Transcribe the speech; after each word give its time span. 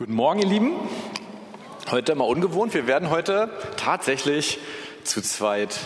Guten 0.00 0.14
Morgen, 0.14 0.40
ihr 0.40 0.48
Lieben. 0.48 0.72
Heute 1.90 2.14
mal 2.14 2.24
ungewohnt. 2.24 2.72
Wir 2.72 2.86
werden 2.86 3.10
heute 3.10 3.50
tatsächlich 3.76 4.58
zu 5.04 5.20
zweit 5.20 5.78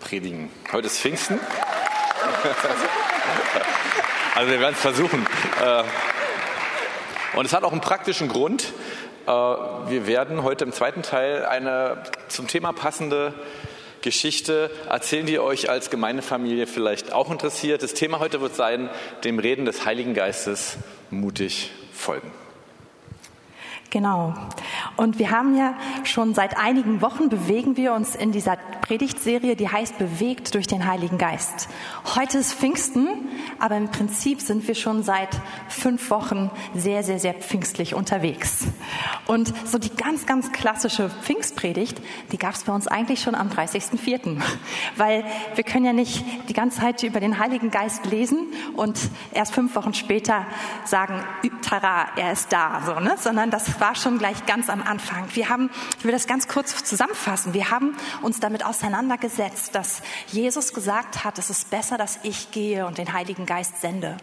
predigen. 0.00 0.50
Heute 0.72 0.88
ist 0.88 0.98
Pfingsten. 0.98 1.38
Also 4.34 4.50
wir 4.50 4.58
werden 4.58 4.74
es 4.74 4.80
versuchen. 4.80 5.24
Äh, 5.62 5.84
und 7.38 7.44
es 7.44 7.52
hat 7.52 7.62
auch 7.62 7.70
einen 7.70 7.80
praktischen 7.80 8.28
Grund. 8.28 8.72
Äh, 9.26 9.30
wir 9.30 10.08
werden 10.08 10.42
heute 10.42 10.64
im 10.64 10.72
zweiten 10.72 11.02
Teil 11.02 11.44
eine 11.44 12.02
zum 12.26 12.48
Thema 12.48 12.72
passende 12.72 13.32
Geschichte 14.00 14.72
erzählen, 14.88 15.26
die 15.26 15.38
euch 15.38 15.70
als 15.70 15.88
Gemeindefamilie 15.88 16.66
vielleicht 16.66 17.12
auch 17.12 17.30
interessiert. 17.30 17.84
Das 17.84 17.94
Thema 17.94 18.18
heute 18.18 18.40
wird 18.40 18.56
sein, 18.56 18.90
dem 19.22 19.38
Reden 19.38 19.66
des 19.66 19.84
Heiligen 19.84 20.14
Geistes 20.14 20.78
mutig 21.10 21.70
folgen. 21.92 22.32
Genau. 23.92 24.32
Und 24.96 25.18
wir 25.18 25.30
haben 25.30 25.56
ja 25.56 25.74
schon 26.04 26.34
seit 26.34 26.58
einigen 26.58 27.00
Wochen 27.00 27.28
bewegen 27.28 27.76
wir 27.76 27.94
uns 27.94 28.14
in 28.14 28.32
dieser 28.32 28.56
Predigtserie, 28.56 29.56
die 29.56 29.68
heißt 29.68 29.98
Bewegt 29.98 30.54
durch 30.54 30.66
den 30.66 30.86
Heiligen 30.86 31.18
Geist. 31.18 31.68
Heute 32.14 32.38
ist 32.38 32.52
Pfingsten, 32.52 33.08
aber 33.58 33.76
im 33.76 33.90
Prinzip 33.90 34.40
sind 34.40 34.66
wir 34.68 34.74
schon 34.74 35.02
seit 35.02 35.30
fünf 35.68 36.10
Wochen 36.10 36.50
sehr, 36.74 37.02
sehr, 37.02 37.18
sehr 37.18 37.34
pfingstlich 37.34 37.94
unterwegs. 37.94 38.66
Und 39.26 39.52
so 39.66 39.78
die 39.78 39.94
ganz, 39.94 40.26
ganz 40.26 40.52
klassische 40.52 41.08
Pfingstpredigt, 41.08 42.00
die 42.32 42.38
gab 42.38 42.54
es 42.54 42.64
bei 42.64 42.72
uns 42.74 42.86
eigentlich 42.86 43.22
schon 43.22 43.34
am 43.34 43.48
30.04. 43.48 44.40
Weil 44.96 45.24
wir 45.54 45.64
können 45.64 45.86
ja 45.86 45.92
nicht 45.92 46.24
die 46.48 46.54
ganze 46.54 46.80
Zeit 46.80 47.02
über 47.02 47.20
den 47.20 47.38
Heiligen 47.38 47.70
Geist 47.70 48.04
lesen 48.06 48.48
und 48.76 48.98
erst 49.32 49.54
fünf 49.54 49.74
Wochen 49.74 49.94
später 49.94 50.46
sagen, 50.84 51.22
tara, 51.62 52.08
er 52.16 52.32
ist 52.32 52.52
da, 52.52 52.82
so, 52.84 53.00
ne? 53.00 53.14
sondern 53.16 53.50
das 53.50 53.80
war 53.80 53.94
schon 53.94 54.18
gleich 54.18 54.44
ganz 54.46 54.68
am 54.68 54.81
Anfang. 54.82 55.28
Wir 55.34 55.48
haben, 55.48 55.70
ich 55.98 56.04
will 56.04 56.12
das 56.12 56.26
ganz 56.26 56.48
kurz 56.48 56.84
zusammenfassen, 56.84 57.54
wir 57.54 57.70
haben 57.70 57.96
uns 58.22 58.40
damit 58.40 58.64
auseinandergesetzt, 58.64 59.74
dass 59.74 60.02
Jesus 60.28 60.74
gesagt 60.74 61.24
hat, 61.24 61.38
es 61.38 61.50
ist 61.50 61.70
besser, 61.70 61.98
dass 61.98 62.18
ich 62.22 62.50
gehe 62.50 62.86
und 62.86 62.98
den 62.98 63.12
Heiligen 63.12 63.46
Geist 63.46 63.80
sende. 63.80 64.16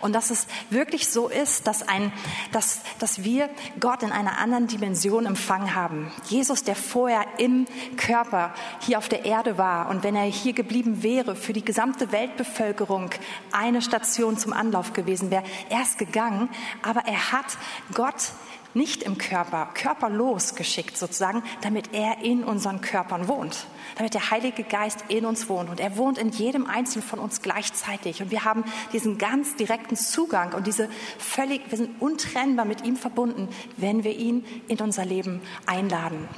Und 0.00 0.12
dass 0.12 0.30
es 0.30 0.46
wirklich 0.70 1.08
so 1.08 1.28
ist, 1.28 1.66
dass, 1.66 1.86
ein, 1.86 2.12
dass, 2.52 2.80
dass 2.98 3.24
wir 3.24 3.50
Gott 3.80 4.02
in 4.02 4.12
einer 4.12 4.38
anderen 4.38 4.66
Dimension 4.66 5.26
empfangen 5.26 5.74
haben. 5.74 6.12
Jesus, 6.28 6.64
der 6.64 6.76
vorher 6.76 7.24
im 7.38 7.66
Körper 7.96 8.54
hier 8.80 8.98
auf 8.98 9.08
der 9.08 9.24
Erde 9.24 9.58
war 9.58 9.88
und 9.90 10.02
wenn 10.02 10.16
er 10.16 10.24
hier 10.24 10.52
geblieben 10.52 11.02
wäre, 11.02 11.36
für 11.36 11.52
die 11.52 11.64
gesamte 11.64 12.12
Weltbevölkerung 12.12 13.10
eine 13.52 13.82
Station 13.82 14.38
zum 14.38 14.52
Anlauf 14.52 14.92
gewesen 14.92 15.30
wäre, 15.30 15.44
er 15.68 15.82
ist 15.82 15.98
gegangen, 15.98 16.48
aber 16.82 17.02
er 17.06 17.32
hat 17.32 17.46
Gott 17.94 18.32
nicht 18.76 19.02
im 19.02 19.18
Körper, 19.18 19.70
körperlos 19.74 20.54
geschickt 20.54 20.96
sozusagen, 20.96 21.42
damit 21.62 21.94
er 21.94 22.22
in 22.22 22.44
unseren 22.44 22.80
Körpern 22.80 23.26
wohnt, 23.26 23.66
damit 23.96 24.14
der 24.14 24.30
Heilige 24.30 24.62
Geist 24.62 25.04
in 25.08 25.24
uns 25.24 25.48
wohnt. 25.48 25.70
Und 25.70 25.80
er 25.80 25.96
wohnt 25.96 26.18
in 26.18 26.28
jedem 26.28 26.66
Einzelnen 26.66 27.06
von 27.06 27.18
uns 27.18 27.40
gleichzeitig. 27.40 28.22
Und 28.22 28.30
wir 28.30 28.44
haben 28.44 28.64
diesen 28.92 29.18
ganz 29.18 29.56
direkten 29.56 29.96
Zugang 29.96 30.52
und 30.52 30.66
diese 30.66 30.88
völlig, 31.18 31.62
wir 31.70 31.78
sind 31.78 32.00
untrennbar 32.00 32.66
mit 32.66 32.84
ihm 32.84 32.96
verbunden, 32.96 33.48
wenn 33.78 34.04
wir 34.04 34.14
ihn 34.14 34.44
in 34.68 34.78
unser 34.78 35.04
Leben 35.04 35.40
einladen. 35.64 36.28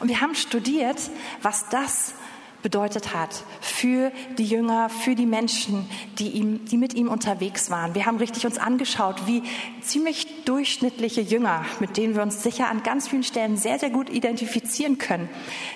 Und 0.00 0.08
wir 0.08 0.20
haben 0.20 0.34
studiert, 0.34 1.10
was 1.42 1.68
das 1.68 2.14
bedeutet 2.64 3.14
hat 3.14 3.44
für 3.60 4.10
die 4.38 4.46
Jünger, 4.46 4.88
für 4.88 5.14
die 5.14 5.26
Menschen, 5.26 5.86
die, 6.18 6.30
ihm, 6.30 6.64
die 6.64 6.78
mit 6.78 6.94
ihm 6.94 7.08
unterwegs 7.08 7.70
waren. 7.70 7.94
Wir 7.94 8.06
haben 8.06 8.16
richtig 8.16 8.46
uns 8.46 8.56
angeschaut, 8.56 9.26
wie 9.26 9.42
ziemlich 9.82 10.44
durchschnittliche 10.46 11.20
Jünger, 11.20 11.66
mit 11.78 11.98
denen 11.98 12.14
wir 12.14 12.22
uns 12.22 12.42
sicher 12.42 12.70
an 12.70 12.82
ganz 12.82 13.06
vielen 13.06 13.22
Stellen 13.22 13.58
sehr, 13.58 13.78
sehr 13.78 13.90
gut 13.90 14.08
identifizieren 14.08 14.96
können, 14.96 15.28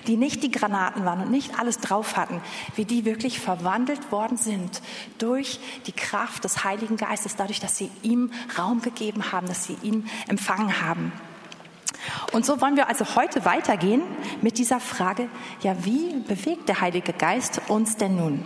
die 0.07 0.17
nicht 0.17 0.43
die 0.43 0.51
Granaten 0.51 1.05
waren 1.05 1.21
und 1.21 1.31
nicht 1.31 1.61
alles 1.61 1.79
drauf 1.79 2.17
hatten, 2.17 2.41
wie 2.75 2.87
die 2.87 3.05
wirklich 3.05 3.39
verwandelt 3.39 4.11
worden 4.11 4.39
sind 4.39 4.81
durch 5.19 5.61
die 5.87 5.93
Kraft 5.93 6.45
des 6.45 6.65
Heiligen 6.65 6.97
Geistes, 6.97 7.37
dadurch, 7.37 7.61
dass 7.61 7.77
sie 7.77 7.91
ihm 8.03 8.31
Raum 8.59 8.81
gegeben 8.81 9.31
haben, 9.31 9.47
dass 9.47 9.67
sie 9.67 9.77
ihn 9.83 10.09
empfangen 10.27 10.81
haben. 10.81 11.13
Und 12.33 12.47
so 12.47 12.61
wollen 12.61 12.77
wir 12.77 12.89
also 12.89 13.17
heute 13.17 13.45
weitergehen 13.45 14.03
mit 14.43 14.59
dieser 14.59 14.81
Frage, 14.81 15.29
ja, 15.63 15.77
wie 15.85 16.15
bewegt 16.27 16.69
der 16.69 16.81
Heilige 16.81 17.13
Geist 17.13 17.61
uns 17.69 17.97
denn 17.97 18.17
nun? 18.17 18.45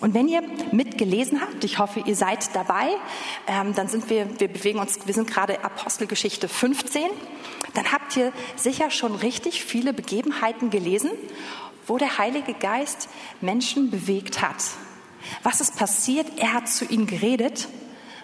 Und 0.00 0.14
wenn 0.14 0.28
ihr 0.28 0.42
mitgelesen 0.72 1.40
habt, 1.40 1.64
ich 1.64 1.78
hoffe, 1.78 2.00
ihr 2.04 2.16
seid 2.16 2.54
dabei, 2.54 2.88
ähm, 3.46 3.74
dann 3.74 3.88
sind 3.88 4.10
wir, 4.10 4.28
wir 4.38 4.48
bewegen 4.48 4.78
uns, 4.78 4.98
wir 5.06 5.14
sind 5.14 5.30
gerade 5.30 5.64
Apostelgeschichte 5.64 6.48
15, 6.48 7.02
dann 7.74 7.90
habt 7.92 8.16
ihr 8.16 8.32
sicher 8.56 8.90
schon 8.90 9.14
richtig 9.14 9.64
viele 9.64 9.92
Begebenheiten 9.92 10.70
gelesen, 10.70 11.10
wo 11.86 11.98
der 11.98 12.18
Heilige 12.18 12.52
Geist 12.52 13.08
Menschen 13.40 13.90
bewegt 13.90 14.42
hat. 14.42 14.62
Was 15.42 15.60
ist 15.60 15.76
passiert? 15.76 16.26
Er 16.38 16.52
hat 16.52 16.68
zu 16.68 16.84
ihnen 16.84 17.06
geredet 17.06 17.68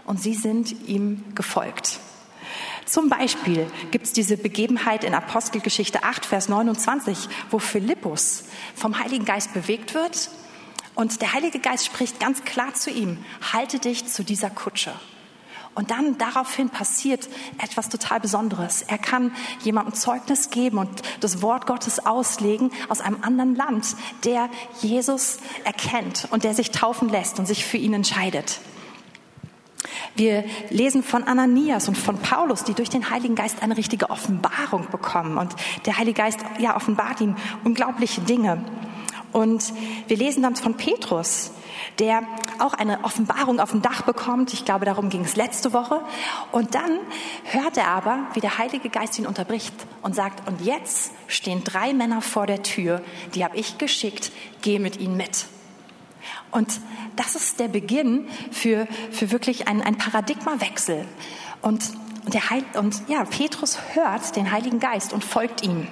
und 0.04 0.21
sie 0.21 0.34
sind 0.34 0.88
ihm 0.88 1.25
gefolgt. 1.34 2.00
Zum 2.84 3.09
Beispiel 3.09 3.70
gibt 3.91 4.06
es 4.06 4.12
diese 4.12 4.37
Begebenheit 4.37 5.04
in 5.04 5.15
Apostelgeschichte 5.15 6.03
8, 6.03 6.26
Vers 6.26 6.48
29, 6.48 7.28
wo 7.50 7.59
Philippus 7.59 8.44
vom 8.75 8.98
Heiligen 8.98 9.25
Geist 9.25 9.54
bewegt 9.54 9.94
wird 9.94 10.31
und 10.94 11.22
der 11.22 11.32
Heilige 11.32 11.59
Geist 11.59 11.87
spricht 11.87 12.21
ganz 12.21 12.44
klar 12.44 12.75
zu 12.75 12.91
ihm, 12.91 13.25
halte 13.53 13.78
dich 13.78 14.06
zu 14.06 14.25
dieser 14.25 14.50
Kutsche. 14.50 14.92
Und 15.75 15.91
dann 15.91 16.19
daraufhin 16.19 16.69
passiert 16.69 17.28
etwas 17.62 17.88
total 17.88 18.21
Besonderes. 18.21 18.82
Er 18.82 18.98
kann 18.98 19.34
jemandem 19.62 19.94
Zeugnis 19.94 20.50
geben 20.50 20.76
und 20.76 20.91
das 21.21 21.41
Wort 21.41 21.66
Gottes 21.66 22.04
auslegen 22.04 22.71
aus 22.91 23.00
einem 23.00 23.22
anderen 23.22 23.54
Land, 23.54 23.97
der 24.25 24.50
Jesus 24.82 25.38
erkennt 25.65 26.28
und 26.31 26.44
der 26.44 26.53
sich 26.53 26.72
taufen 26.72 27.09
lässt 27.09 27.38
und 27.38 27.47
sich 27.47 27.65
für 27.65 27.78
ihn 27.78 27.94
entscheidet. 27.94 28.60
Wir 30.15 30.45
lesen 30.71 31.03
von 31.03 31.25
Ananias 31.25 31.89
und 31.89 31.97
von 31.97 32.19
Paulus, 32.19 32.65
die 32.65 32.75
durch 32.75 32.91
den 32.91 33.11
Heiligen 33.11 33.34
Geist 33.34 33.62
eine 33.62 33.77
richtige 33.77 34.11
Offenbarung 34.11 34.89
bekommen. 34.91 35.39
Und 35.39 35.55
der 35.87 35.97
Heilige 35.97 36.23
Geist, 36.23 36.41
ja, 36.59 36.77
offenbart 36.77 37.21
ihnen 37.21 37.37
unglaubliche 37.65 38.21
Dinge. 38.21 38.65
Und 39.33 39.72
wir 40.09 40.17
lesen 40.17 40.43
dann 40.43 40.56
von 40.56 40.77
Petrus, 40.77 41.53
der 41.99 42.22
auch 42.59 42.75
eine 42.75 43.03
Offenbarung 43.05 43.61
auf 43.61 43.71
dem 43.71 43.81
Dach 43.81 44.03
bekommt. 44.03 44.53
Ich 44.53 44.67
glaube, 44.67 44.84
darum 44.84 45.09
ging 45.09 45.22
es 45.22 45.37
letzte 45.37 45.72
Woche. 45.72 46.03
Und 46.53 46.75
dann 46.75 46.99
hört 47.45 47.78
er 47.78 47.89
aber, 47.89 48.27
wie 48.34 48.41
der 48.41 48.59
Heilige 48.59 48.91
Geist 48.91 49.19
ihn 49.19 49.27
unterbricht 49.27 49.75
und 50.03 50.15
sagt, 50.15 50.47
und 50.47 50.61
jetzt 50.61 51.12
stehen 51.27 51.65
drei 51.65 51.95
Männer 51.95 52.21
vor 52.21 52.47
der 52.47 52.62
Tür, 52.62 53.01
die 53.34 53.45
habe 53.45 53.56
ich 53.56 53.78
geschickt, 53.78 54.33
geh 54.61 54.78
mit 54.78 55.01
ihnen 55.01 55.17
mit. 55.17 55.47
Und 56.50 56.81
das 57.16 57.34
ist 57.34 57.60
der 57.60 57.69
Beginn 57.69 58.28
für, 58.50 58.87
für 59.10 59.31
wirklich 59.31 59.69
einen, 59.69 59.83
einen 59.83 59.99
Paradigmawechsel. 59.99 61.06
Und, 61.60 61.83
und, 62.25 62.34
der 62.34 62.50
Heil, 62.50 62.65
und 62.75 63.03
ja, 63.09 63.25
Petrus 63.25 63.78
hört 63.94 64.37
den 64.37 64.50
Heiligen 64.50 64.81
Geist 64.81 65.12
und 65.12 65.25
folgt 65.25 65.62
ihm. 65.62 65.87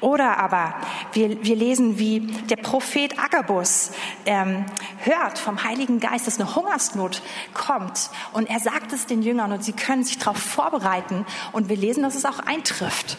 Oder 0.00 0.38
aber 0.38 0.74
wir, 1.12 1.42
wir 1.44 1.56
lesen, 1.56 1.98
wie 1.98 2.20
der 2.20 2.56
Prophet 2.56 3.18
Agabus 3.18 3.90
ähm, 4.26 4.64
hört 4.98 5.38
vom 5.38 5.62
Heiligen 5.64 6.00
Geist, 6.00 6.26
dass 6.26 6.40
eine 6.40 6.54
Hungersnot 6.54 7.22
kommt. 7.54 8.10
Und 8.32 8.48
er 8.48 8.60
sagt 8.60 8.92
es 8.92 9.06
den 9.06 9.22
Jüngern 9.22 9.52
und 9.52 9.64
sie 9.64 9.72
können 9.72 10.04
sich 10.04 10.18
darauf 10.18 10.38
vorbereiten. 10.38 11.26
Und 11.52 11.68
wir 11.68 11.76
lesen, 11.76 12.02
dass 12.02 12.14
es 12.14 12.24
auch 12.24 12.38
eintrifft. 12.38 13.18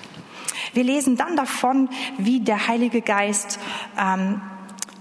Wir 0.73 0.83
lesen 0.83 1.17
dann 1.17 1.35
davon, 1.35 1.89
wie 2.17 2.39
der 2.41 2.67
Heilige 2.67 3.01
Geist 3.01 3.59
ähm, 3.97 4.41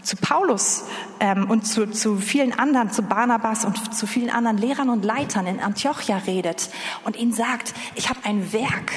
zu 0.03 0.16
Paulus 0.16 0.84
ähm, 1.20 1.50
und 1.50 1.66
zu, 1.66 1.91
zu 1.91 2.16
vielen 2.16 2.59
anderen, 2.59 2.91
zu 2.91 3.03
Barnabas 3.03 3.64
und 3.64 3.94
zu 3.94 4.06
vielen 4.06 4.31
anderen 4.31 4.59
Lehrern 4.59 4.88
und 4.88 5.04
Leitern 5.04 5.47
in 5.47 5.60
Antiochia 5.60 6.19
redet 6.19 6.70
und 7.04 7.16
ihnen 7.16 7.32
sagt, 7.32 7.75
ich 7.94 8.08
habe 8.08 8.20
ein 8.25 8.53
Werk 8.53 8.92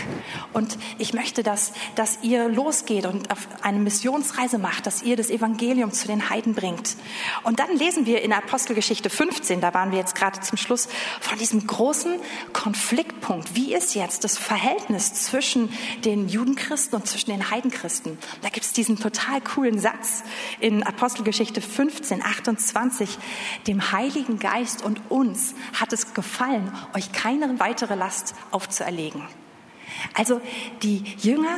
und 0.53 0.77
ich 0.97 1.13
möchte, 1.13 1.43
dass, 1.43 1.73
dass 1.95 2.19
ihr 2.21 2.49
losgeht 2.49 3.05
und 3.05 3.31
auf 3.31 3.47
eine 3.61 3.79
Missionsreise 3.79 4.57
macht, 4.57 4.85
dass 4.85 5.01
ihr 5.01 5.15
das 5.15 5.29
Evangelium 5.29 5.91
zu 5.91 6.07
den 6.07 6.29
Heiden 6.29 6.53
bringt. 6.53 6.95
Und 7.43 7.59
dann 7.59 7.75
lesen 7.75 8.05
wir 8.05 8.21
in 8.21 8.33
Apostelgeschichte 8.33 9.09
15, 9.09 9.61
da 9.61 9.73
waren 9.73 9.91
wir 9.91 9.99
jetzt 9.99 10.15
gerade 10.15 10.39
zum 10.41 10.57
Schluss, 10.57 10.87
von 11.19 11.37
diesem 11.37 11.65
großen 11.65 12.15
Konfliktpunkt. 12.53 13.55
Wie 13.55 13.73
ist 13.73 13.95
jetzt 13.95 14.23
das 14.23 14.37
Verhältnis 14.37 15.13
zwischen 15.13 15.69
den 16.05 16.27
Judenchristen 16.27 16.99
und 16.99 17.07
zwischen 17.07 17.31
den 17.31 17.49
Heidenchristen? 17.49 18.17
Da 18.41 18.49
gibt 18.49 18.65
es 18.65 18.73
diesen 18.73 18.99
total 18.99 19.41
coolen 19.41 19.79
Satz 19.79 20.23
in 20.59 20.83
Apostelgeschichte 20.91 21.31
Apostelgeschichte 21.41 21.61
15, 21.61 22.23
28, 22.23 23.17
dem 23.67 23.91
Heiligen 23.91 24.39
Geist 24.39 24.83
und 24.83 25.01
uns 25.09 25.55
hat 25.79 25.93
es 25.93 26.13
gefallen, 26.13 26.71
euch 26.93 27.11
keine 27.11 27.59
weitere 27.59 27.95
Last 27.95 28.35
aufzuerlegen. 28.51 29.23
Also 30.13 30.41
die 30.83 31.03
Jünger 31.19 31.57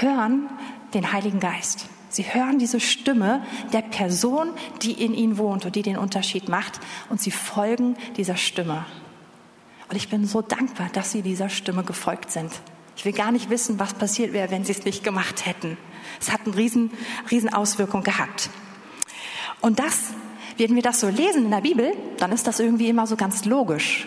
hören 0.00 0.48
den 0.94 1.12
Heiligen 1.12 1.40
Geist. 1.40 1.86
Sie 2.08 2.22
hören 2.22 2.58
diese 2.58 2.80
Stimme 2.80 3.44
der 3.72 3.82
Person, 3.82 4.50
die 4.82 4.92
in 4.92 5.14
ihnen 5.14 5.38
wohnt 5.38 5.64
und 5.64 5.76
die 5.76 5.82
den 5.82 5.98
Unterschied 5.98 6.48
macht, 6.48 6.80
und 7.10 7.20
sie 7.20 7.30
folgen 7.30 7.96
dieser 8.16 8.36
Stimme. 8.36 8.86
Und 9.88 9.96
ich 9.96 10.08
bin 10.08 10.26
so 10.26 10.42
dankbar, 10.42 10.88
dass 10.92 11.12
sie 11.12 11.22
dieser 11.22 11.48
Stimme 11.48 11.84
gefolgt 11.84 12.30
sind. 12.30 12.50
Ich 12.96 13.04
will 13.04 13.12
gar 13.12 13.30
nicht 13.32 13.50
wissen, 13.50 13.78
was 13.78 13.94
passiert 13.94 14.32
wäre, 14.32 14.50
wenn 14.50 14.64
sie 14.64 14.72
es 14.72 14.84
nicht 14.84 15.04
gemacht 15.04 15.46
hätten. 15.46 15.76
Es 16.20 16.32
hat 16.32 16.40
eine 16.46 16.56
riesen, 16.56 16.90
riesen 17.30 17.52
Auswirkung 17.52 18.02
gehabt. 18.02 18.50
Und 19.66 19.80
das, 19.80 20.12
wenn 20.58 20.76
wir 20.76 20.82
das 20.82 21.00
so 21.00 21.08
lesen 21.08 21.46
in 21.46 21.50
der 21.50 21.60
Bibel, 21.60 21.92
dann 22.18 22.30
ist 22.30 22.46
das 22.46 22.60
irgendwie 22.60 22.88
immer 22.88 23.08
so 23.08 23.16
ganz 23.16 23.44
logisch. 23.46 24.06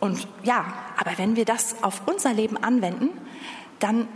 Und 0.00 0.26
ja, 0.42 0.74
aber 0.96 1.12
wenn 1.18 1.36
wir 1.36 1.44
das 1.44 1.84
auf 1.84 2.02
unser 2.06 2.32
Leben 2.32 2.56
anwenden, 2.56 3.10
dann 3.78 4.08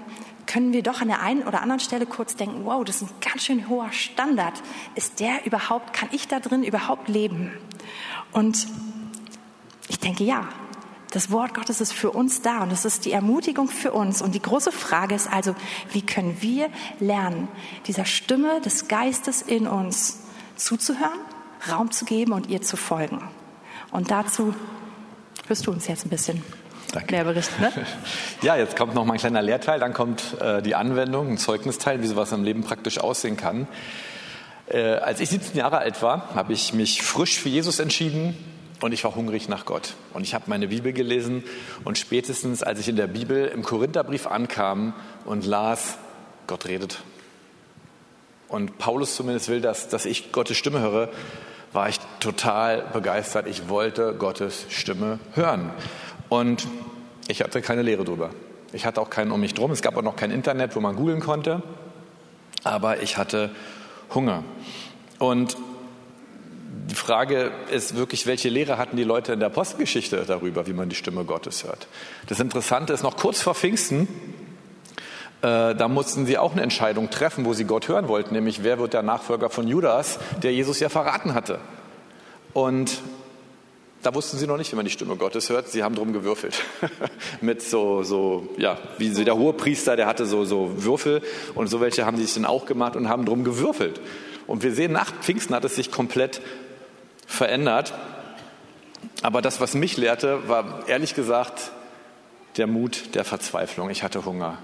können 0.46 0.72
wir 0.72 0.82
doch 0.82 1.00
an 1.00 1.06
der 1.06 1.22
einen 1.22 1.44
oder 1.44 1.62
anderen 1.62 1.78
Stelle 1.78 2.04
kurz 2.04 2.34
denken, 2.34 2.64
wow, 2.64 2.84
das 2.84 3.00
ist 3.00 3.10
ein 3.10 3.20
ganz 3.20 3.44
schön 3.44 3.68
hoher 3.68 3.92
Standard. 3.92 4.60
Ist 4.96 5.20
der 5.20 5.46
überhaupt, 5.46 5.92
kann 5.92 6.08
ich 6.10 6.26
da 6.26 6.40
drin 6.40 6.64
überhaupt 6.64 7.06
leben? 7.06 7.52
Und 8.32 8.66
ich 9.86 10.00
denke, 10.00 10.24
ja, 10.24 10.48
das 11.12 11.30
Wort 11.30 11.54
Gottes 11.54 11.80
ist 11.80 11.92
für 11.92 12.10
uns 12.10 12.42
da 12.42 12.64
und 12.64 12.72
es 12.72 12.84
ist 12.84 13.04
die 13.04 13.12
Ermutigung 13.12 13.68
für 13.68 13.92
uns. 13.92 14.20
Und 14.20 14.34
die 14.34 14.42
große 14.42 14.72
Frage 14.72 15.14
ist 15.14 15.32
also, 15.32 15.54
wie 15.92 16.02
können 16.02 16.38
wir 16.40 16.70
lernen, 16.98 17.46
dieser 17.86 18.04
Stimme 18.04 18.60
des 18.62 18.88
Geistes 18.88 19.42
in 19.42 19.68
uns 19.68 20.25
zuzuhören, 20.56 21.20
Raum 21.70 21.90
zu 21.90 22.04
geben 22.04 22.32
und 22.32 22.48
ihr 22.48 22.62
zu 22.62 22.76
folgen? 22.76 23.22
Und 23.90 24.10
dazu 24.10 24.54
wirst 25.48 25.66
du 25.66 25.70
uns 25.70 25.86
jetzt 25.86 26.06
ein 26.06 26.10
bisschen 26.10 26.42
Danke. 26.92 27.12
mehr 27.12 27.24
berichten. 27.24 27.60
Ne? 27.60 27.72
Ja, 28.42 28.56
jetzt 28.56 28.76
kommt 28.76 28.94
noch 28.94 29.04
mal 29.04 29.14
ein 29.14 29.18
kleiner 29.18 29.42
Lehrteil, 29.42 29.80
dann 29.80 29.92
kommt 29.92 30.40
äh, 30.40 30.62
die 30.62 30.74
Anwendung, 30.74 31.28
ein 31.28 31.38
Zeugnisteil, 31.38 32.02
wie 32.02 32.06
sowas 32.06 32.32
im 32.32 32.44
Leben 32.44 32.62
praktisch 32.62 32.98
aussehen 32.98 33.36
kann. 33.36 33.66
Äh, 34.68 34.96
als 34.96 35.20
ich 35.20 35.30
17 35.30 35.56
Jahre 35.56 35.78
alt 35.78 36.02
war, 36.02 36.34
habe 36.34 36.52
ich 36.52 36.72
mich 36.72 37.02
frisch 37.02 37.38
für 37.38 37.48
Jesus 37.48 37.78
entschieden 37.78 38.36
und 38.80 38.92
ich 38.92 39.04
war 39.04 39.14
hungrig 39.14 39.48
nach 39.48 39.64
Gott. 39.64 39.94
Und 40.12 40.22
ich 40.22 40.34
habe 40.34 40.44
meine 40.48 40.68
Bibel 40.68 40.92
gelesen 40.92 41.44
und 41.84 41.98
spätestens, 41.98 42.62
als 42.62 42.80
ich 42.80 42.88
in 42.88 42.96
der 42.96 43.06
Bibel 43.06 43.46
im 43.46 43.62
Korintherbrief 43.62 44.26
ankam 44.26 44.92
und 45.24 45.46
las, 45.46 45.98
Gott 46.46 46.66
redet. 46.66 47.02
Und 48.48 48.78
Paulus 48.78 49.16
zumindest 49.16 49.48
will, 49.48 49.60
dass, 49.60 49.88
dass 49.88 50.06
ich 50.06 50.32
Gottes 50.32 50.56
Stimme 50.56 50.80
höre, 50.80 51.08
war 51.72 51.88
ich 51.88 51.98
total 52.20 52.82
begeistert. 52.92 53.46
Ich 53.46 53.68
wollte 53.68 54.14
Gottes 54.14 54.66
Stimme 54.70 55.18
hören. 55.34 55.70
Und 56.28 56.66
ich 57.28 57.42
hatte 57.42 57.60
keine 57.60 57.82
Lehre 57.82 58.04
drüber. 58.04 58.30
Ich 58.72 58.86
hatte 58.86 59.00
auch 59.00 59.10
keinen 59.10 59.32
um 59.32 59.40
mich 59.40 59.54
drum. 59.54 59.70
Es 59.70 59.82
gab 59.82 59.96
auch 59.96 60.02
noch 60.02 60.16
kein 60.16 60.30
Internet, 60.30 60.76
wo 60.76 60.80
man 60.80 60.96
googeln 60.96 61.20
konnte. 61.20 61.62
Aber 62.64 63.02
ich 63.02 63.16
hatte 63.16 63.50
Hunger. 64.14 64.44
Und 65.18 65.56
die 66.88 66.94
Frage 66.94 67.50
ist 67.70 67.96
wirklich, 67.96 68.26
welche 68.26 68.48
Lehre 68.48 68.78
hatten 68.78 68.96
die 68.96 69.04
Leute 69.04 69.32
in 69.32 69.40
der 69.40 69.48
Postgeschichte 69.48 70.24
darüber, 70.26 70.66
wie 70.66 70.72
man 70.72 70.88
die 70.88 70.94
Stimme 70.94 71.24
Gottes 71.24 71.64
hört? 71.64 71.88
Das 72.28 72.38
Interessante 72.38 72.92
ist, 72.92 73.02
noch 73.02 73.16
kurz 73.16 73.40
vor 73.40 73.54
Pfingsten, 73.54 74.08
da 75.42 75.88
mussten 75.88 76.26
sie 76.26 76.38
auch 76.38 76.52
eine 76.52 76.62
Entscheidung 76.62 77.10
treffen, 77.10 77.44
wo 77.44 77.52
sie 77.52 77.64
Gott 77.64 77.88
hören 77.88 78.08
wollten, 78.08 78.34
nämlich 78.34 78.64
wer 78.64 78.78
wird 78.78 78.94
der 78.94 79.02
Nachfolger 79.02 79.50
von 79.50 79.68
Judas, 79.68 80.18
der 80.42 80.52
Jesus 80.52 80.80
ja 80.80 80.88
verraten 80.88 81.34
hatte. 81.34 81.58
Und 82.52 83.02
da 84.02 84.14
wussten 84.14 84.38
sie 84.38 84.46
noch 84.46 84.56
nicht, 84.56 84.70
wie 84.72 84.76
man 84.76 84.84
die 84.84 84.90
Stimme 84.90 85.16
Gottes 85.16 85.50
hört. 85.50 85.68
Sie 85.68 85.82
haben 85.82 85.94
drum 85.94 86.12
gewürfelt. 86.12 86.62
Mit 87.40 87.60
so, 87.60 88.02
so, 88.02 88.48
ja, 88.56 88.78
wie 88.98 89.10
der 89.10 89.36
Hohepriester, 89.36 89.96
der 89.96 90.06
hatte 90.06 90.26
so, 90.26 90.44
so 90.44 90.84
Würfel 90.84 91.22
und 91.54 91.66
so 91.66 91.80
welche 91.80 92.06
haben 92.06 92.16
die 92.16 92.22
sich 92.22 92.34
dann 92.34 92.44
auch 92.44 92.66
gemacht 92.66 92.94
und 92.94 93.08
haben 93.08 93.24
drum 93.24 93.42
gewürfelt. 93.42 94.00
Und 94.46 94.62
wir 94.62 94.72
sehen, 94.72 94.92
nach 94.92 95.12
Pfingsten 95.20 95.54
hat 95.54 95.64
es 95.64 95.74
sich 95.74 95.90
komplett 95.90 96.40
verändert. 97.26 97.94
Aber 99.22 99.42
das, 99.42 99.60
was 99.60 99.74
mich 99.74 99.96
lehrte, 99.96 100.48
war 100.48 100.88
ehrlich 100.88 101.14
gesagt 101.14 101.72
der 102.56 102.68
Mut 102.68 103.14
der 103.14 103.24
Verzweiflung. 103.24 103.90
Ich 103.90 104.02
hatte 104.02 104.24
Hunger. 104.24 104.58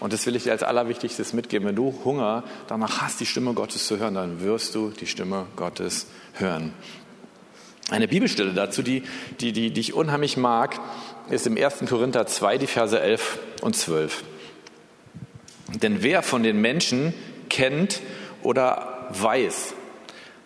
Und 0.00 0.14
das 0.14 0.26
will 0.26 0.34
ich 0.34 0.44
dir 0.44 0.52
als 0.52 0.62
Allerwichtigstes 0.62 1.34
mitgeben. 1.34 1.68
Wenn 1.68 1.76
du 1.76 1.94
Hunger 2.04 2.42
danach 2.66 3.02
hast, 3.02 3.20
die 3.20 3.26
Stimme 3.26 3.52
Gottes 3.52 3.86
zu 3.86 3.98
hören, 3.98 4.14
dann 4.14 4.42
wirst 4.42 4.74
du 4.74 4.90
die 4.90 5.06
Stimme 5.06 5.46
Gottes 5.56 6.06
hören. 6.32 6.72
Eine 7.90 8.08
Bibelstelle 8.08 8.52
dazu, 8.52 8.82
die, 8.82 9.02
die, 9.40 9.52
die, 9.52 9.72
die 9.72 9.80
ich 9.80 9.94
unheimlich 9.94 10.36
mag, 10.36 10.80
ist 11.28 11.46
im 11.46 11.56
1. 11.56 11.84
Korinther 11.88 12.26
2, 12.26 12.58
die 12.58 12.66
Verse 12.66 12.98
11 12.98 13.38
und 13.62 13.76
12. 13.76 14.24
Denn 15.82 16.02
wer 16.02 16.22
von 16.22 16.42
den 16.42 16.60
Menschen 16.60 17.12
kennt 17.48 18.00
oder 18.42 19.08
weiß, 19.10 19.74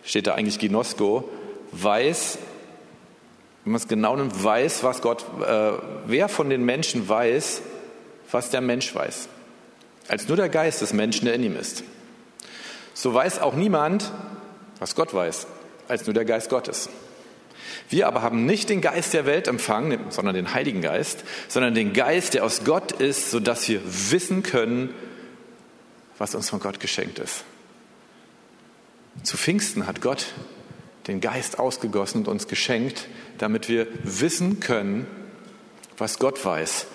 steht 0.03 0.27
da 0.27 0.35
eigentlich 0.35 0.59
Ginosko, 0.59 1.29
weiß, 1.71 2.39
wenn 3.63 3.71
man 3.71 3.81
es 3.81 3.87
genau 3.87 4.15
nimmt, 4.15 4.43
weiß, 4.43 4.83
was 4.83 5.01
Gott, 5.01 5.25
äh, 5.41 5.71
wer 6.05 6.29
von 6.29 6.49
den 6.49 6.63
Menschen 6.65 7.07
weiß, 7.07 7.61
was 8.31 8.49
der 8.49 8.61
Mensch 8.61 8.93
weiß, 8.93 9.29
als 10.07 10.27
nur 10.27 10.37
der 10.37 10.49
Geist 10.49 10.81
des 10.81 10.93
Menschen, 10.93 11.25
der 11.25 11.35
in 11.35 11.43
ihm 11.43 11.55
ist. 11.55 11.83
So 12.93 13.13
weiß 13.13 13.39
auch 13.39 13.55
niemand, 13.55 14.11
was 14.79 14.95
Gott 14.95 15.13
weiß, 15.13 15.47
als 15.87 16.05
nur 16.05 16.13
der 16.13 16.25
Geist 16.25 16.49
Gottes. 16.49 16.89
Wir 17.89 18.07
aber 18.07 18.21
haben 18.21 18.45
nicht 18.45 18.69
den 18.69 18.81
Geist 18.81 19.13
der 19.13 19.25
Welt 19.25 19.47
empfangen, 19.47 19.99
sondern 20.09 20.35
den 20.35 20.53
Heiligen 20.53 20.81
Geist, 20.81 21.23
sondern 21.47 21.75
den 21.75 21.93
Geist, 21.93 22.33
der 22.33 22.43
aus 22.43 22.63
Gott 22.63 22.91
ist, 22.93 23.31
sodass 23.31 23.67
wir 23.67 23.81
wissen 23.83 24.43
können, 24.43 24.93
was 26.17 26.35
uns 26.35 26.49
von 26.49 26.59
Gott 26.59 26.79
geschenkt 26.79 27.19
ist. 27.19 27.43
Zu 29.23 29.37
Pfingsten 29.37 29.87
hat 29.87 30.01
Gott 30.01 30.27
den 31.07 31.21
Geist 31.21 31.59
ausgegossen 31.59 32.19
und 32.19 32.27
uns 32.27 32.47
geschenkt, 32.47 33.07
damit 33.37 33.69
wir 33.69 33.87
wissen 34.03 34.59
können, 34.59 35.05
was 35.97 36.19
Gott 36.19 36.43
weiß. 36.43 36.87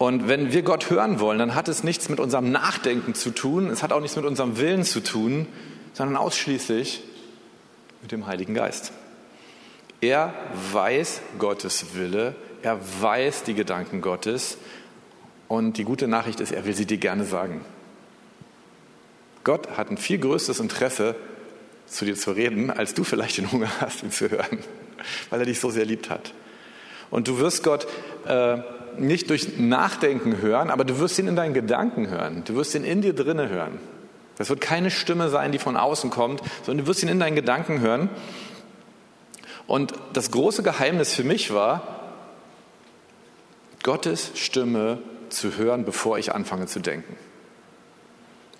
Und 0.00 0.28
wenn 0.28 0.50
wir 0.50 0.62
Gott 0.62 0.88
hören 0.88 1.20
wollen, 1.20 1.38
dann 1.38 1.54
hat 1.54 1.68
es 1.68 1.84
nichts 1.84 2.08
mit 2.08 2.20
unserem 2.20 2.50
Nachdenken 2.50 3.14
zu 3.14 3.32
tun, 3.32 3.68
es 3.68 3.82
hat 3.82 3.92
auch 3.92 4.00
nichts 4.00 4.16
mit 4.16 4.24
unserem 4.24 4.56
Willen 4.56 4.82
zu 4.82 5.02
tun, 5.02 5.46
sondern 5.92 6.16
ausschließlich 6.16 7.02
mit 8.00 8.10
dem 8.10 8.26
Heiligen 8.26 8.54
Geist. 8.54 8.92
Er 10.00 10.32
weiß 10.72 11.20
Gottes 11.38 11.94
Wille, 11.96 12.34
er 12.62 12.80
weiß 13.02 13.42
die 13.42 13.52
Gedanken 13.52 14.00
Gottes 14.00 14.56
und 15.48 15.76
die 15.76 15.84
gute 15.84 16.08
Nachricht 16.08 16.40
ist, 16.40 16.52
er 16.52 16.64
will 16.64 16.72
sie 16.72 16.86
dir 16.86 16.96
gerne 16.96 17.24
sagen. 17.24 17.62
Gott 19.44 19.76
hat 19.76 19.90
ein 19.90 19.98
viel 19.98 20.16
größeres 20.16 20.60
Interesse, 20.60 21.14
zu 21.84 22.06
dir 22.06 22.16
zu 22.16 22.30
reden, 22.30 22.70
als 22.70 22.94
du 22.94 23.04
vielleicht 23.04 23.36
den 23.36 23.52
Hunger 23.52 23.68
hast, 23.82 24.02
ihn 24.02 24.10
zu 24.10 24.30
hören, 24.30 24.60
weil 25.28 25.40
er 25.40 25.46
dich 25.46 25.60
so 25.60 25.68
sehr 25.68 25.84
liebt 25.84 26.08
hat. 26.08 26.32
Und 27.10 27.28
du 27.28 27.38
wirst 27.38 27.62
Gott 27.62 27.86
äh, 28.24 28.62
nicht 29.00 29.30
durch 29.30 29.58
Nachdenken 29.58 30.38
hören, 30.38 30.70
aber 30.70 30.84
du 30.84 30.98
wirst 30.98 31.18
ihn 31.18 31.26
in 31.26 31.36
deinen 31.36 31.54
Gedanken 31.54 32.08
hören. 32.08 32.42
Du 32.44 32.54
wirst 32.54 32.74
ihn 32.74 32.84
in 32.84 33.02
dir 33.02 33.14
drinne 33.14 33.48
hören. 33.48 33.78
Das 34.36 34.48
wird 34.48 34.60
keine 34.60 34.90
Stimme 34.90 35.28
sein, 35.28 35.52
die 35.52 35.58
von 35.58 35.76
außen 35.76 36.10
kommt, 36.10 36.40
sondern 36.64 36.84
du 36.84 36.88
wirst 36.88 37.02
ihn 37.02 37.08
in 37.08 37.20
deinen 37.20 37.36
Gedanken 37.36 37.80
hören. 37.80 38.08
Und 39.66 39.92
das 40.12 40.30
große 40.30 40.62
Geheimnis 40.62 41.14
für 41.14 41.24
mich 41.24 41.52
war, 41.52 42.00
Gottes 43.82 44.32
Stimme 44.34 44.98
zu 45.28 45.56
hören, 45.56 45.84
bevor 45.84 46.18
ich 46.18 46.34
anfange 46.34 46.66
zu 46.66 46.80
denken. 46.80 47.16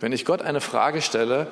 Wenn 0.00 0.12
ich 0.12 0.24
Gott 0.24 0.42
eine 0.42 0.60
Frage 0.60 1.02
stelle, 1.02 1.48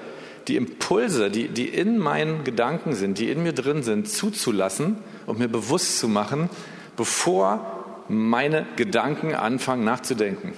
die 0.46 0.56
Impulse, 0.56 1.30
die, 1.30 1.48
die 1.48 1.68
in 1.68 1.98
meinen 1.98 2.44
Gedanken 2.44 2.94
sind, 2.94 3.18
die 3.18 3.30
in 3.30 3.42
mir 3.42 3.52
drin 3.52 3.82
sind, 3.82 4.08
zuzulassen 4.08 4.96
und 5.26 5.38
mir 5.38 5.48
bewusst 5.48 5.98
zu 5.98 6.08
machen, 6.08 6.48
bevor 6.96 7.77
meine 8.08 8.66
Gedanken 8.76 9.34
anfangen 9.34 9.84
nachzudenken. 9.84 10.52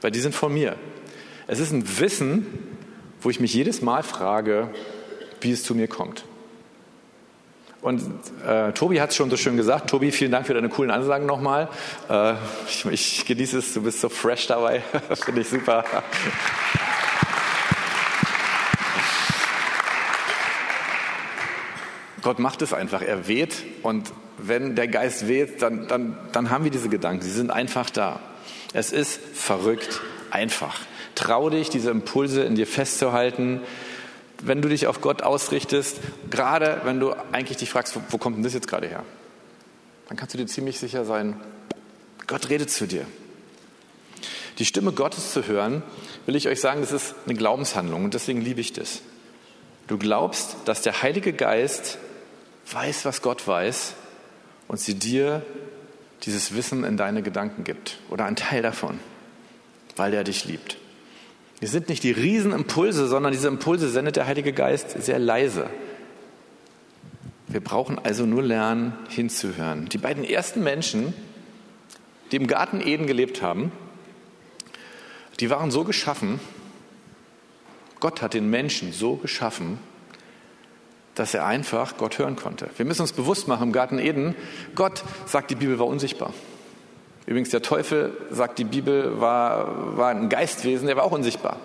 Weil 0.00 0.10
die 0.10 0.20
sind 0.20 0.34
von 0.34 0.52
mir. 0.52 0.76
Es 1.46 1.60
ist 1.60 1.72
ein 1.72 1.98
Wissen, 1.98 2.46
wo 3.20 3.30
ich 3.30 3.40
mich 3.40 3.54
jedes 3.54 3.82
Mal 3.82 4.02
frage, 4.02 4.70
wie 5.40 5.50
es 5.50 5.62
zu 5.62 5.74
mir 5.74 5.88
kommt. 5.88 6.24
Und 7.80 8.02
äh, 8.46 8.72
Tobi 8.72 9.00
hat 9.00 9.10
es 9.10 9.16
schon 9.16 9.28
so 9.28 9.36
schön 9.36 9.58
gesagt. 9.58 9.90
Tobi, 9.90 10.10
vielen 10.10 10.32
Dank 10.32 10.46
für 10.46 10.54
deine 10.54 10.70
coolen 10.70 10.90
Ansagen 10.90 11.26
nochmal. 11.26 11.68
Äh, 12.08 12.34
ich, 12.66 12.86
ich 12.86 13.26
genieße 13.26 13.58
es, 13.58 13.74
du 13.74 13.82
bist 13.82 14.00
so 14.00 14.08
fresh 14.08 14.46
dabei. 14.46 14.80
Finde 15.14 15.42
ich 15.42 15.48
super. 15.48 15.84
Gott 22.24 22.40
macht 22.40 22.60
es 22.62 22.72
einfach. 22.72 23.02
Er 23.02 23.28
weht 23.28 23.54
und 23.84 24.12
wenn 24.38 24.74
der 24.74 24.88
Geist 24.88 25.28
weht, 25.28 25.62
dann, 25.62 25.86
dann, 25.86 26.18
dann 26.32 26.50
haben 26.50 26.64
wir 26.64 26.72
diese 26.72 26.88
Gedanken. 26.88 27.22
Sie 27.22 27.30
sind 27.30 27.52
einfach 27.52 27.88
da. 27.88 28.18
Es 28.72 28.90
ist 28.90 29.20
verrückt 29.32 30.00
einfach. 30.32 30.80
Trau 31.14 31.48
dich, 31.48 31.70
diese 31.70 31.92
Impulse 31.92 32.42
in 32.42 32.56
dir 32.56 32.66
festzuhalten 32.66 33.60
wenn 34.46 34.60
du 34.60 34.68
dich 34.68 34.86
auf 34.86 35.00
Gott 35.00 35.22
ausrichtest, 35.22 35.98
gerade 36.30 36.80
wenn 36.84 37.00
du 37.00 37.14
eigentlich 37.32 37.58
dich 37.58 37.70
fragst, 37.70 37.96
wo, 37.96 38.02
wo 38.10 38.18
kommt 38.18 38.36
denn 38.36 38.44
das 38.44 38.54
jetzt 38.54 38.68
gerade 38.68 38.86
her? 38.86 39.02
Dann 40.08 40.16
kannst 40.16 40.34
du 40.34 40.38
dir 40.38 40.46
ziemlich 40.46 40.78
sicher 40.78 41.04
sein, 41.04 41.40
Gott 42.26 42.50
redet 42.50 42.70
zu 42.70 42.86
dir. 42.86 43.06
Die 44.58 44.66
Stimme 44.66 44.92
Gottes 44.92 45.32
zu 45.32 45.46
hören, 45.46 45.82
will 46.26 46.36
ich 46.36 46.48
euch 46.48 46.60
sagen, 46.60 46.80
das 46.80 46.92
ist 46.92 47.14
eine 47.26 47.34
Glaubenshandlung 47.34 48.04
und 48.04 48.14
deswegen 48.14 48.40
liebe 48.40 48.60
ich 48.60 48.72
das. 48.72 49.00
Du 49.86 49.98
glaubst, 49.98 50.56
dass 50.66 50.82
der 50.82 51.02
Heilige 51.02 51.32
Geist 51.32 51.98
weiß, 52.70 53.04
was 53.04 53.22
Gott 53.22 53.46
weiß 53.46 53.94
und 54.68 54.80
sie 54.80 54.94
dir 54.94 55.42
dieses 56.22 56.54
Wissen 56.54 56.84
in 56.84 56.96
deine 56.96 57.22
Gedanken 57.22 57.64
gibt 57.64 57.98
oder 58.10 58.24
einen 58.24 58.36
Teil 58.36 58.62
davon, 58.62 58.98
weil 59.96 60.14
er 60.14 60.24
dich 60.24 60.44
liebt. 60.44 60.78
Wir 61.60 61.68
sind 61.68 61.88
nicht 61.88 62.02
die 62.02 62.10
Riesenimpulse, 62.10 63.06
sondern 63.06 63.32
diese 63.32 63.48
Impulse 63.48 63.88
sendet 63.88 64.16
der 64.16 64.26
Heilige 64.26 64.52
Geist 64.52 65.02
sehr 65.02 65.18
leise. 65.18 65.68
Wir 67.46 67.62
brauchen 67.62 67.98
also 67.98 68.26
nur 68.26 68.42
lernen, 68.42 68.94
hinzuhören. 69.08 69.88
Die 69.88 69.98
beiden 69.98 70.24
ersten 70.24 70.62
Menschen, 70.62 71.14
die 72.32 72.36
im 72.36 72.46
Garten 72.46 72.80
Eden 72.80 73.06
gelebt 73.06 73.42
haben, 73.42 73.70
die 75.40 75.50
waren 75.50 75.70
so 75.70 75.84
geschaffen, 75.84 76.40
Gott 78.00 78.22
hat 78.22 78.34
den 78.34 78.50
Menschen 78.50 78.92
so 78.92 79.16
geschaffen, 79.16 79.78
dass 81.14 81.34
er 81.34 81.46
einfach 81.46 81.96
Gott 81.96 82.18
hören 82.18 82.36
konnte. 82.36 82.68
Wir 82.76 82.84
müssen 82.84 83.02
uns 83.02 83.12
bewusst 83.12 83.48
machen, 83.48 83.68
im 83.68 83.72
Garten 83.72 83.98
Eden, 83.98 84.34
Gott, 84.74 85.04
sagt 85.26 85.50
die 85.50 85.54
Bibel, 85.54 85.78
war 85.78 85.86
unsichtbar. 85.86 86.32
Übrigens, 87.26 87.50
der 87.50 87.62
Teufel, 87.62 88.12
sagt 88.30 88.58
die 88.58 88.64
Bibel, 88.64 89.20
war, 89.20 89.96
war 89.96 90.10
ein 90.10 90.28
Geistwesen, 90.28 90.86
der 90.86 90.96
war 90.96 91.04
auch 91.04 91.12
unsichtbar. 91.12 91.56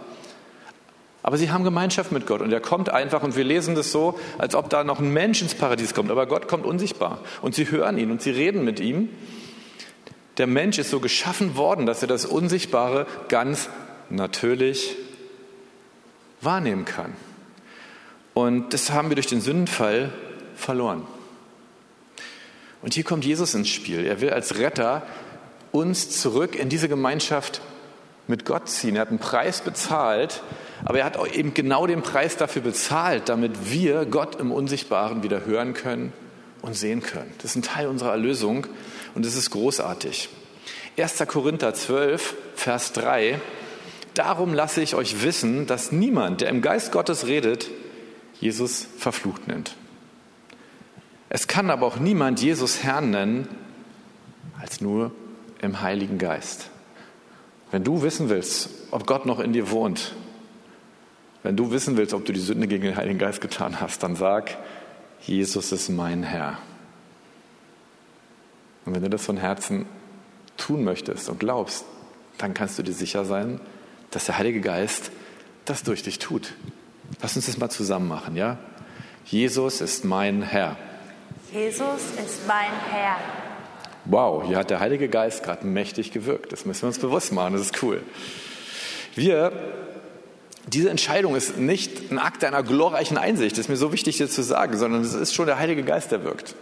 Aber 1.21 1.37
sie 1.37 1.51
haben 1.51 1.65
Gemeinschaft 1.65 2.11
mit 2.11 2.25
Gott 2.25 2.41
und 2.41 2.51
er 2.53 2.61
kommt 2.61 2.89
einfach 2.89 3.23
und 3.23 3.35
wir 3.35 3.43
lesen 3.43 3.75
das 3.75 3.91
so, 3.91 4.17
als 4.37 4.55
ob 4.55 4.69
da 4.69 4.85
noch 4.85 4.99
ein 4.99 5.11
Mensch 5.11 5.41
ins 5.41 5.53
Paradies 5.53 5.93
kommt. 5.93 6.11
Aber 6.11 6.27
Gott 6.27 6.47
kommt 6.47 6.65
unsichtbar 6.65 7.19
und 7.41 7.53
sie 7.53 7.69
hören 7.69 7.97
ihn 7.97 8.09
und 8.09 8.21
sie 8.21 8.31
reden 8.31 8.63
mit 8.63 8.79
ihm. 8.79 9.09
Der 10.37 10.47
Mensch 10.47 10.79
ist 10.79 10.89
so 10.89 11.01
geschaffen 11.01 11.57
worden, 11.57 11.85
dass 11.85 12.01
er 12.01 12.07
das 12.07 12.25
Unsichtbare 12.25 13.05
ganz 13.27 13.69
natürlich 14.09 14.95
wahrnehmen 16.39 16.85
kann. 16.85 17.13
Und 18.33 18.73
das 18.73 18.91
haben 18.91 19.09
wir 19.09 19.15
durch 19.15 19.27
den 19.27 19.41
Sündenfall 19.41 20.11
verloren. 20.55 21.05
Und 22.81 22.93
hier 22.93 23.03
kommt 23.03 23.25
Jesus 23.25 23.53
ins 23.53 23.69
Spiel. 23.69 24.05
Er 24.05 24.21
will 24.21 24.29
als 24.29 24.57
Retter 24.57 25.03
uns 25.71 26.09
zurück 26.21 26.55
in 26.55 26.69
diese 26.69 26.87
Gemeinschaft 26.89 27.61
mit 28.27 28.45
Gott 28.45 28.69
ziehen. 28.69 28.95
Er 28.95 29.01
hat 29.01 29.09
einen 29.09 29.19
Preis 29.19 29.61
bezahlt, 29.61 30.43
aber 30.85 30.99
er 30.99 31.05
hat 31.05 31.17
eben 31.33 31.53
genau 31.53 31.87
den 31.87 32.01
Preis 32.01 32.37
dafür 32.37 32.61
bezahlt, 32.61 33.27
damit 33.27 33.71
wir 33.71 34.05
Gott 34.05 34.39
im 34.39 34.51
Unsichtbaren 34.51 35.23
wieder 35.23 35.45
hören 35.45 35.73
können 35.73 36.13
und 36.61 36.75
sehen 36.75 37.01
können. 37.01 37.33
Das 37.37 37.51
ist 37.51 37.57
ein 37.57 37.61
Teil 37.63 37.87
unserer 37.87 38.11
Erlösung 38.11 38.67
und 39.15 39.25
es 39.25 39.35
ist 39.35 39.49
großartig. 39.49 40.29
1. 40.97 41.23
Korinther 41.27 41.73
12, 41.73 42.35
Vers 42.55 42.93
3. 42.93 43.39
Darum 44.13 44.53
lasse 44.53 44.81
ich 44.81 44.95
euch 44.95 45.23
wissen, 45.23 45.65
dass 45.65 45.91
niemand, 45.91 46.41
der 46.41 46.49
im 46.49 46.61
Geist 46.61 46.91
Gottes 46.91 47.25
redet, 47.25 47.69
Jesus 48.39 48.87
verflucht 48.97 49.47
nennt. 49.47 49.75
Es 51.29 51.47
kann 51.47 51.69
aber 51.69 51.85
auch 51.85 51.97
niemand 51.97 52.41
Jesus 52.41 52.83
Herrn 52.83 53.11
nennen, 53.11 53.47
als 54.59 54.81
nur 54.81 55.11
im 55.61 55.81
Heiligen 55.81 56.17
Geist. 56.17 56.69
Wenn 57.71 57.83
du 57.83 58.01
wissen 58.01 58.29
willst, 58.29 58.69
ob 58.91 59.05
Gott 59.05 59.25
noch 59.25 59.39
in 59.39 59.53
dir 59.53 59.69
wohnt, 59.69 60.15
wenn 61.43 61.55
du 61.55 61.71
wissen 61.71 61.97
willst, 61.97 62.13
ob 62.13 62.25
du 62.25 62.33
die 62.33 62.39
Sünde 62.39 62.67
gegen 62.67 62.83
den 62.83 62.95
Heiligen 62.95 63.19
Geist 63.19 63.41
getan 63.41 63.79
hast, 63.79 64.03
dann 64.03 64.15
sag, 64.15 64.57
Jesus 65.21 65.71
ist 65.71 65.89
mein 65.89 66.23
Herr. 66.23 66.57
Und 68.85 68.95
wenn 68.95 69.03
du 69.03 69.09
das 69.09 69.25
von 69.25 69.37
Herzen 69.37 69.85
tun 70.57 70.83
möchtest 70.83 71.29
und 71.29 71.39
glaubst, 71.39 71.85
dann 72.37 72.53
kannst 72.53 72.79
du 72.79 72.83
dir 72.83 72.93
sicher 72.93 73.23
sein, 73.25 73.61
dass 74.11 74.25
der 74.25 74.37
Heilige 74.37 74.61
Geist 74.61 75.11
das 75.65 75.83
durch 75.83 76.03
dich 76.03 76.19
tut. 76.19 76.53
Lass 77.21 77.35
uns 77.35 77.47
das 77.47 77.57
mal 77.57 77.69
zusammen 77.69 78.07
machen, 78.07 78.35
ja? 78.35 78.57
Jesus 79.25 79.81
ist 79.81 80.05
mein 80.05 80.41
Herr. 80.41 80.77
Jesus 81.51 82.01
ist 82.23 82.47
mein 82.47 82.71
Herr. 82.91 83.17
Wow, 84.05 84.43
hier 84.45 84.57
hat 84.57 84.69
der 84.69 84.79
Heilige 84.79 85.09
Geist 85.09 85.43
gerade 85.43 85.65
mächtig 85.65 86.11
gewirkt. 86.11 86.51
Das 86.51 86.65
müssen 86.65 86.83
wir 86.83 86.87
uns 86.87 86.99
bewusst 86.99 87.31
machen, 87.33 87.53
das 87.53 87.61
ist 87.61 87.83
cool. 87.83 88.01
Wir, 89.15 89.51
diese 90.67 90.89
Entscheidung 90.89 91.35
ist 91.35 91.57
nicht 91.57 92.11
ein 92.11 92.19
Akt 92.19 92.43
einer 92.43 92.63
glorreichen 92.63 93.17
Einsicht, 93.17 93.53
das 93.53 93.65
ist 93.65 93.69
mir 93.69 93.75
so 93.75 93.91
wichtig 93.91 94.17
dir 94.17 94.29
zu 94.29 94.41
sagen, 94.41 94.77
sondern 94.77 95.01
es 95.01 95.13
ist 95.13 95.33
schon 95.33 95.45
der 95.45 95.59
Heilige 95.59 95.83
Geist, 95.83 96.11
der 96.11 96.23
wirkt. 96.23 96.55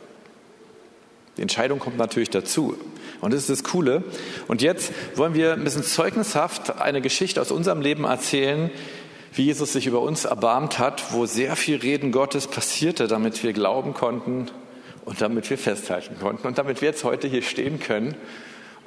Die 1.38 1.42
Entscheidung 1.44 1.80
kommt 1.80 1.98
natürlich 1.98 2.32
dazu. 2.32 2.76
Und 3.22 3.34
das 3.34 3.42
ist 3.42 3.50
das 3.50 3.64
Coole. 3.64 4.04
Und 4.48 4.62
jetzt 4.62 4.92
wollen 5.16 5.34
wir 5.34 5.54
ein 5.54 5.64
bisschen 5.64 5.84
zeugnishaft 5.84 6.80
eine 6.82 7.02
Geschichte 7.02 7.42
aus 7.42 7.52
unserem 7.52 7.82
Leben 7.82 8.04
erzählen, 8.04 8.72
wie 9.38 9.44
Jesus 9.44 9.74
sich 9.74 9.86
über 9.86 10.02
uns 10.02 10.26
erbarmt 10.26 10.80
hat, 10.80 11.14
wo 11.14 11.28
sehr 11.28 11.56
viel 11.56 11.78
Reden 11.78 12.12
Gottes 12.12 12.48
passierte, 12.48 13.08
damit 13.08 13.44
wir 13.44 13.54
glauben 13.54 13.94
konnten 13.94 14.50
und 15.06 15.22
damit 15.22 15.50
wir 15.50 15.60
festhalten 15.60 16.18
konnten 16.20 16.48
und 16.48 16.58
damit 16.58 16.82
wir 16.82 16.90
jetzt 16.90 17.04
heute 17.04 17.28
hier 17.28 17.44
stehen 17.44 17.80
können 17.80 18.16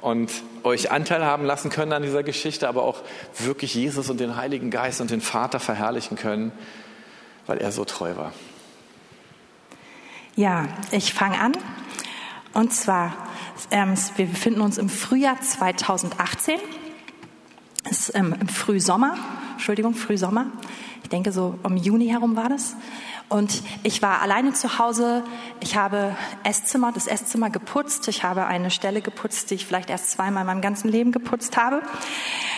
und 0.01 0.29
euch 0.63 0.91
Anteil 0.91 1.23
haben 1.23 1.45
lassen 1.45 1.69
können 1.69 1.93
an 1.93 2.03
dieser 2.03 2.23
Geschichte, 2.23 2.67
aber 2.67 2.83
auch 2.83 3.01
wirklich 3.39 3.75
Jesus 3.75 4.09
und 4.09 4.19
den 4.19 4.35
Heiligen 4.35 4.71
Geist 4.71 4.99
und 4.99 5.09
den 5.09 5.21
Vater 5.21 5.59
verherrlichen 5.59 6.17
können, 6.17 6.51
weil 7.47 7.59
er 7.59 7.71
so 7.71 7.85
treu 7.85 8.17
war. 8.17 8.33
Ja, 10.35 10.67
ich 10.91 11.13
fange 11.13 11.39
an. 11.39 11.53
Und 12.53 12.73
zwar, 12.73 13.13
ähm, 13.69 13.93
wir 14.17 14.25
befinden 14.25 14.61
uns 14.61 14.77
im 14.77 14.89
Frühjahr 14.89 15.39
2018, 15.39 16.59
ist, 17.89 18.13
ähm, 18.15 18.35
im 18.39 18.49
Frühsommer. 18.49 19.17
Entschuldigung, 19.61 19.93
Frühsommer. 19.93 20.47
Ich 21.03 21.09
denke, 21.09 21.31
so 21.31 21.53
um 21.61 21.77
Juni 21.77 22.07
herum 22.07 22.35
war 22.35 22.49
das. 22.49 22.75
Und 23.29 23.61
ich 23.83 24.01
war 24.01 24.19
alleine 24.19 24.53
zu 24.53 24.79
Hause. 24.79 25.23
Ich 25.59 25.75
habe 25.75 26.15
Esszimmer, 26.43 26.91
das 26.91 27.05
Esszimmer 27.05 27.51
geputzt. 27.51 28.07
Ich 28.07 28.23
habe 28.23 28.47
eine 28.47 28.71
Stelle 28.71 29.01
geputzt, 29.01 29.51
die 29.51 29.53
ich 29.53 29.67
vielleicht 29.67 29.91
erst 29.91 30.09
zweimal 30.09 30.41
in 30.41 30.47
meinem 30.47 30.61
ganzen 30.61 30.89
Leben 30.89 31.11
geputzt 31.11 31.57
habe. 31.57 31.83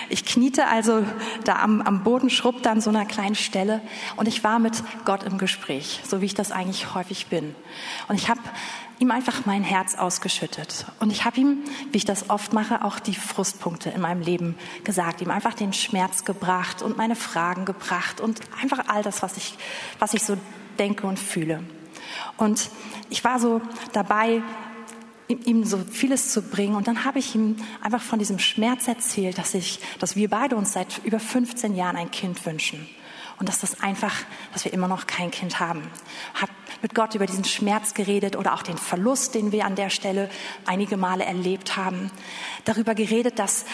Ich 0.08 0.24
kniete 0.24 0.70
also 0.70 1.04
da 1.44 1.58
am, 1.58 1.82
am 1.82 2.06
Boden, 2.06 2.30
schrubbte 2.30 2.72
an 2.72 2.80
so 2.80 2.90
einer 2.90 3.06
kleinen 3.06 3.36
Stelle. 3.36 3.82
Und 4.16 4.30
ich 4.30 4.46
war 4.46 4.60
mit 4.60 4.82
Gott 5.04 5.24
im 5.24 5.38
Gespräch, 5.38 6.00
so 6.08 6.22
wie 6.22 6.26
ich 6.28 6.36
das 6.36 6.54
eigentlich 6.54 6.96
häufig 6.96 7.28
bin. 7.28 7.54
Und 8.08 8.16
ich 8.16 8.30
habe 8.30 8.40
ihm 9.04 9.12
einfach 9.12 9.46
mein 9.46 9.64
Herz 9.64 9.96
ausgeschüttet. 9.96 10.86
Und 11.00 11.12
ich 11.12 11.26
habe 11.26 11.40
ihm, 11.40 11.58
wie 11.92 11.98
ich 11.98 12.06
das 12.06 12.30
oft 12.30 12.54
mache, 12.54 12.86
auch 12.86 13.00
die 13.00 13.14
Frustpunkte 13.14 13.90
in 13.90 14.00
meinem 14.00 14.22
Leben 14.22 14.56
gesagt, 14.86 15.22
ihm 15.22 15.30
einfach 15.30 15.54
den 15.54 15.74
Schmerz 15.74 16.24
gebracht 16.24 16.82
und 16.82 16.98
meine 16.98 17.18
Fragen 17.18 17.66
gebracht 17.66 18.22
und 18.22 18.40
einfach 18.62 18.88
all 18.88 19.04
das, 19.04 19.22
was 19.22 19.36
ich, 19.36 19.58
was 20.00 20.14
ich 20.14 20.24
so 20.24 20.38
denke 20.80 21.06
und 21.06 21.20
fühle. 21.20 21.64
Und 22.38 22.70
ich 23.10 23.26
war 23.26 23.40
so 23.40 23.62
dabei, 23.92 24.42
ihm 25.28 25.66
so 25.66 25.80
vieles 25.92 26.32
zu 26.32 26.42
bringen. 26.42 26.76
Und 26.76 26.88
dann 26.88 27.04
habe 27.04 27.20
ich 27.20 27.36
ihm 27.36 27.58
einfach 27.82 28.02
von 28.02 28.20
diesem 28.20 28.40
Schmerz 28.40 28.88
erzählt, 28.88 29.38
dass 29.38 29.54
ich, 29.54 29.80
dass 30.00 30.16
wir 30.16 30.30
beide 30.30 30.56
uns 30.56 30.72
seit 30.72 31.02
über 31.04 31.20
15 31.20 31.76
Jahren 31.76 31.98
ein 31.98 32.12
Kind 32.12 32.46
wünschen. 32.46 32.88
Und 33.40 33.50
dass 33.50 33.60
das 33.60 33.82
einfach, 33.82 34.14
dass 34.54 34.66
wir 34.66 34.74
immer 34.74 34.88
noch 34.88 35.08
kein 35.08 35.32
Kind 35.32 35.60
haben. 35.60 35.90
Hab 36.40 36.50
mit 36.82 36.94
Gott 36.94 37.16
über 37.16 37.26
diesen 37.26 37.46
Schmerz 37.46 37.94
geredet 37.94 38.36
oder 38.36 38.54
auch 38.54 38.64
den 38.64 38.78
Verlust, 38.78 39.36
den 39.36 39.52
wir 39.52 39.66
an 39.66 39.76
der 39.76 39.90
Stelle 39.90 40.30
einige 40.66 40.98
Male 40.98 41.24
erlebt 41.24 41.78
haben. 41.78 42.12
Darüber 42.66 42.94
geredet, 42.94 43.40
dass 43.40 43.66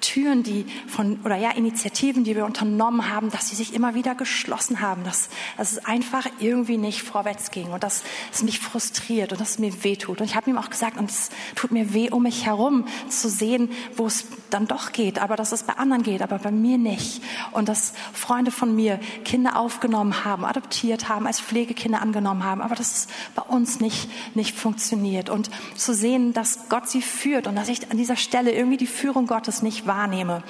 Türen, 0.00 0.42
die 0.42 0.66
von, 0.86 1.20
oder 1.24 1.36
ja, 1.36 1.50
Initiativen, 1.50 2.24
die 2.24 2.36
wir 2.36 2.44
unternommen 2.44 3.10
haben, 3.10 3.30
dass 3.30 3.48
sie 3.48 3.56
sich 3.56 3.74
immer 3.74 3.94
wieder 3.94 4.14
geschlossen 4.14 4.80
haben, 4.80 5.04
dass, 5.04 5.28
dass 5.56 5.72
es 5.72 5.84
einfach 5.84 6.26
irgendwie 6.38 6.76
nicht 6.76 7.02
vorwärts 7.02 7.50
ging 7.50 7.68
und 7.68 7.82
dass 7.82 8.02
es 8.32 8.42
mich 8.42 8.60
frustriert 8.60 9.32
und 9.32 9.40
dass 9.40 9.50
es 9.50 9.58
mir 9.58 9.84
weh 9.84 9.96
tut. 9.96 10.20
Und 10.20 10.26
ich 10.26 10.36
habe 10.36 10.50
ihm 10.50 10.58
auch 10.58 10.70
gesagt, 10.70 10.98
und 10.98 11.10
es 11.10 11.30
tut 11.54 11.72
mir 11.72 11.92
weh, 11.94 12.10
um 12.10 12.22
mich 12.22 12.46
herum 12.46 12.86
zu 13.08 13.28
sehen, 13.28 13.70
wo 13.96 14.06
es 14.06 14.26
dann 14.50 14.66
doch 14.66 14.92
geht, 14.92 15.18
aber 15.18 15.36
dass 15.36 15.52
es 15.52 15.62
bei 15.62 15.74
anderen 15.74 16.02
geht, 16.02 16.22
aber 16.22 16.38
bei 16.38 16.50
mir 16.50 16.78
nicht. 16.78 17.22
Und 17.52 17.68
dass 17.68 17.92
Freunde 18.12 18.50
von 18.50 18.74
mir 18.74 18.98
Kinder 19.24 19.56
aufgenommen 19.56 20.24
haben, 20.24 20.44
adoptiert 20.44 21.08
haben, 21.08 21.26
als 21.26 21.40
Pflegekinder 21.40 22.02
angenommen 22.02 22.44
haben, 22.44 22.60
aber 22.60 22.74
dass 22.74 22.92
es 22.92 23.08
bei 23.34 23.42
uns 23.42 23.80
nicht, 23.80 24.08
nicht 24.34 24.56
funktioniert. 24.56 25.30
Und 25.30 25.50
zu 25.74 25.94
sehen, 25.94 26.32
dass 26.32 26.68
Gott 26.68 26.88
sie 26.88 27.02
führt 27.02 27.46
und 27.46 27.56
dass 27.56 27.68
ich 27.68 27.90
an 27.90 27.96
dieser 27.96 28.16
Stelle 28.16 28.52
irgendwie 28.52 28.76
die 28.76 28.86
Führung 28.86 29.26
Gottes 29.26 29.62
nicht 29.62 29.85
wahrnehme. 29.86 30.42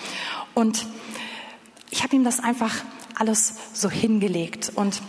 Und 0.55 0.87
ich 1.91 2.03
habe 2.03 2.17
ihm 2.17 2.25
das 2.25 2.41
einfach 2.41 2.75
alles 3.15 3.55
so 3.73 3.91
hingelegt 3.91 4.73
und 4.75 5.01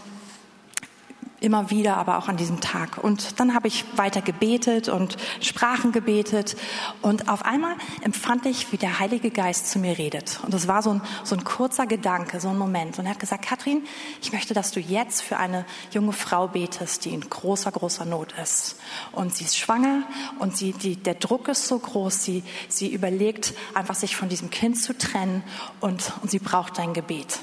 immer 1.40 1.70
wieder, 1.70 1.98
aber 1.98 2.18
auch 2.18 2.28
an 2.28 2.38
diesem 2.38 2.62
Tag. 2.62 2.98
Und 2.98 3.40
dann 3.40 3.54
habe 3.54 3.68
ich 3.68 3.86
weiter 3.96 4.22
gebetet 4.22 4.90
und 4.90 5.18
Sprachen 5.40 5.92
gebetet 5.92 6.56
und 7.02 7.30
auf 7.30 7.46
einmal 7.46 7.76
empfand 8.02 8.46
ich, 8.46 8.72
wie 8.72 8.78
der 8.78 9.00
Heilige 9.00 9.30
Geist 9.30 9.70
zu 9.70 9.78
mir 9.80 9.98
redet. 9.98 10.40
Und 10.44 10.54
das 10.54 10.68
war 10.68 10.82
so 10.82 10.92
ein, 10.92 11.02
so 11.24 11.36
ein 11.36 11.44
kurzer 11.44 11.86
Gedanke, 11.86 12.40
so 12.40 12.50
ein 12.50 12.58
Moment. 12.58 12.98
Und 12.98 13.06
er 13.06 13.12
hat 13.12 13.20
gesagt, 13.20 13.46
Katrin, 13.46 13.84
ich 14.22 14.34
möchte, 14.34 14.54
dass 14.54 14.72
du 14.72 14.80
jetzt 14.80 15.22
für 15.22 15.38
eine 15.38 15.66
junge 15.92 16.14
Frau 16.14 16.48
betest, 16.48 17.06
die 17.06 17.14
in 17.14 17.22
großer, 17.22 17.72
großer 17.72 18.06
Not 18.06 18.34
ist. 18.42 18.78
Und 19.12 19.36
sie 19.36 19.44
ist 19.44 19.58
schwanger 19.58 20.04
und 20.40 20.58
sie, 20.58 20.74
die, 20.74 20.96
der 20.96 21.16
Druck 21.16 21.48
ist 21.50 21.68
so 21.68 21.78
groß, 21.78 22.24
sie, 22.24 22.44
sie 22.68 22.92
überlegt 22.92 23.54
einfach, 23.76 23.96
sich 23.96 24.16
von 24.16 24.30
diesem 24.30 24.50
Kind 24.50 24.82
zu 24.82 24.98
trennen 24.98 25.44
und, 25.82 26.14
und 26.22 26.32
sie 26.32 26.40
braucht 26.40 26.80
dein 26.80 26.94
Gebet 26.94 27.40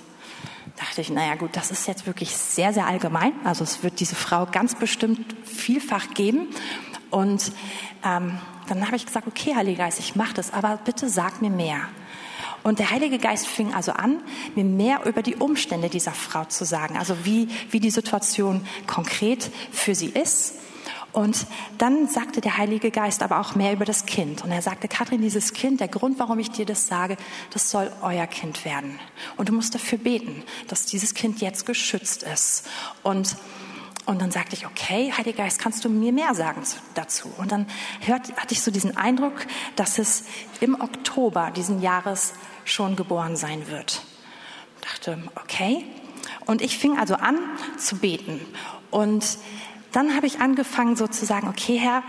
dachte 0.77 1.01
ich, 1.01 1.11
naja 1.11 1.35
gut, 1.37 1.51
das 1.55 1.71
ist 1.71 1.87
jetzt 1.87 2.07
wirklich 2.07 2.37
sehr, 2.37 2.73
sehr 2.73 2.87
allgemein. 2.87 3.33
Also 3.45 3.65
es 3.65 3.83
wird 3.83 4.01
diese 4.01 4.15
Frau 4.15 4.47
ganz 4.47 4.75
bestimmt 4.75 5.35
vielfach 5.45 6.11
geben. 6.15 6.49
Und 7.11 7.53
ähm, 8.05 8.39
dann 8.69 8.87
habe 8.87 8.97
ich 8.97 9.07
gesagt, 9.07 9.27
okay, 9.27 9.55
Heiliger 9.55 9.85
Geist, 9.85 10.01
ich 10.01 10.17
mache 10.17 10.35
das, 10.35 10.53
aber 10.53 10.79
bitte 10.85 11.09
sag 11.09 11.43
mir 11.43 11.51
mehr. 11.51 11.89
Und 12.65 12.79
der 12.79 12.91
Heilige 12.91 13.19
Geist 13.19 13.47
fing 13.47 13.75
also 13.75 13.93
an, 13.93 14.21
mir 14.55 14.65
mehr 14.65 15.05
über 15.05 15.23
die 15.23 15.37
Umstände 15.37 15.91
dieser 15.91 16.13
Frau 16.13 16.47
zu 16.47 16.65
sagen, 16.65 16.97
also 16.97 17.15
wie, 17.25 17.49
wie 17.71 17.79
die 17.79 17.91
Situation 17.91 18.67
konkret 18.87 19.51
für 19.71 19.95
sie 19.95 20.09
ist. 20.09 20.55
Und 21.15 21.47
dann 21.79 22.09
sagte 22.09 22.41
der 22.41 22.59
Heilige 22.59 22.91
Geist 22.91 23.23
aber 23.23 23.39
auch 23.39 23.55
mehr 23.55 23.73
über 23.73 23.85
das 23.85 24.05
Kind. 24.05 24.43
Und 24.43 24.51
er 24.51 24.63
sagte, 24.63 24.89
Kathrin, 24.89 25.23
dieses 25.23 25.53
Kind, 25.53 25.81
der 25.81 25.87
Grund, 25.87 26.19
warum 26.19 26.41
ich 26.41 26.51
dir 26.51 26.67
das 26.67 26.89
sage, 26.89 27.17
das 27.53 27.71
soll 27.71 27.91
euer 28.03 28.27
Kind 28.27 28.65
werden. 28.65 28.99
Und 29.37 29.49
du 29.49 29.53
musst 29.53 29.75
dafür 29.77 29.99
beten, 29.99 30.43
dass 30.67 30.87
dieses 30.87 31.15
Kind 31.15 31.41
jetzt 31.41 31.67
geschützt 31.67 32.25
ist. 32.25 32.67
Und 33.03 33.37
und 34.07 34.21
dann 34.21 34.31
sagte 34.31 34.55
ich, 34.55 34.67
okay, 34.67 35.15
Heiliger 35.17 35.45
Geist, 35.45 35.59
kannst 35.59 35.83
du 35.85 35.89
mir 35.89 36.13
mehr 36.13 36.35
sagen 36.35 36.63
dazu? 36.95 37.33
Und 37.39 37.53
dann 37.53 37.67
hört, 38.01 38.37
hatte 38.37 38.53
ich 38.53 38.61
so 38.61 38.71
diesen 38.71 38.99
Eindruck, 38.99 39.47
dass 39.77 39.99
es 39.99 40.25
im 40.61 40.79
Oktober 40.79 41.51
diesen 41.51 41.81
Jahres 41.81 42.35
schon 42.67 42.97
geboren 42.97 43.37
sein 43.37 43.67
wird. 43.69 44.03
Ich 44.77 44.91
dachte, 44.91 45.23
okay. 45.37 45.87
Und 46.45 46.61
ich 46.61 46.77
fing 46.77 46.99
also 46.99 47.15
an 47.15 47.39
zu 47.79 47.97
beten. 47.97 48.43
Und 48.91 49.39
dann 49.95 50.15
habe 50.17 50.27
ich 50.27 50.41
angefangen 50.41 50.97
so 50.97 51.07
zu 51.07 51.25
sagen, 51.25 51.49
okay 51.49 51.79
Herr, 51.79 52.03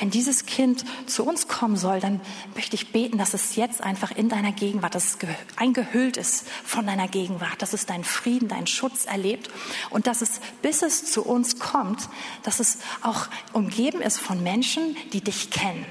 wenn 0.00 0.10
dieses 0.10 0.46
Kind 0.46 0.84
zu 1.06 1.24
uns 1.24 1.48
kommen 1.48 1.76
soll, 1.76 2.00
dann 2.00 2.20
möchte 2.54 2.76
ich 2.76 2.92
beten, 2.92 3.18
dass 3.18 3.34
es 3.34 3.56
jetzt 3.56 3.82
einfach 3.82 4.10
in 4.10 4.28
deiner 4.28 4.52
Gegenwart, 4.52 4.94
dass 4.94 5.04
es 5.04 5.18
eingehüllt 5.56 6.16
ist 6.16 6.46
von 6.64 6.86
deiner 6.86 7.08
Gegenwart, 7.08 7.62
dass 7.62 7.72
es 7.72 7.86
deinen 7.86 8.04
Frieden, 8.04 8.48
deinen 8.48 8.66
Schutz 8.66 9.06
erlebt 9.06 9.50
und 9.90 10.06
dass 10.06 10.22
es, 10.22 10.40
bis 10.62 10.82
es 10.82 11.10
zu 11.10 11.24
uns 11.24 11.58
kommt, 11.58 12.08
dass 12.42 12.60
es 12.60 12.78
auch 13.02 13.26
umgeben 13.52 14.00
ist 14.02 14.18
von 14.18 14.42
Menschen, 14.42 14.96
die 15.12 15.20
dich 15.20 15.50
kennen 15.50 15.84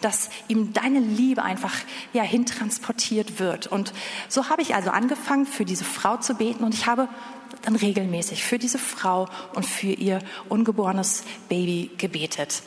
dass 0.00 0.30
ihm 0.46 0.72
deine 0.72 1.00
Liebe 1.00 1.42
einfach 1.42 1.74
ja 2.12 2.22
hintransportiert 2.22 3.40
wird. 3.40 3.66
Und 3.66 3.92
so 4.28 4.48
habe 4.48 4.62
ich 4.62 4.76
also 4.76 4.90
angefangen, 4.90 5.44
für 5.44 5.64
diese 5.64 5.84
Frau 5.84 6.18
zu 6.18 6.34
beten 6.34 6.62
und 6.62 6.72
ich 6.72 6.86
habe 6.86 7.08
dann 7.62 7.76
regelmäßig 7.76 8.44
für 8.44 8.58
diese 8.58 8.78
Frau 8.78 9.28
und 9.54 9.64
für 9.64 9.92
ihr 9.92 10.18
ungeborenes 10.48 11.24
Baby 11.48 11.90
gebetet. 11.98 12.62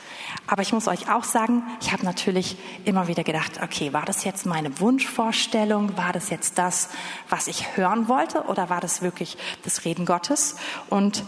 Aber 0.48 0.62
ich 0.62 0.74
muss 0.74 0.88
euch 0.88 1.10
auch 1.10 1.24
sagen, 1.24 1.64
ich 1.82 1.92
habe 1.92 2.06
natürlich 2.06 2.58
immer 2.86 3.08
wieder 3.08 3.24
gedacht, 3.24 3.62
okay, 3.62 3.94
war 3.94 4.06
das 4.06 4.24
jetzt 4.24 4.46
meine 4.46 4.80
Wunschvorstellung? 4.80 5.98
War 5.98 6.14
das 6.14 6.30
jetzt 6.30 6.58
das, 6.58 6.90
was 7.30 7.48
ich 7.48 7.78
hören 7.78 8.08
wollte? 8.08 8.44
Oder 8.44 8.70
war 8.70 8.82
das 8.82 9.02
wirklich 9.02 9.38
das 9.64 9.86
Reden 9.86 10.06
Gottes? 10.06 10.56
Und 10.90 11.24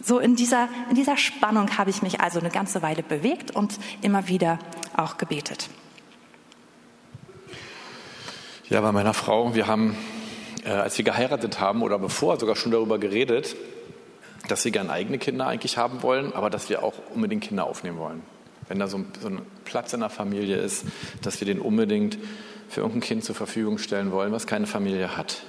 so 0.00 0.18
in 0.18 0.36
dieser, 0.36 0.68
in 0.90 0.96
dieser 0.96 1.16
Spannung 1.16 1.78
habe 1.78 1.90
ich 1.90 2.02
mich 2.02 2.20
also 2.20 2.38
eine 2.38 2.50
ganze 2.50 2.82
Weile 2.82 3.02
bewegt 3.02 3.52
und 3.52 3.78
immer 4.02 4.28
wieder 4.28 4.58
auch 4.96 5.16
gebetet. 5.16 5.70
Ja, 8.68 8.80
bei 8.80 8.92
meiner 8.92 9.14
Frau, 9.14 9.54
wir 9.54 9.66
haben, 9.66 9.96
äh, 10.64 10.70
als 10.70 10.96
wir 10.98 11.04
geheiratet 11.04 11.60
haben 11.60 11.82
oder 11.82 11.98
bevor 11.98 12.38
sogar 12.38 12.56
schon 12.56 12.72
darüber 12.72 12.98
geredet, 12.98 13.56
dass 14.48 14.64
wir 14.64 14.72
gerne 14.72 14.90
eigene 14.90 15.18
Kinder 15.18 15.46
eigentlich 15.46 15.78
haben 15.78 16.02
wollen, 16.02 16.32
aber 16.32 16.50
dass 16.50 16.68
wir 16.68 16.82
auch 16.82 16.94
unbedingt 17.14 17.44
Kinder 17.44 17.64
aufnehmen 17.66 17.98
wollen. 17.98 18.22
Wenn 18.68 18.78
da 18.78 18.86
so 18.86 18.98
ein, 18.98 19.06
so 19.20 19.28
ein 19.28 19.42
Platz 19.64 19.92
in 19.92 20.00
der 20.00 20.10
Familie 20.10 20.56
ist, 20.56 20.84
dass 21.22 21.40
wir 21.40 21.46
den 21.46 21.60
unbedingt 21.60 22.18
für 22.68 22.80
irgendein 22.80 23.02
Kind 23.02 23.24
zur 23.24 23.34
Verfügung 23.34 23.78
stellen 23.78 24.10
wollen, 24.10 24.32
was 24.32 24.46
keine 24.46 24.66
Familie 24.66 25.16
hat. 25.16 25.42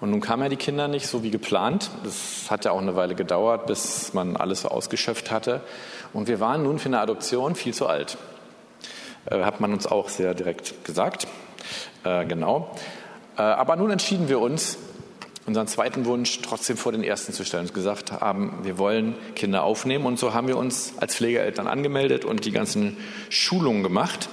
Und 0.00 0.10
nun 0.10 0.20
kamen 0.20 0.44
ja 0.44 0.48
die 0.48 0.56
Kinder 0.56 0.86
nicht 0.86 1.08
so 1.08 1.22
wie 1.22 1.30
geplant. 1.30 1.90
Das 2.04 2.50
hat 2.50 2.64
ja 2.64 2.70
auch 2.70 2.80
eine 2.80 2.94
Weile 2.94 3.14
gedauert, 3.16 3.66
bis 3.66 4.12
man 4.14 4.36
alles 4.36 4.62
so 4.62 4.68
ausgeschöpft 4.68 5.30
hatte. 5.30 5.60
Und 6.12 6.28
wir 6.28 6.38
waren 6.38 6.62
nun 6.62 6.78
für 6.78 6.86
eine 6.86 7.00
Adoption 7.00 7.56
viel 7.56 7.74
zu 7.74 7.86
alt. 7.86 8.16
Äh, 9.26 9.42
hat 9.42 9.60
man 9.60 9.72
uns 9.72 9.86
auch 9.86 10.08
sehr 10.08 10.34
direkt 10.34 10.84
gesagt. 10.84 11.26
Äh, 12.04 12.26
genau. 12.26 12.70
Äh, 13.38 13.42
aber 13.42 13.76
nun 13.76 13.90
entschieden 13.90 14.28
wir 14.28 14.40
uns, 14.40 14.76
unseren 15.46 15.66
zweiten 15.66 16.04
Wunsch 16.04 16.42
trotzdem 16.42 16.76
vor 16.76 16.92
den 16.92 17.02
ersten 17.02 17.32
zu 17.32 17.44
stellen 17.44 17.66
und 17.66 17.74
gesagt 17.74 18.12
haben, 18.12 18.58
wir 18.64 18.76
wollen 18.76 19.14
Kinder 19.34 19.62
aufnehmen. 19.62 20.04
Und 20.04 20.18
so 20.18 20.34
haben 20.34 20.48
wir 20.48 20.58
uns 20.58 20.92
als 20.98 21.14
Pflegeeltern 21.14 21.66
angemeldet 21.66 22.24
und 22.26 22.44
die 22.44 22.52
ganzen 22.52 22.98
Schulungen 23.30 23.82
gemacht. 23.82 24.28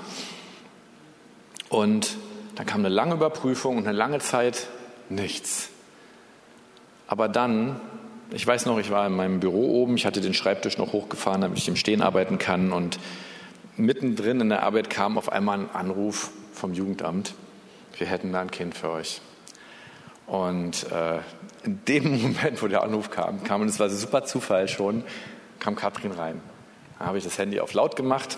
Und 1.70 2.18
dann 2.56 2.66
kam 2.66 2.82
eine 2.82 2.90
lange 2.90 3.16
Überprüfung 3.16 3.78
und 3.78 3.88
eine 3.88 3.98
lange 3.98 4.20
Zeit 4.20 4.68
nichts. 5.10 5.70
Aber 7.08 7.30
dann, 7.30 7.80
ich 8.32 8.46
weiß 8.46 8.66
noch, 8.66 8.80
ich 8.80 8.92
war 8.92 9.08
in 9.08 9.16
meinem 9.16 9.40
Büro 9.40 9.82
oben, 9.82 9.96
ich 9.96 10.06
hatte 10.06 10.20
den 10.20 10.34
Schreibtisch 10.34 10.78
noch 10.78 10.92
hochgefahren, 10.92 11.42
damit 11.42 11.58
ich 11.58 11.68
im 11.68 11.76
Stehen 11.76 12.02
arbeiten 12.02 12.40
kann. 12.40 12.72
Und 12.74 13.00
mittendrin 13.78 14.42
in 14.42 14.50
der 14.50 14.64
Arbeit 14.64 14.90
kam 14.90 15.18
auf 15.18 15.32
einmal 15.32 15.60
ein 15.60 15.70
Anruf 15.72 16.32
vom 16.54 16.74
Jugendamt, 16.74 17.36
wir 17.98 18.08
hätten 18.08 18.32
da 18.32 18.42
ein 18.42 18.52
Kind 18.52 18.76
für 18.76 18.90
euch. 18.90 19.22
Und 20.28 20.92
äh, 20.92 21.20
in 21.64 21.84
dem 21.86 22.22
Moment, 22.22 22.62
wo 22.62 22.68
der 22.68 22.84
Anruf 22.84 23.12
kam, 23.12 23.44
kam, 23.44 23.62
und 23.62 23.70
es 23.70 23.80
war 23.80 23.90
super 23.90 24.24
Zufall 24.26 24.68
schon, 24.68 25.04
kam 25.60 25.76
Katrin 25.76 26.12
rein. 26.12 26.42
Da 27.00 27.06
habe 27.06 27.18
ich 27.18 27.24
das 27.24 27.38
Handy 27.38 27.60
auf 27.60 27.74
laut 27.74 27.96
gemacht, 27.96 28.38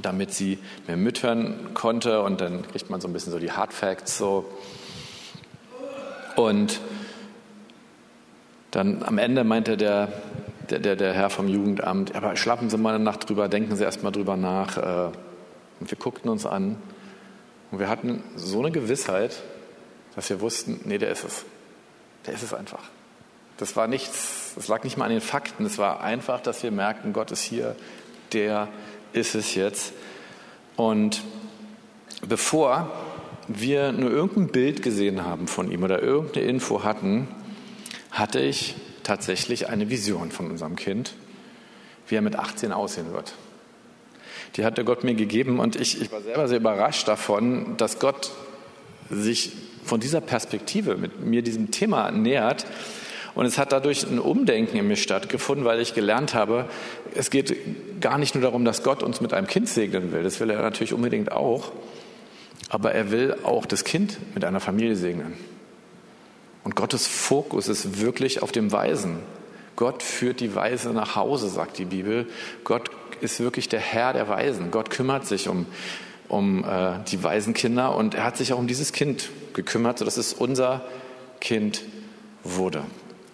damit 0.00 0.32
sie 0.32 0.58
mir 0.86 0.96
mithören 0.96 1.74
konnte. 1.74 2.22
Und 2.22 2.40
dann 2.40 2.66
kriegt 2.68 2.90
man 2.90 3.00
so 3.00 3.08
ein 3.08 3.12
bisschen 3.12 3.32
so 3.32 3.38
die 3.38 3.52
Hard 3.52 3.72
Facts 3.72 4.18
so. 4.18 4.46
Und 6.36 6.80
dann 8.70 9.02
am 9.02 9.18
Ende 9.18 9.44
meinte 9.44 9.76
der, 9.76 10.08
der, 10.70 10.80
der, 10.80 10.96
der 10.96 11.12
Herr 11.14 11.30
vom 11.30 11.48
Jugendamt, 11.48 12.14
aber 12.14 12.36
schlafen 12.36 12.68
Sie 12.68 12.76
mal 12.76 12.94
eine 12.94 13.04
Nacht 13.04 13.28
drüber, 13.28 13.48
denken 13.48 13.76
Sie 13.76 13.84
erst 13.84 14.02
mal 14.02 14.10
drüber 14.10 14.36
nach. 14.36 14.76
Äh, 14.76 15.10
und 15.80 15.90
wir 15.90 15.98
guckten 15.98 16.30
uns 16.30 16.46
an 16.46 16.76
und 17.70 17.78
wir 17.78 17.88
hatten 17.88 18.22
so 18.36 18.60
eine 18.60 18.70
Gewissheit, 18.70 19.42
dass 20.14 20.30
wir 20.30 20.40
wussten, 20.40 20.80
nee, 20.84 20.98
der 20.98 21.10
ist 21.10 21.24
es. 21.24 21.44
Der 22.26 22.34
ist 22.34 22.42
es 22.42 22.54
einfach. 22.54 22.82
Das 23.56 23.76
war 23.76 23.86
nichts, 23.86 24.52
das 24.54 24.68
lag 24.68 24.84
nicht 24.84 24.96
mal 24.96 25.06
an 25.06 25.12
den 25.12 25.20
Fakten, 25.20 25.64
es 25.64 25.78
war 25.78 26.00
einfach, 26.02 26.40
dass 26.40 26.62
wir 26.62 26.70
merkten, 26.70 27.12
Gott 27.12 27.30
ist 27.30 27.42
hier, 27.42 27.76
der 28.32 28.68
ist 29.12 29.34
es 29.34 29.54
jetzt. 29.54 29.92
Und 30.76 31.22
bevor 32.26 32.90
wir 33.48 33.92
nur 33.92 34.10
irgendein 34.10 34.48
Bild 34.48 34.82
gesehen 34.82 35.24
haben 35.24 35.48
von 35.48 35.70
ihm 35.70 35.82
oder 35.82 36.02
irgendeine 36.02 36.46
Info 36.46 36.82
hatten, 36.84 37.28
hatte 38.10 38.40
ich 38.40 38.74
tatsächlich 39.02 39.68
eine 39.68 39.88
Vision 39.88 40.30
von 40.30 40.50
unserem 40.50 40.76
Kind, 40.76 41.14
wie 42.08 42.16
er 42.16 42.22
mit 42.22 42.36
18 42.36 42.72
aussehen 42.72 43.12
wird. 43.12 43.34
Die 44.54 44.64
hatte 44.64 44.84
Gott 44.84 45.04
mir 45.04 45.14
gegeben 45.14 45.58
und 45.58 45.76
ich, 45.76 46.00
ich 46.00 46.12
war 46.12 46.20
selber 46.20 46.48
sehr 46.48 46.58
überrascht 46.58 47.08
davon, 47.08 47.76
dass 47.76 47.98
Gott 47.98 48.30
sich 49.10 49.52
von 49.84 50.00
dieser 50.00 50.20
Perspektive 50.20 50.96
mit 50.96 51.24
mir 51.24 51.42
diesem 51.42 51.70
Thema 51.70 52.10
nähert. 52.10 52.66
Und 53.34 53.44
es 53.44 53.58
hat 53.58 53.72
dadurch 53.72 54.04
ein 54.04 54.18
Umdenken 54.18 54.78
in 54.78 54.88
mir 54.88 54.96
stattgefunden, 54.96 55.66
weil 55.66 55.80
ich 55.80 55.94
gelernt 55.94 56.32
habe, 56.32 56.70
es 57.14 57.30
geht 57.30 58.00
gar 58.00 58.16
nicht 58.16 58.34
nur 58.34 58.42
darum, 58.42 58.64
dass 58.64 58.82
Gott 58.82 59.02
uns 59.02 59.20
mit 59.20 59.34
einem 59.34 59.46
Kind 59.46 59.68
segnen 59.68 60.10
will. 60.10 60.22
Das 60.22 60.40
will 60.40 60.48
er 60.48 60.62
natürlich 60.62 60.94
unbedingt 60.94 61.32
auch. 61.32 61.70
Aber 62.70 62.92
er 62.92 63.10
will 63.10 63.36
auch 63.44 63.66
das 63.66 63.84
Kind 63.84 64.18
mit 64.34 64.44
einer 64.44 64.60
Familie 64.60 64.96
segnen. 64.96 65.34
Und 66.64 66.74
Gottes 66.74 67.06
Fokus 67.06 67.68
ist 67.68 68.00
wirklich 68.00 68.42
auf 68.42 68.52
dem 68.52 68.72
Weisen. 68.72 69.18
Gott 69.76 70.02
führt 70.02 70.40
die 70.40 70.54
Weise 70.54 70.90
nach 70.90 71.14
Hause, 71.14 71.48
sagt 71.48 71.78
die 71.78 71.84
Bibel. 71.84 72.26
Gott 72.64 72.90
ist 73.20 73.40
wirklich 73.40 73.68
der 73.68 73.80
Herr 73.80 74.12
der 74.12 74.28
Weisen. 74.28 74.70
Gott 74.70 74.90
kümmert 74.90 75.26
sich 75.26 75.48
um, 75.48 75.66
um 76.28 76.64
äh, 76.64 76.98
die 77.08 77.22
Waisenkinder 77.22 77.94
und 77.94 78.14
er 78.14 78.24
hat 78.24 78.36
sich 78.36 78.52
auch 78.52 78.58
um 78.58 78.66
dieses 78.66 78.92
Kind 78.92 79.30
gekümmert, 79.54 79.98
sodass 79.98 80.16
es 80.16 80.32
unser 80.32 80.84
Kind 81.40 81.82
wurde. 82.44 82.84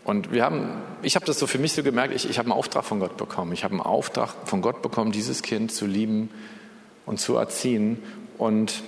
Und 0.05 0.33
wir 0.33 0.45
haben, 0.45 0.69
ich 1.03 1.15
habe 1.15 1.27
das 1.27 1.39
so 1.39 1.47
für 1.47 1.59
mich 1.59 1.73
so 1.73 1.83
gemerkt, 1.83 2.15
ich, 2.15 2.29
ich 2.29 2.39
habe 2.39 2.47
einen 2.51 2.59
Auftrag 2.59 2.85
von 2.85 2.99
Gott 2.99 3.17
bekommen. 3.17 3.53
Ich 3.53 3.63
habe 3.63 3.73
einen 3.73 3.83
Auftrag 3.83 4.35
von 4.47 4.61
Gott 4.61 4.83
bekommen, 4.83 5.13
dieses 5.13 5.43
Kind 5.43 5.71
zu 5.71 5.87
lieben 5.87 6.31
und 7.07 7.21
zu 7.21 7.37
erziehen. 7.37 8.03
Und 8.37 8.83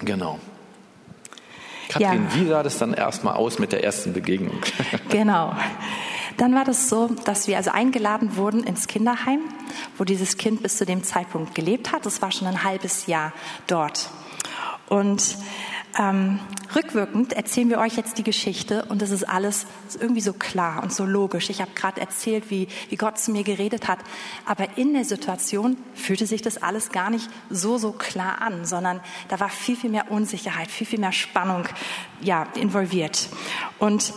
Genau. 0.00 0.38
Kathrin, 1.88 2.26
ja. 2.30 2.34
wie 2.34 2.46
sah 2.46 2.62
das 2.62 2.78
dann 2.78 2.92
erstmal 2.92 3.34
aus 3.34 3.58
mit 3.58 3.72
der 3.72 3.82
ersten 3.82 4.12
Begegnung? 4.12 4.60
Genau. 5.08 5.54
Dann 6.38 6.54
war 6.54 6.64
das 6.64 6.88
so, 6.88 7.08
dass 7.24 7.48
wir 7.48 7.56
also 7.56 7.72
eingeladen 7.72 8.36
wurden 8.36 8.62
ins 8.62 8.86
Kinderheim, 8.86 9.40
wo 9.98 10.04
dieses 10.04 10.36
Kind 10.36 10.62
bis 10.62 10.78
zu 10.78 10.86
dem 10.86 11.02
Zeitpunkt 11.02 11.54
gelebt 11.54 11.92
hat. 11.92 12.06
Das 12.06 12.22
war 12.22 12.30
schon 12.30 12.46
ein 12.46 12.62
halbes 12.62 13.06
Jahr 13.06 13.32
dort. 13.66 14.08
Und 14.88 15.36
ähm, 15.98 16.38
rückwirkend 16.76 17.32
erzählen 17.32 17.70
wir 17.70 17.78
euch 17.78 17.96
jetzt 17.96 18.18
die 18.18 18.22
Geschichte 18.22 18.84
und 18.84 19.02
es 19.02 19.10
ist 19.10 19.28
alles 19.28 19.66
irgendwie 19.98 20.20
so 20.20 20.32
klar 20.32 20.80
und 20.84 20.92
so 20.92 21.04
logisch. 21.04 21.50
Ich 21.50 21.60
habe 21.60 21.72
gerade 21.74 22.00
erzählt, 22.00 22.50
wie, 22.50 22.68
wie 22.88 22.96
Gott 22.96 23.18
zu 23.18 23.32
mir 23.32 23.42
geredet 23.42 23.88
hat, 23.88 23.98
aber 24.46 24.78
in 24.78 24.94
der 24.94 25.04
Situation 25.04 25.76
fühlte 25.94 26.26
sich 26.26 26.40
das 26.40 26.62
alles 26.62 26.90
gar 26.90 27.10
nicht 27.10 27.28
so, 27.50 27.78
so 27.78 27.90
klar 27.90 28.40
an, 28.42 28.64
sondern 28.64 29.00
da 29.26 29.40
war 29.40 29.48
viel, 29.48 29.74
viel 29.74 29.90
mehr 29.90 30.12
Unsicherheit, 30.12 30.70
viel, 30.70 30.86
viel 30.86 31.00
mehr 31.00 31.12
Spannung 31.12 31.64
ja, 32.20 32.46
involviert. 32.54 33.28
Und 33.80 34.12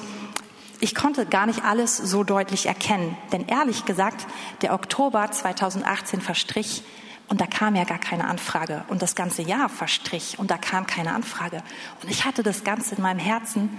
ich 0.82 0.96
konnte 0.96 1.26
gar 1.26 1.46
nicht 1.46 1.64
alles 1.64 1.96
so 1.98 2.24
deutlich 2.24 2.66
erkennen. 2.66 3.16
Denn 3.32 3.48
ehrlich 3.48 3.86
gesagt, 3.86 4.28
der 4.62 4.74
Oktober 4.74 5.32
2018 5.32 6.22
verstrich 6.22 6.84
und 7.28 7.40
da 7.40 7.48
kam 7.48 7.76
ja 7.76 7.86
gar 7.86 8.00
keine 8.00 8.28
Anfrage. 8.28 8.84
Und 8.90 9.02
das 9.02 9.16
ganze 9.16 9.42
Jahr 9.42 9.70
verstrich 9.70 10.38
und 10.38 10.52
da 10.52 10.58
kam 10.58 10.86
keine 10.88 11.14
Anfrage. 11.14 11.64
Und 12.02 12.12
ich 12.12 12.26
hatte 12.26 12.44
das 12.44 12.64
Ganze 12.64 12.96
in 12.96 13.02
meinem 13.02 13.20
Herzen 13.20 13.70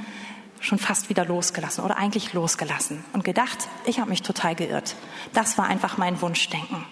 schon 0.61 0.79
fast 0.79 1.09
wieder 1.09 1.25
losgelassen 1.25 1.85
oder 1.85 1.99
eigentlich 1.99 2.33
losgelassen 2.33 3.05
und 3.13 3.25
gedacht, 3.25 3.69
ich 3.85 3.99
habe 3.99 4.11
mich 4.11 4.23
total 4.23 4.55
geirrt. 4.55 4.95
Das 5.33 5.59
war 5.59 5.67
einfach 5.67 5.99
mein 5.99 6.23
Wunschdenken. 6.23 6.85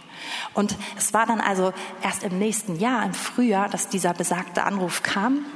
Und 0.55 0.77
es 0.99 1.15
war 1.15 1.25
dann 1.25 1.41
also 1.41 1.73
erst 2.03 2.25
im 2.25 2.39
nächsten 2.39 2.77
Jahr, 2.77 3.05
im 3.05 3.15
Frühjahr, 3.15 3.69
dass 3.69 3.89
dieser 3.89 4.13
besagte 4.13 4.65
Anruf 4.65 5.03
kam. 5.03 5.47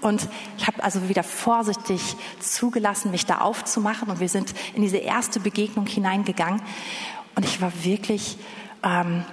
Und 0.00 0.28
ich 0.58 0.66
habe 0.66 0.82
also 0.82 1.08
wieder 1.08 1.22
vorsichtig 1.22 2.16
zugelassen, 2.40 3.10
mich 3.10 3.26
da 3.26 3.38
aufzumachen. 3.38 4.08
Und 4.08 4.20
wir 4.20 4.28
sind 4.28 4.54
in 4.74 4.82
diese 4.82 4.98
erste 4.98 5.40
Begegnung 5.40 5.86
hineingegangen. 5.86 6.62
Und 7.34 7.44
ich 7.44 7.60
war 7.60 7.72
wirklich 7.84 8.38
ähm, 8.82 9.24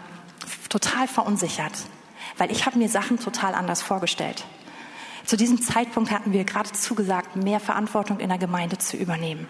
total 0.69 1.07
verunsichert, 1.07 1.73
weil 2.37 2.51
ich 2.51 2.65
habe 2.65 2.77
mir 2.77 2.89
Sachen 2.89 3.19
total 3.19 3.55
anders 3.55 3.81
vorgestellt. 3.81 4.45
Zu 5.25 5.35
diesem 5.35 5.61
Zeitpunkt 5.61 6.11
hatten 6.11 6.31
wir 6.31 6.45
gerade 6.45 6.71
zugesagt, 6.71 7.35
mehr 7.35 7.59
Verantwortung 7.59 8.19
in 8.19 8.29
der 8.29 8.37
Gemeinde 8.37 8.77
zu 8.77 8.95
übernehmen. 8.95 9.45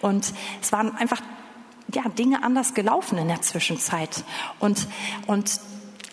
Und 0.00 0.32
es 0.62 0.70
waren 0.70 0.94
einfach 0.96 1.20
ja, 1.92 2.02
Dinge 2.08 2.44
anders 2.44 2.74
gelaufen 2.74 3.18
in 3.18 3.28
der 3.28 3.42
Zwischenzeit. 3.42 4.24
Und, 4.60 4.86
und, 5.26 5.60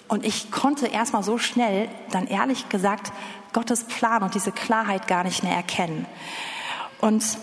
und 0.07 0.25
ich 0.25 0.49
konnte 0.49 0.87
erstmal 0.87 1.23
so 1.23 1.37
schnell, 1.37 1.89
dann 2.11 2.25
ehrlich 2.25 2.69
gesagt, 2.69 3.13
Gottes 3.53 3.85
Plan 3.85 4.23
und 4.23 4.35
diese 4.35 4.51
Klarheit 4.51 5.07
gar 5.07 5.23
nicht 5.23 5.43
mehr 5.43 5.55
erkennen. 5.55 6.05
Und 6.99 7.37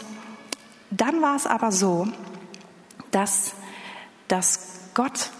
dann 0.91 1.23
war 1.23 1.37
es 1.37 1.47
aber 1.47 1.73
so, 1.73 2.09
dass, 3.11 3.55
dass 4.29 4.81
Gott 4.95 5.31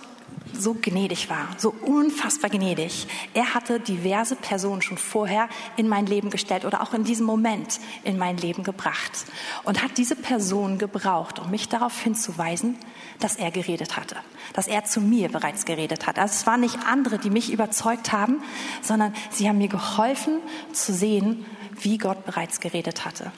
so 0.59 0.77
gnädig 0.81 1.31
war, 1.31 1.49
so 1.57 1.75
unfassbar 1.83 2.51
gnädig. 2.51 3.07
Er 3.35 3.55
hatte 3.55 3.81
diverse 3.81 4.37
Personen 4.37 4.83
schon 4.83 4.99
vorher 4.99 5.49
in 5.77 5.89
mein 5.89 6.07
Leben 6.07 6.31
gestellt 6.31 6.65
oder 6.65 6.83
auch 6.83 6.95
in 6.95 7.05
diesem 7.05 7.27
Moment 7.27 7.81
in 8.05 8.19
mein 8.19 8.37
Leben 8.37 8.63
gebracht 8.63 9.27
und 9.65 9.83
hat 9.83 9.99
diese 9.99 10.17
Person 10.17 10.79
gebraucht, 10.79 11.39
um 11.39 11.51
mich 11.51 11.69
darauf 11.69 12.01
hinzuweisen, 12.01 12.77
dass 13.19 13.37
er 13.37 13.51
geredet 13.51 13.97
hatte, 13.97 14.17
dass 14.53 14.67
er 14.67 14.85
zu 14.85 15.01
mir 15.01 15.29
bereits 15.29 15.65
geredet 15.65 16.07
hat. 16.07 16.19
Also 16.19 16.35
es 16.35 16.47
waren 16.47 16.61
nicht 16.61 16.79
andere, 16.87 17.19
die 17.19 17.31
mich 17.31 17.53
überzeugt 17.53 18.13
haben, 18.13 18.43
sondern 18.83 19.15
sie 19.31 19.49
haben 19.49 19.59
mir 19.59 19.69
geholfen 19.69 20.39
zu 20.73 20.93
sehen, 20.93 21.45
wie 21.81 21.99
Gott 21.99 22.25
bereits 22.27 22.61
geredet 22.61 23.05
hatte. 23.05 23.33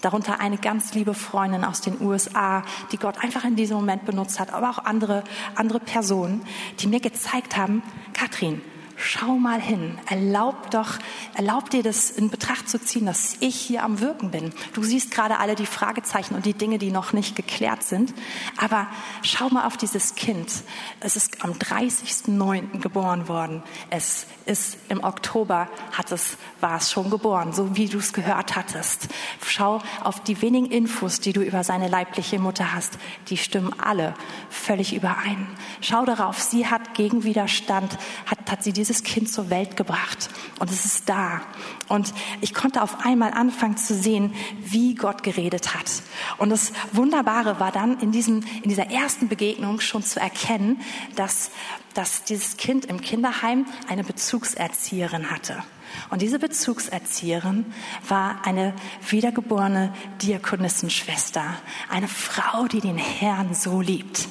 Darunter 0.00 0.40
eine 0.40 0.58
ganz 0.58 0.94
liebe 0.94 1.14
Freundin 1.14 1.64
aus 1.64 1.80
den 1.80 2.00
USA, 2.00 2.62
die 2.92 2.98
Gott 2.98 3.22
einfach 3.22 3.44
in 3.44 3.56
diesem 3.56 3.76
Moment 3.76 4.04
benutzt 4.04 4.38
hat, 4.38 4.52
aber 4.52 4.70
auch 4.70 4.78
andere, 4.78 5.24
andere 5.54 5.80
Personen, 5.80 6.42
die 6.80 6.86
mir 6.86 7.00
gezeigt 7.00 7.56
haben, 7.56 7.82
Katrin, 8.12 8.60
schau 8.98 9.36
mal 9.38 9.60
hin, 9.60 9.98
erlaub 10.06 10.70
doch, 10.70 10.98
erlaub 11.34 11.70
dir 11.70 11.82
das 11.82 12.10
in 12.10 12.30
Betracht 12.30 12.68
zu 12.68 12.80
ziehen, 12.80 13.06
dass 13.06 13.36
ich 13.40 13.54
hier 13.54 13.84
am 13.84 14.00
Wirken 14.00 14.30
bin. 14.30 14.52
Du 14.74 14.82
siehst 14.82 15.10
gerade 15.10 15.38
alle 15.38 15.54
die 15.54 15.66
Fragezeichen 15.66 16.34
und 16.34 16.44
die 16.44 16.54
Dinge, 16.54 16.78
die 16.78 16.90
noch 16.90 17.12
nicht 17.12 17.36
geklärt 17.36 17.82
sind, 17.84 18.12
aber 18.56 18.88
schau 19.22 19.48
mal 19.48 19.66
auf 19.66 19.76
dieses 19.76 20.16
Kind. 20.16 20.52
Es 21.00 21.16
ist 21.16 21.44
am 21.44 21.52
30.09. 21.52 22.80
geboren 22.80 23.28
worden. 23.28 23.62
Es 23.90 24.26
ist 24.46 24.78
im 24.88 25.04
Oktober 25.04 25.68
hat 25.92 26.10
es, 26.10 26.36
war 26.60 26.78
es 26.78 26.90
schon 26.90 27.10
geboren, 27.10 27.52
so 27.52 27.76
wie 27.76 27.86
du 27.86 27.98
es 27.98 28.12
gehört 28.12 28.56
hattest. 28.56 29.08
Schau 29.46 29.80
auf 30.02 30.20
die 30.20 30.42
wenigen 30.42 30.66
Infos, 30.66 31.20
die 31.20 31.32
du 31.32 31.42
über 31.42 31.62
seine 31.62 31.88
leibliche 31.88 32.38
Mutter 32.38 32.74
hast. 32.74 32.98
Die 33.28 33.36
stimmen 33.36 33.74
alle 33.78 34.14
völlig 34.50 34.94
überein. 34.94 35.46
Schau 35.80 36.04
darauf, 36.04 36.40
sie 36.40 36.66
hat 36.66 36.94
gegen 36.94 37.24
Widerstand, 37.24 37.98
hat, 38.26 38.50
hat 38.50 38.64
sie 38.64 38.72
dieses 38.88 39.02
Kind 39.02 39.30
zur 39.30 39.50
Welt 39.50 39.76
gebracht. 39.76 40.30
Und 40.58 40.70
es 40.70 40.84
ist 40.84 41.08
da. 41.08 41.42
Und 41.88 42.12
ich 42.40 42.54
konnte 42.54 42.82
auf 42.82 43.04
einmal 43.04 43.32
anfangen 43.32 43.76
zu 43.76 43.94
sehen, 43.94 44.34
wie 44.60 44.94
Gott 44.94 45.22
geredet 45.22 45.74
hat. 45.74 46.02
Und 46.38 46.50
das 46.50 46.72
Wunderbare 46.92 47.60
war 47.60 47.72
dann 47.72 48.00
in, 48.00 48.12
diesem, 48.12 48.42
in 48.62 48.68
dieser 48.68 48.90
ersten 48.90 49.28
Begegnung 49.28 49.80
schon 49.80 50.02
zu 50.02 50.20
erkennen, 50.20 50.80
dass 51.14 51.50
dass 51.94 52.22
dieses 52.22 52.56
Kind 52.56 52.84
im 52.84 53.00
Kinderheim 53.00 53.66
eine 53.88 54.04
Bezugserzieherin 54.04 55.32
hatte. 55.32 55.64
Und 56.10 56.22
diese 56.22 56.38
Bezugserzieherin 56.38 57.66
war 58.06 58.46
eine 58.46 58.72
wiedergeborene 59.08 59.92
Diakonissenschwester, 60.22 61.42
eine 61.88 62.06
Frau, 62.06 62.68
die 62.68 62.80
den 62.80 62.98
Herrn 62.98 63.52
so 63.52 63.80
liebt 63.80 64.28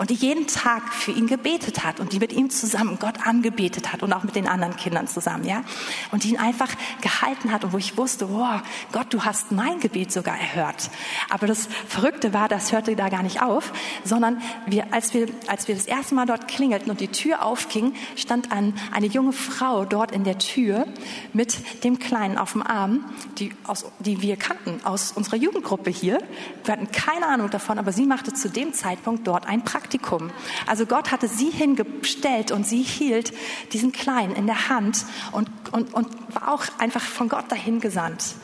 und 0.00 0.08
die 0.08 0.14
jeden 0.14 0.46
Tag 0.46 0.94
für 0.94 1.12
ihn 1.12 1.26
gebetet 1.26 1.84
hat 1.84 2.00
und 2.00 2.14
die 2.14 2.20
mit 2.20 2.32
ihm 2.32 2.48
zusammen 2.48 2.98
Gott 2.98 3.26
angebetet 3.26 3.92
hat 3.92 4.02
und 4.02 4.14
auch 4.14 4.22
mit 4.22 4.34
den 4.34 4.48
anderen 4.48 4.74
Kindern 4.74 5.06
zusammen, 5.06 5.44
ja. 5.44 5.62
Und 6.10 6.24
die 6.24 6.30
ihn 6.30 6.38
einfach 6.38 6.70
gehalten 7.02 7.52
hat 7.52 7.64
und 7.64 7.74
wo 7.74 7.76
ich 7.76 7.98
wusste, 7.98 8.30
wow, 8.30 8.62
Gott, 8.92 9.12
du 9.12 9.24
hast 9.24 9.52
mein 9.52 9.78
Gebet 9.78 10.10
sogar 10.10 10.38
erhört. 10.38 10.88
Aber 11.28 11.46
das 11.46 11.68
Verrückte 11.86 12.32
war, 12.32 12.48
das 12.48 12.72
hörte 12.72 12.96
da 12.96 13.10
gar 13.10 13.22
nicht 13.22 13.42
auf, 13.42 13.74
sondern 14.02 14.40
wir, 14.64 14.94
als 14.94 15.12
wir, 15.12 15.26
als 15.48 15.68
wir 15.68 15.74
das 15.74 15.84
erste 15.84 16.14
Mal 16.14 16.24
dort 16.24 16.48
klingelten 16.48 16.90
und 16.90 17.00
die 17.00 17.08
Tür 17.08 17.44
aufging, 17.44 17.92
stand 18.16 18.52
ein, 18.52 18.72
eine 18.92 19.06
junge 19.06 19.34
Frau 19.34 19.84
dort 19.84 20.12
in 20.12 20.24
der 20.24 20.38
Tür 20.38 20.86
mit 21.34 21.84
dem 21.84 21.98
Kleinen 21.98 22.38
auf 22.38 22.52
dem 22.52 22.62
Arm, 22.62 23.04
die, 23.38 23.52
aus, 23.64 23.84
die 23.98 24.22
wir 24.22 24.38
kannten 24.38 24.80
aus 24.82 25.12
unserer 25.12 25.36
Jugendgruppe 25.36 25.90
hier. 25.90 26.22
Wir 26.64 26.72
hatten 26.72 26.90
keine 26.90 27.26
Ahnung 27.26 27.50
davon, 27.50 27.78
aber 27.78 27.92
sie 27.92 28.06
machte 28.06 28.32
zu 28.32 28.48
dem 28.48 28.72
Zeitpunkt 28.72 29.26
dort 29.26 29.46
ein 29.46 29.62
Praktikum. 29.62 29.89
Praktikum. 29.90 30.30
Also 30.68 30.86
Gott 30.86 31.10
hatte 31.10 31.26
sie 31.26 31.50
hingestellt 31.50 32.52
und 32.52 32.64
sie 32.64 32.82
hielt 32.82 33.32
diesen 33.72 33.90
Kleinen 33.90 34.36
in 34.36 34.46
der 34.46 34.68
Hand 34.68 35.04
und, 35.32 35.50
und, 35.72 35.92
und 35.92 36.06
war 36.32 36.54
auch 36.54 36.62
einfach 36.78 37.02
von 37.02 37.28
Gott 37.28 37.50
dahin 37.50 37.80
gesandt. 37.80 38.36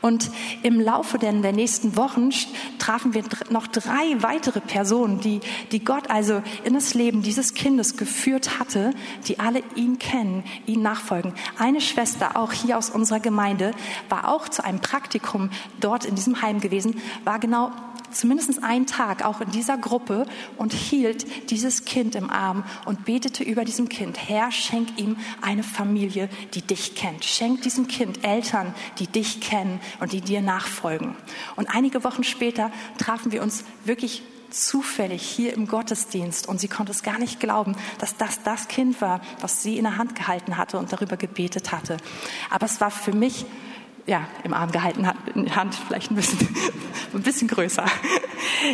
Und 0.00 0.30
im 0.62 0.80
Laufe 0.80 1.18
der, 1.18 1.32
der 1.32 1.52
nächsten 1.52 1.96
Wochen 1.96 2.30
trafen 2.78 3.14
wir 3.14 3.24
noch 3.50 3.66
drei 3.66 4.22
weitere 4.22 4.60
Personen, 4.60 5.18
die, 5.18 5.40
die 5.72 5.84
Gott 5.84 6.08
also 6.08 6.40
in 6.62 6.74
das 6.74 6.94
Leben 6.94 7.22
dieses 7.22 7.54
Kindes 7.54 7.96
geführt 7.96 8.60
hatte, 8.60 8.92
die 9.26 9.40
alle 9.40 9.64
ihn 9.74 9.98
kennen, 9.98 10.44
ihn 10.66 10.82
nachfolgen. 10.82 11.34
Eine 11.58 11.80
Schwester, 11.80 12.36
auch 12.36 12.52
hier 12.52 12.78
aus 12.78 12.90
unserer 12.90 13.18
Gemeinde, 13.18 13.72
war 14.08 14.28
auch 14.28 14.48
zu 14.48 14.64
einem 14.64 14.78
Praktikum 14.78 15.50
dort 15.80 16.04
in 16.04 16.14
diesem 16.14 16.42
Heim 16.42 16.60
gewesen, 16.60 17.00
war 17.24 17.40
genau 17.40 17.72
zumindest 18.14 18.62
einen 18.62 18.86
Tag 18.86 19.24
auch 19.24 19.40
in 19.40 19.50
dieser 19.50 19.78
Gruppe 19.78 20.26
und 20.56 20.72
hielt 20.72 21.50
dieses 21.50 21.84
Kind 21.84 22.14
im 22.14 22.30
Arm 22.30 22.64
und 22.84 23.04
betete 23.04 23.44
über 23.44 23.64
diesem 23.64 23.88
Kind. 23.88 24.18
Herr, 24.28 24.52
schenk 24.52 24.98
ihm 24.98 25.16
eine 25.40 25.62
Familie, 25.62 26.28
die 26.54 26.62
dich 26.62 26.94
kennt. 26.94 27.24
Schenk 27.24 27.62
diesem 27.62 27.88
Kind 27.88 28.24
Eltern, 28.24 28.74
die 28.98 29.06
dich 29.06 29.40
kennen 29.40 29.80
und 30.00 30.12
die 30.12 30.20
dir 30.20 30.42
nachfolgen. 30.42 31.16
Und 31.56 31.74
einige 31.74 32.04
Wochen 32.04 32.24
später 32.24 32.70
trafen 32.98 33.32
wir 33.32 33.42
uns 33.42 33.64
wirklich 33.84 34.22
zufällig 34.52 35.22
hier 35.22 35.54
im 35.54 35.66
Gottesdienst 35.66 36.46
und 36.48 36.60
sie 36.60 36.68
konnte 36.68 36.92
es 36.92 37.02
gar 37.02 37.18
nicht 37.18 37.40
glauben, 37.40 37.74
dass 37.98 38.16
das 38.16 38.42
das 38.42 38.68
Kind 38.68 39.00
war, 39.00 39.20
was 39.40 39.62
sie 39.62 39.78
in 39.78 39.84
der 39.84 39.96
Hand 39.96 40.14
gehalten 40.14 40.56
hatte 40.56 40.78
und 40.78 40.92
darüber 40.92 41.16
gebetet 41.16 41.72
hatte. 41.72 41.96
Aber 42.50 42.66
es 42.66 42.80
war 42.80 42.90
für 42.90 43.12
mich 43.12 43.46
ja, 44.06 44.26
im 44.44 44.52
Arm 44.52 44.72
gehalten 44.72 45.06
hat, 45.06 45.16
in 45.34 45.44
die 45.44 45.52
Hand 45.52 45.74
vielleicht 45.74 46.10
ein 46.10 46.16
bisschen, 46.16 46.38
ein 47.14 47.22
bisschen 47.22 47.48
größer. 47.48 47.86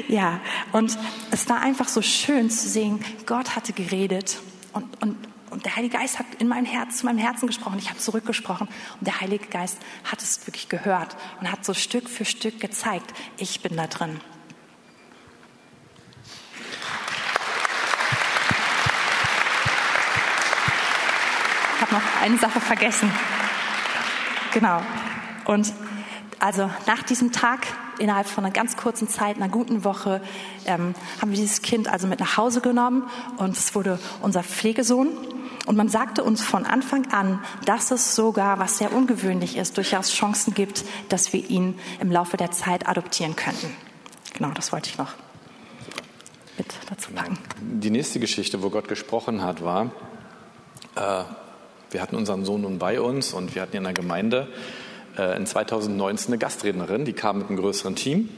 Ja, 0.08 0.40
und 0.72 0.98
es 1.30 1.48
war 1.48 1.60
einfach 1.60 1.88
so 1.88 2.02
schön 2.02 2.50
zu 2.50 2.68
sehen, 2.68 3.02
Gott 3.26 3.56
hatte 3.56 3.72
geredet 3.72 4.38
und, 4.72 5.02
und, 5.02 5.16
und 5.50 5.64
der 5.64 5.76
Heilige 5.76 5.96
Geist 5.96 6.18
hat 6.18 6.26
in 6.38 6.48
mein 6.48 6.64
Herz, 6.64 6.98
zu 6.98 7.06
meinem 7.06 7.18
Herzen 7.18 7.46
gesprochen. 7.46 7.78
Ich 7.78 7.88
habe 7.88 7.98
zurückgesprochen 7.98 8.68
und 8.68 9.06
der 9.06 9.20
Heilige 9.20 9.46
Geist 9.46 9.78
hat 10.04 10.20
es 10.22 10.46
wirklich 10.46 10.68
gehört 10.68 11.16
und 11.40 11.50
hat 11.50 11.64
so 11.64 11.74
Stück 11.74 12.08
für 12.08 12.24
Stück 12.24 12.60
gezeigt, 12.60 13.14
ich 13.38 13.62
bin 13.62 13.76
da 13.76 13.86
drin. 13.86 14.20
Ich 21.76 21.82
habe 21.82 21.94
noch 21.94 22.22
eine 22.22 22.38
Sache 22.38 22.60
vergessen. 22.60 23.10
Genau. 24.52 24.82
Und 25.48 25.72
also 26.40 26.70
nach 26.86 27.02
diesem 27.02 27.32
Tag, 27.32 27.66
innerhalb 27.98 28.26
von 28.26 28.44
einer 28.44 28.52
ganz 28.52 28.76
kurzen 28.76 29.08
Zeit, 29.08 29.36
einer 29.36 29.48
guten 29.48 29.82
Woche, 29.82 30.20
ähm, 30.66 30.94
haben 31.20 31.30
wir 31.30 31.38
dieses 31.38 31.62
Kind 31.62 31.88
also 31.88 32.06
mit 32.06 32.20
nach 32.20 32.36
Hause 32.36 32.60
genommen 32.60 33.04
und 33.38 33.56
es 33.56 33.74
wurde 33.74 33.98
unser 34.20 34.42
Pflegesohn. 34.42 35.08
Und 35.64 35.76
man 35.76 35.88
sagte 35.88 36.22
uns 36.22 36.42
von 36.42 36.66
Anfang 36.66 37.10
an, 37.12 37.42
dass 37.64 37.90
es 37.90 38.14
sogar, 38.14 38.58
was 38.58 38.76
sehr 38.76 38.92
ungewöhnlich 38.92 39.56
ist, 39.56 39.78
durchaus 39.78 40.12
Chancen 40.12 40.52
gibt, 40.52 40.84
dass 41.08 41.32
wir 41.32 41.48
ihn 41.48 41.78
im 41.98 42.12
Laufe 42.12 42.36
der 42.36 42.50
Zeit 42.50 42.86
adoptieren 42.86 43.34
könnten. 43.34 43.74
Genau, 44.34 44.50
das 44.50 44.70
wollte 44.70 44.90
ich 44.90 44.98
noch 44.98 45.14
mit 46.58 46.74
dazu 46.90 47.10
packen. 47.12 47.38
Die 47.60 47.90
nächste 47.90 48.20
Geschichte, 48.20 48.62
wo 48.62 48.68
Gott 48.68 48.88
gesprochen 48.88 49.42
hat, 49.42 49.64
war, 49.64 49.92
äh, 50.94 51.24
wir 51.90 52.02
hatten 52.02 52.16
unseren 52.16 52.44
Sohn 52.44 52.60
nun 52.60 52.78
bei 52.78 53.00
uns 53.00 53.32
und 53.32 53.54
wir 53.54 53.62
hatten 53.62 53.78
in 53.78 53.84
der 53.84 53.94
Gemeinde 53.94 54.48
in 55.36 55.46
2019 55.46 56.28
eine 56.28 56.38
Gastrednerin, 56.38 57.04
die 57.04 57.12
kam 57.12 57.38
mit 57.38 57.48
einem 57.48 57.58
größeren 57.58 57.96
Team. 57.96 58.28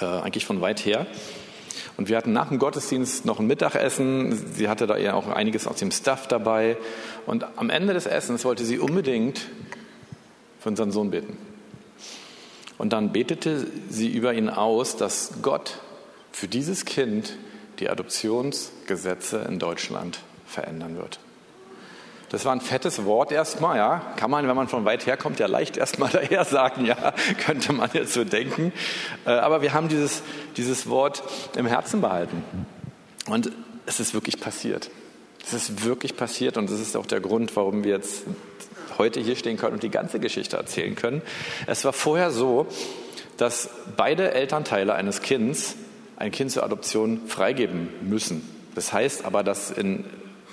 äh, 0.00 0.04
eigentlich 0.04 0.46
von 0.46 0.60
weit 0.60 0.84
her. 0.84 1.06
Und 1.96 2.08
wir 2.08 2.16
hatten 2.16 2.32
nach 2.32 2.48
dem 2.48 2.58
Gottesdienst 2.58 3.24
noch 3.24 3.40
ein 3.40 3.46
Mittagessen. 3.46 4.54
Sie 4.54 4.68
hatte 4.68 4.86
da 4.86 4.96
ja 4.96 5.14
auch 5.14 5.26
einiges 5.28 5.66
aus 5.66 5.76
dem 5.76 5.90
Stuff 5.90 6.28
dabei. 6.28 6.76
Und 7.26 7.44
am 7.56 7.70
Ende 7.70 7.92
des 7.92 8.06
Essens 8.06 8.44
wollte 8.44 8.64
sie 8.64 8.78
unbedingt 8.78 9.48
für 10.60 10.68
unseren 10.68 10.92
Sohn 10.92 11.10
beten. 11.10 11.36
Und 12.78 12.92
dann 12.92 13.12
betete 13.12 13.66
sie 13.90 14.08
über 14.08 14.32
ihn 14.34 14.48
aus, 14.48 14.96
dass 14.96 15.42
Gott 15.42 15.78
für 16.30 16.46
dieses 16.46 16.84
Kind 16.84 17.36
die 17.80 17.90
Adoptionsgesetze 17.90 19.38
in 19.48 19.58
Deutschland 19.58 20.20
verändern 20.46 20.96
wird. 20.96 21.18
Das 22.30 22.44
war 22.44 22.52
ein 22.52 22.60
fettes 22.60 23.04
Wort 23.04 23.32
erstmal, 23.32 23.78
ja. 23.78 24.12
Kann 24.16 24.30
man, 24.30 24.46
wenn 24.46 24.56
man 24.56 24.68
von 24.68 24.84
weit 24.84 25.06
her 25.06 25.16
kommt, 25.16 25.38
ja 25.40 25.46
leicht 25.46 25.76
erstmal 25.76 26.10
daher 26.12 26.44
sagen, 26.44 26.84
ja, 26.84 27.14
könnte 27.44 27.72
man 27.72 27.90
jetzt 27.92 28.12
so 28.12 28.24
denken. 28.24 28.72
Äh, 29.24 29.30
aber 29.30 29.62
wir 29.62 29.72
haben 29.72 29.88
dieses, 29.88 30.22
dieses 30.56 30.88
Wort 30.88 31.22
im 31.56 31.66
Herzen 31.66 32.00
behalten. 32.00 32.44
Und 33.28 33.50
es 33.86 34.00
ist 34.00 34.14
wirklich 34.14 34.40
passiert. 34.40 34.90
Es 35.44 35.54
ist 35.54 35.84
wirklich 35.84 36.16
passiert 36.16 36.58
und 36.58 36.70
das 36.70 36.78
ist 36.78 36.96
auch 36.96 37.06
der 37.06 37.20
Grund, 37.20 37.56
warum 37.56 37.84
wir 37.84 37.92
jetzt 37.92 38.24
heute 38.98 39.20
hier 39.20 39.36
stehen 39.36 39.56
können 39.56 39.74
und 39.74 39.82
die 39.82 39.90
ganze 39.90 40.20
Geschichte 40.20 40.56
erzählen 40.56 40.94
können. 40.94 41.22
Es 41.66 41.84
war 41.84 41.92
vorher 41.92 42.30
so, 42.30 42.66
dass 43.38 43.70
beide 43.96 44.32
Elternteile 44.32 44.94
eines 44.94 45.22
Kindes 45.22 45.76
ein 46.16 46.32
Kind 46.32 46.50
zur 46.50 46.64
Adoption 46.64 47.22
freigeben 47.28 47.88
müssen. 48.02 48.42
Das 48.74 48.92
heißt 48.92 49.24
aber, 49.24 49.42
dass 49.42 49.70
in 49.70 50.04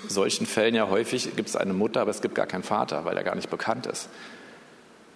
solchen 0.08 0.46
Fällen 0.46 0.74
ja 0.74 0.88
häufig 0.88 1.34
gibt 1.36 1.48
es 1.48 1.56
eine 1.56 1.72
Mutter, 1.72 2.00
aber 2.00 2.10
es 2.10 2.22
gibt 2.22 2.34
gar 2.34 2.46
keinen 2.46 2.62
Vater, 2.62 3.04
weil 3.04 3.16
er 3.16 3.24
gar 3.24 3.34
nicht 3.34 3.50
bekannt 3.50 3.86
ist. 3.86 4.08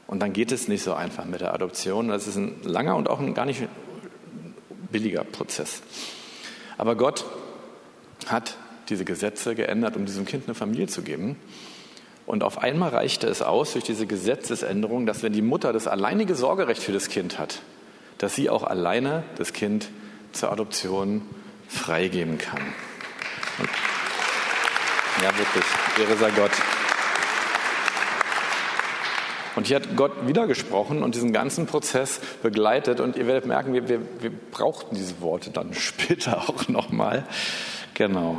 Und 0.07 0.21
dann 0.21 0.33
geht 0.33 0.51
es 0.51 0.67
nicht 0.67 0.83
so 0.83 0.95
einfach 0.95 1.25
mit 1.25 1.41
der 1.41 1.55
Adoption. 1.55 2.09
Das 2.09 2.27
ist 2.27 2.37
ein 2.37 2.63
langer 2.65 2.97
und 2.97 3.09
auch 3.09 3.21
ein 3.21 3.35
gar 3.35 3.47
nicht 3.47 3.69
billiger 4.91 5.23
Prozess. 5.23 5.83
Aber 6.79 6.97
Gott 6.97 7.25
hat 8.27 8.57
diese 8.89 9.05
Gesetze 9.05 9.55
geändert, 9.55 9.97
um 9.97 10.07
diesem 10.07 10.25
Kind 10.25 10.47
eine 10.47 10.55
Familie 10.55 10.89
zu 10.89 11.03
geben. 11.03 11.37
Und 12.27 12.43
auf 12.43 12.59
einmal 12.59 12.91
reichte 12.91 13.27
es 13.27 13.43
aus 13.43 13.73
durch 13.73 13.85
diese 13.85 14.07
Gesetzesänderung, 14.07 15.07
dass 15.07 15.23
wenn 15.23 15.33
die 15.33 15.43
Mutter 15.43 15.73
das 15.73 15.87
alleinige 15.87 16.35
Sorgerecht 16.35 16.83
für 16.83 16.93
das 16.93 17.09
Kind 17.09 17.39
hat, 17.39 17.63
dass 18.19 18.35
sie 18.35 18.51
auch 18.51 18.65
alleine 18.65 19.23
das 19.37 19.53
Kind 19.53 19.89
zur 20.33 20.53
Adoption 20.53 21.23
freigeben 21.69 22.39
kann. 22.39 22.61
Ja, 25.23 25.37
wirklich. 25.37 25.65
Ehre 25.99 26.17
sei 26.17 26.31
Gott. 26.31 26.53
Und 29.57 29.67
hier 29.67 29.77
hat 29.77 29.97
Gott 29.97 30.27
wieder 30.27 30.47
gesprochen 30.47 31.03
und 31.03 31.15
diesen 31.15 31.33
ganzen 31.33 31.67
Prozess 31.67 32.21
begleitet. 32.43 33.01
Und 33.01 33.17
ihr 33.17 33.27
werdet 33.27 33.47
merken, 33.47 33.75
wir, 33.75 33.89
wir, 33.89 34.01
wir 34.21 34.31
brauchten 34.31 34.95
diese 34.95 35.21
Worte 35.21 35.51
dann 35.51 35.75
später 35.75 36.49
auch 36.49 36.69
nochmal. 36.69 37.27
Genau. 37.95 38.39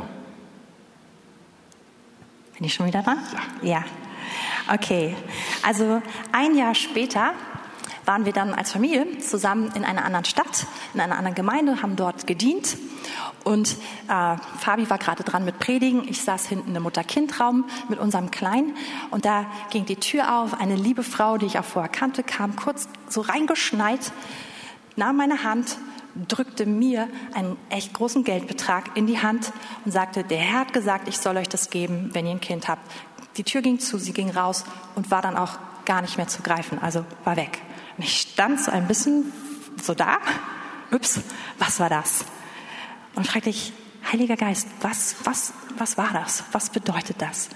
Bin 2.56 2.66
ich 2.66 2.74
schon 2.74 2.86
wieder 2.86 3.02
dran? 3.02 3.18
Ja. 3.62 3.70
ja. 3.70 3.84
Okay. 4.74 5.14
Also 5.62 6.02
ein 6.32 6.56
Jahr 6.56 6.74
später 6.74 7.34
waren 8.04 8.24
wir 8.24 8.32
dann 8.32 8.54
als 8.54 8.72
Familie 8.72 9.18
zusammen 9.18 9.70
in 9.74 9.84
einer 9.84 10.04
anderen 10.04 10.24
Stadt, 10.24 10.66
in 10.94 11.00
einer 11.00 11.16
anderen 11.16 11.34
Gemeinde, 11.34 11.82
haben 11.82 11.96
dort 11.96 12.26
gedient. 12.26 12.76
Und 13.44 13.76
äh, 14.08 14.36
Fabi 14.58 14.88
war 14.88 14.98
gerade 14.98 15.24
dran 15.24 15.44
mit 15.44 15.58
Predigen. 15.58 16.06
Ich 16.08 16.22
saß 16.22 16.46
hinten 16.46 16.74
im 16.74 16.82
Mutter-Kind-Raum 16.82 17.64
mit 17.88 17.98
unserem 17.98 18.30
Kleinen. 18.30 18.76
Und 19.10 19.24
da 19.24 19.46
ging 19.70 19.84
die 19.84 19.96
Tür 19.96 20.38
auf. 20.40 20.54
Eine 20.60 20.76
liebe 20.76 21.02
Frau, 21.02 21.38
die 21.38 21.46
ich 21.46 21.58
auch 21.58 21.64
vorher 21.64 21.90
kannte, 21.90 22.22
kam 22.22 22.56
kurz 22.56 22.88
so 23.08 23.20
reingeschneit, 23.20 24.12
nahm 24.96 25.16
meine 25.16 25.42
Hand, 25.42 25.78
drückte 26.28 26.66
mir 26.66 27.08
einen 27.34 27.56
echt 27.70 27.92
großen 27.94 28.22
Geldbetrag 28.22 28.96
in 28.96 29.06
die 29.06 29.20
Hand 29.20 29.52
und 29.84 29.92
sagte, 29.92 30.24
der 30.24 30.38
Herr 30.38 30.60
hat 30.60 30.72
gesagt, 30.72 31.08
ich 31.08 31.18
soll 31.18 31.36
euch 31.36 31.48
das 31.48 31.70
geben, 31.70 32.10
wenn 32.12 32.26
ihr 32.26 32.32
ein 32.32 32.40
Kind 32.40 32.68
habt. 32.68 32.82
Die 33.38 33.44
Tür 33.44 33.62
ging 33.62 33.78
zu, 33.78 33.98
sie 33.98 34.12
ging 34.12 34.30
raus 34.30 34.64
und 34.94 35.10
war 35.10 35.22
dann 35.22 35.36
auch 35.36 35.58
gar 35.84 36.02
nicht 36.02 36.18
mehr 36.18 36.28
zu 36.28 36.42
greifen, 36.42 36.78
also 36.80 37.04
war 37.24 37.36
weg. 37.36 37.60
Und 38.02 38.08
ich 38.08 38.20
stand 38.22 38.58
so 38.58 38.72
ein 38.72 38.88
bisschen 38.88 39.32
so 39.80 39.94
da. 39.94 40.18
Ups, 40.90 41.20
was 41.60 41.78
war 41.78 41.88
das? 41.88 42.24
Und 43.14 43.28
fragte 43.28 43.48
ich, 43.48 43.72
Heiliger 44.10 44.34
Geist, 44.34 44.66
was, 44.80 45.14
was, 45.22 45.52
was 45.78 45.96
war 45.96 46.12
das? 46.12 46.42
Was 46.50 46.70
bedeutet 46.70 47.22
das? 47.22 47.48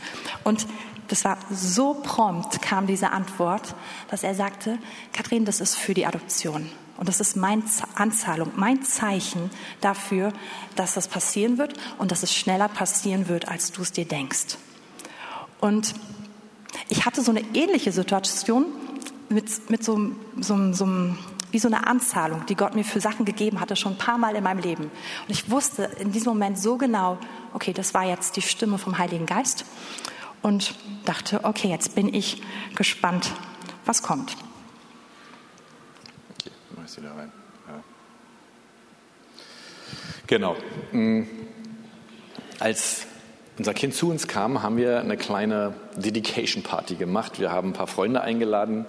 Und 0.45 0.69
das 1.09 1.25
war 1.25 1.37
so 1.51 1.95
prompt 1.95 2.63
kam 2.63 2.87
diese 2.87 3.11
Antwort, 3.11 3.75
dass 4.09 4.23
er 4.23 4.37
sagte, 4.37 4.79
Kathrin, 5.13 5.45
das 5.45 5.61
ist 5.61 5.75
für 5.75 5.95
die 5.95 6.07
Adoption. 6.07 6.71
Und 6.97 7.09
das 7.09 7.19
ist 7.19 7.35
meine 7.35 7.65
Anzahlung, 7.97 8.53
mein 8.55 8.85
Zeichen 8.85 9.51
dafür, 9.81 10.33
dass 10.77 10.95
das 10.95 11.09
passieren 11.09 11.59
wird 11.59 11.75
und 11.99 12.13
dass 12.13 12.23
es 12.23 12.33
schneller 12.33 12.69
passieren 12.69 13.27
wird, 13.27 13.49
als 13.49 13.73
du 13.73 13.83
es 13.83 13.91
dir 13.91 14.07
denkst. 14.07 14.59
Und 15.59 15.95
ich 16.89 17.05
hatte 17.05 17.21
so 17.21 17.33
eine 17.33 17.43
ähnliche 17.53 17.91
Situation 17.91 18.67
mit, 19.29 19.71
mit 19.71 19.85
so, 19.85 20.13
so, 20.41 20.73
so, 20.73 20.87
wie 21.51 21.59
so 21.59 21.69
eine 21.69 21.87
Anzahlung, 21.87 22.45
die 22.47 22.55
Gott 22.55 22.75
mir 22.75 22.85
für 22.85 23.01
Sachen 23.01 23.25
gegeben 23.25 23.61
hatte, 23.61 23.77
schon 23.77 23.93
ein 23.93 23.99
paar 23.99 24.19
Mal 24.19 24.37
in 24.37 24.45
meinem 24.45 24.61
Leben. 24.61 24.85
Und 24.85 25.31
ich 25.31 25.51
wusste 25.51 25.85
in 25.99 26.13
diesem 26.13 26.33
Moment 26.33 26.59
so 26.59 26.77
genau, 26.77 27.19
okay, 27.53 27.73
das 27.73 27.95
war 27.95 28.05
jetzt 28.05 28.37
die 28.37 28.43
Stimme 28.43 28.79
vom 28.79 28.99
Heiligen 28.99 29.27
Geist. 29.27 29.65
Und 30.43 30.75
dachte, 31.05 31.45
okay, 31.45 31.69
jetzt 31.69 31.95
bin 31.95 32.13
ich 32.13 32.43
gespannt, 32.77 33.33
was 33.85 34.03
kommt. 34.03 34.37
Okay, 36.39 36.51
mach 36.77 36.85
ich 36.85 36.97
wieder 36.97 37.11
rein. 37.17 37.33
Ja. 37.67 37.83
Genau. 40.27 40.57
Mm. 40.93 41.23
Als 42.59 43.07
unser 43.59 43.75
Kind 43.75 43.95
zu 43.95 44.11
uns 44.11 44.29
kam, 44.29 44.63
haben 44.63 44.77
wir 44.77 45.01
eine 45.01 45.17
kleine 45.17 45.75
Dedication 45.97 46.63
Party 46.63 46.95
gemacht. 46.95 47.41
Wir 47.41 47.51
haben 47.51 47.71
ein 47.71 47.73
paar 47.73 47.87
Freunde 47.87 48.21
eingeladen 48.21 48.87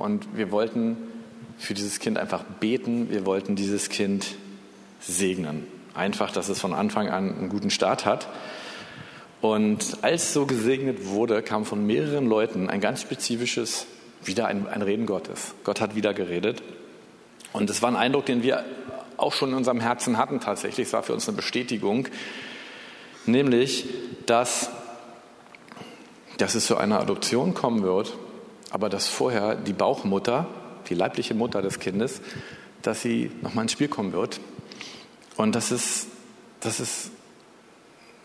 und 0.00 0.36
wir 0.36 0.50
wollten 0.50 0.96
für 1.58 1.74
dieses 1.74 2.00
Kind 2.00 2.18
einfach 2.18 2.42
beten. 2.42 3.10
Wir 3.10 3.26
wollten 3.26 3.54
dieses 3.54 3.90
Kind 3.90 4.34
segnen. 4.98 5.66
Einfach, 5.94 6.32
dass 6.32 6.48
es 6.48 6.58
von 6.58 6.72
Anfang 6.72 7.08
an 7.08 7.36
einen 7.36 7.48
guten 7.50 7.70
Start 7.70 8.06
hat. 8.06 8.28
Und 9.40 9.98
als 10.02 10.32
so 10.32 10.46
gesegnet 10.46 11.06
wurde, 11.06 11.42
kam 11.42 11.64
von 11.64 11.86
mehreren 11.86 12.26
Leuten 12.26 12.68
ein 12.68 12.80
ganz 12.80 13.02
spezifisches, 13.02 13.86
wieder 14.24 14.46
ein, 14.46 14.68
ein 14.68 14.82
Reden 14.82 15.06
Gottes. 15.06 15.54
Gott 15.64 15.80
hat 15.80 15.94
wieder 15.94 16.14
geredet. 16.14 16.62
Und 17.52 17.68
es 17.68 17.82
war 17.82 17.90
ein 17.90 17.96
Eindruck, 17.96 18.26
den 18.26 18.42
wir 18.42 18.64
auch 19.16 19.32
schon 19.34 19.50
in 19.50 19.56
unserem 19.56 19.80
Herzen 19.80 20.16
hatten 20.16 20.40
tatsächlich. 20.40 20.88
Es 20.88 20.92
war 20.92 21.02
für 21.02 21.12
uns 21.12 21.28
eine 21.28 21.36
Bestätigung, 21.36 22.08
nämlich, 23.26 23.86
dass, 24.26 24.70
dass 26.38 26.54
es 26.54 26.66
zu 26.66 26.76
einer 26.76 27.00
Adoption 27.00 27.52
kommen 27.54 27.82
wird, 27.82 28.16
aber 28.70 28.88
dass 28.88 29.08
vorher 29.08 29.54
die 29.56 29.72
Bauchmutter, 29.72 30.46
die 30.88 30.94
leibliche 30.94 31.34
Mutter 31.34 31.62
des 31.62 31.78
Kindes, 31.78 32.20
dass 32.82 33.02
sie 33.02 33.30
nochmal 33.42 33.64
ins 33.64 33.72
Spiel 33.72 33.88
kommen 33.88 34.12
wird 34.12 34.40
und 35.36 35.54
dass 35.54 35.70
es, 35.70 36.06
dass 36.60 36.80
es 36.80 37.10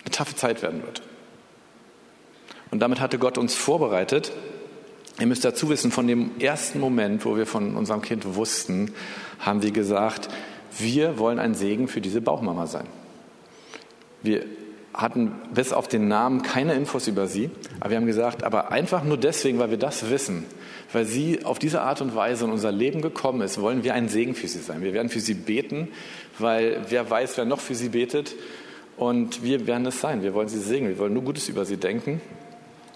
eine 0.03 0.11
taffe 0.11 0.35
Zeit 0.35 0.61
werden 0.61 0.83
wird. 0.83 1.01
Und 2.71 2.79
damit 2.79 2.99
hatte 2.99 3.17
Gott 3.17 3.37
uns 3.37 3.55
vorbereitet. 3.55 4.31
Ihr 5.19 5.27
müsst 5.27 5.45
dazu 5.45 5.69
wissen, 5.69 5.91
von 5.91 6.07
dem 6.07 6.39
ersten 6.39 6.79
Moment, 6.79 7.25
wo 7.25 7.37
wir 7.37 7.45
von 7.45 7.75
unserem 7.75 8.01
Kind 8.01 8.35
wussten, 8.35 8.93
haben 9.39 9.61
wir 9.61 9.71
gesagt, 9.71 10.29
wir 10.77 11.17
wollen 11.17 11.39
ein 11.39 11.55
Segen 11.55 11.87
für 11.87 12.01
diese 12.01 12.21
Bauchmama 12.21 12.67
sein. 12.67 12.87
Wir 14.21 14.45
hatten 14.95 15.33
bis 15.53 15.73
auf 15.73 15.87
den 15.87 16.07
Namen 16.07 16.41
keine 16.41 16.73
Infos 16.73 17.07
über 17.07 17.27
sie, 17.27 17.49
aber 17.79 17.91
wir 17.91 17.97
haben 17.97 18.05
gesagt, 18.05 18.43
aber 18.43 18.71
einfach 18.71 19.03
nur 19.03 19.17
deswegen, 19.17 19.59
weil 19.59 19.69
wir 19.69 19.77
das 19.77 20.09
wissen, 20.09 20.45
weil 20.93 21.05
sie 21.05 21.43
auf 21.43 21.59
diese 21.59 21.81
Art 21.81 22.01
und 22.01 22.15
Weise 22.15 22.45
in 22.45 22.51
unser 22.51 22.71
Leben 22.71 23.01
gekommen 23.01 23.41
ist, 23.41 23.59
wollen 23.59 23.83
wir 23.83 23.93
ein 23.93 24.07
Segen 24.07 24.35
für 24.35 24.47
sie 24.47 24.59
sein. 24.59 24.81
Wir 24.81 24.93
werden 24.93 25.09
für 25.09 25.19
sie 25.19 25.33
beten, 25.33 25.89
weil 26.39 26.79
wer 26.89 27.09
weiß, 27.09 27.37
wer 27.37 27.45
noch 27.45 27.59
für 27.59 27.75
sie 27.75 27.89
betet 27.89 28.35
und 28.95 29.43
wir 29.43 29.67
werden 29.67 29.85
es 29.85 29.99
sein. 29.99 30.23
Wir 30.23 30.33
wollen 30.33 30.47
sie 30.47 30.59
segnen, 30.59 30.89
wir 30.89 30.97
wollen 30.99 31.13
nur 31.13 31.23
Gutes 31.23 31.49
über 31.49 31.65
sie 31.65 31.77
denken 31.77 32.21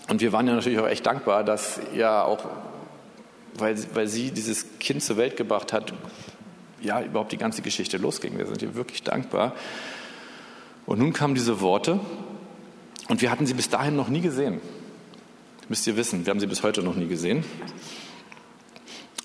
und 0.08 0.22
wir 0.22 0.32
waren 0.32 0.48
ja 0.48 0.56
natürlich 0.56 0.80
auch 0.80 0.88
echt 0.88 1.06
dankbar, 1.06 1.44
dass 1.44 1.82
ja 1.96 2.24
auch, 2.24 2.40
weil, 3.58 3.76
weil 3.94 4.08
sie 4.08 4.32
dieses 4.32 4.66
Kind 4.80 5.04
zur 5.04 5.18
Welt 5.18 5.36
gebracht 5.36 5.74
hat, 5.74 5.94
ja 6.82 7.02
überhaupt 7.02 7.32
die 7.32 7.38
ganze 7.38 7.62
Geschichte 7.62 7.98
losging. 7.98 8.38
Wir 8.38 8.46
sind 8.46 8.62
ihr 8.62 8.76
wirklich 8.76 9.04
dankbar. 9.04 9.54
Und 10.90 10.98
nun 10.98 11.14
kamen 11.14 11.36
diese 11.36 11.62
Worte 11.62 12.00
und 13.10 13.22
wir 13.22 13.30
hatten 13.30 13.46
sie 13.46 13.54
bis 13.54 13.70
dahin 13.70 13.96
noch 13.96 14.08
nie 14.08 14.22
gesehen. 14.22 14.60
Müsst 15.68 15.86
ihr 15.86 15.96
wissen, 15.96 16.26
wir 16.26 16.32
haben 16.32 16.40
sie 16.40 16.48
bis 16.48 16.64
heute 16.64 16.82
noch 16.82 16.96
nie 16.96 17.06
gesehen. 17.06 17.46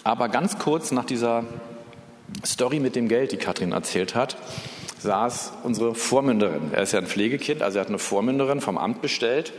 Aber 0.02 0.28
ganz 0.28 0.58
kurz 0.58 0.90
nach 0.90 1.06
dieser 1.06 1.44
Story 2.44 2.80
mit 2.80 2.96
dem 2.96 3.08
Geld, 3.08 3.32
die 3.32 3.38
Katrin 3.38 3.72
erzählt 3.72 4.14
hat, 4.14 4.36
saß 4.98 5.54
unsere 5.62 5.94
Vormünderin. 5.94 6.70
Er 6.72 6.82
ist 6.82 6.92
ja 6.92 6.98
ein 6.98 7.06
Pflegekind, 7.06 7.62
also 7.62 7.78
er 7.78 7.80
hat 7.80 7.88
eine 7.88 7.98
Vormünderin 7.98 8.60
vom 8.60 8.76
Amt 8.76 9.00
bestellt. 9.00 9.54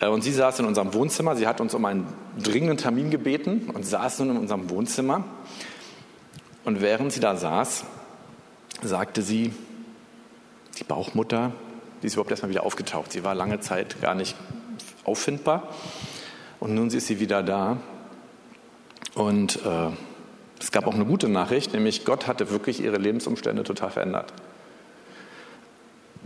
Äh, 0.00 0.08
und 0.08 0.22
sie 0.22 0.32
saß 0.32 0.58
in 0.58 0.66
unserem 0.66 0.94
Wohnzimmer. 0.94 1.36
Sie 1.36 1.46
hat 1.46 1.60
uns 1.60 1.74
um 1.74 1.84
einen 1.84 2.08
dringenden 2.42 2.76
Termin 2.76 3.10
gebeten 3.10 3.70
und 3.72 3.86
saß 3.86 4.18
nun 4.18 4.30
in 4.30 4.36
unserem 4.38 4.68
Wohnzimmer. 4.68 5.22
Und 6.64 6.80
während 6.80 7.12
sie 7.12 7.20
da 7.20 7.36
saß, 7.36 7.84
sagte 8.82 9.22
sie, 9.22 9.52
die 10.74 10.84
Bauchmutter, 10.84 11.52
die 12.02 12.06
ist 12.06 12.14
überhaupt 12.14 12.30
erstmal 12.30 12.50
wieder 12.50 12.64
aufgetaucht. 12.64 13.12
Sie 13.12 13.24
war 13.24 13.34
lange 13.34 13.60
Zeit 13.60 14.00
gar 14.00 14.14
nicht 14.14 14.36
auffindbar. 15.04 15.68
Und 16.60 16.74
nun 16.74 16.88
ist 16.88 17.06
sie 17.06 17.20
wieder 17.20 17.42
da. 17.42 17.78
Und 19.14 19.56
äh, 19.64 19.90
es 20.60 20.72
gab 20.72 20.86
auch 20.86 20.94
eine 20.94 21.04
gute 21.04 21.28
Nachricht, 21.28 21.72
nämlich 21.72 22.04
Gott 22.04 22.26
hatte 22.26 22.50
wirklich 22.50 22.82
ihre 22.82 22.96
Lebensumstände 22.96 23.64
total 23.64 23.90
verändert. 23.90 24.32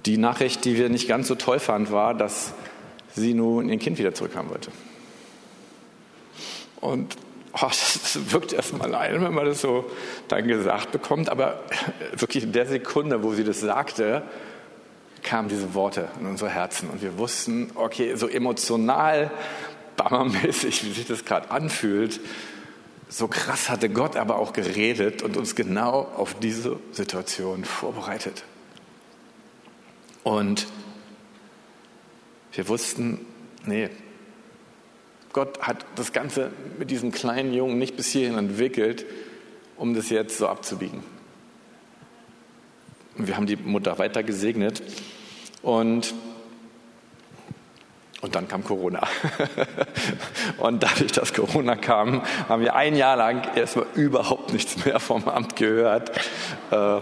Die 0.06 0.16
Nachricht, 0.16 0.64
die 0.64 0.76
wir 0.76 0.88
nicht 0.88 1.08
ganz 1.08 1.28
so 1.28 1.34
toll 1.34 1.58
fanden, 1.58 1.92
war, 1.92 2.14
dass 2.14 2.52
sie 3.14 3.34
nun 3.34 3.68
ihr 3.68 3.78
Kind 3.78 3.98
wieder 3.98 4.14
zurückhaben 4.14 4.50
wollte. 4.50 4.70
Und 6.80 7.16
oh, 7.52 7.66
das 7.66 8.32
wirkt 8.32 8.52
erstmal 8.52 8.94
ein, 8.94 9.22
wenn 9.22 9.34
man 9.34 9.46
das 9.46 9.60
so 9.60 9.90
dann 10.28 10.46
gesagt 10.46 10.92
bekommt. 10.92 11.28
Aber 11.28 11.62
wirklich 12.12 12.44
in 12.44 12.52
der 12.52 12.66
Sekunde, 12.66 13.22
wo 13.22 13.34
sie 13.34 13.44
das 13.44 13.60
sagte, 13.60 14.22
kamen 15.22 15.48
diese 15.48 15.74
Worte 15.74 16.08
in 16.20 16.26
unsere 16.26 16.50
Herzen. 16.50 16.90
Und 16.90 17.02
wir 17.02 17.18
wussten, 17.18 17.70
okay, 17.74 18.14
so 18.14 18.28
emotional, 18.28 19.30
bammermäßig, 19.96 20.84
wie 20.84 20.92
sich 20.92 21.06
das 21.06 21.24
gerade 21.24 21.50
anfühlt, 21.50 22.20
so 23.08 23.26
krass 23.26 23.70
hatte 23.70 23.88
Gott 23.88 24.16
aber 24.16 24.36
auch 24.36 24.52
geredet 24.52 25.22
und 25.22 25.36
uns 25.36 25.54
genau 25.54 26.08
auf 26.16 26.34
diese 26.34 26.78
Situation 26.92 27.64
vorbereitet. 27.64 28.44
Und 30.24 30.66
wir 32.52 32.68
wussten, 32.68 33.24
nee, 33.64 33.88
Gott 35.38 35.60
hat 35.60 35.86
das 35.94 36.12
Ganze 36.12 36.50
mit 36.80 36.90
diesem 36.90 37.12
kleinen 37.12 37.54
Jungen 37.54 37.78
nicht 37.78 37.96
bis 37.96 38.08
hierhin 38.08 38.36
entwickelt, 38.36 39.06
um 39.76 39.94
das 39.94 40.10
jetzt 40.10 40.36
so 40.36 40.48
abzubiegen. 40.48 41.04
Wir 43.14 43.36
haben 43.36 43.46
die 43.46 43.54
Mutter 43.54 44.00
weiter 44.00 44.24
gesegnet 44.24 44.82
und 45.62 46.12
und 48.20 48.34
dann 48.34 48.48
kam 48.48 48.64
Corona. 48.64 49.06
Und 50.58 50.82
dadurch, 50.82 51.12
dass 51.12 51.32
Corona 51.32 51.76
kam, 51.76 52.22
haben 52.48 52.62
wir 52.62 52.74
ein 52.74 52.96
Jahr 52.96 53.16
lang 53.16 53.46
erstmal 53.54 53.86
überhaupt 53.94 54.52
nichts 54.52 54.84
mehr 54.84 54.98
vom 54.98 55.28
Amt 55.28 55.54
gehört. 55.54 56.10
Äh, 56.72 56.98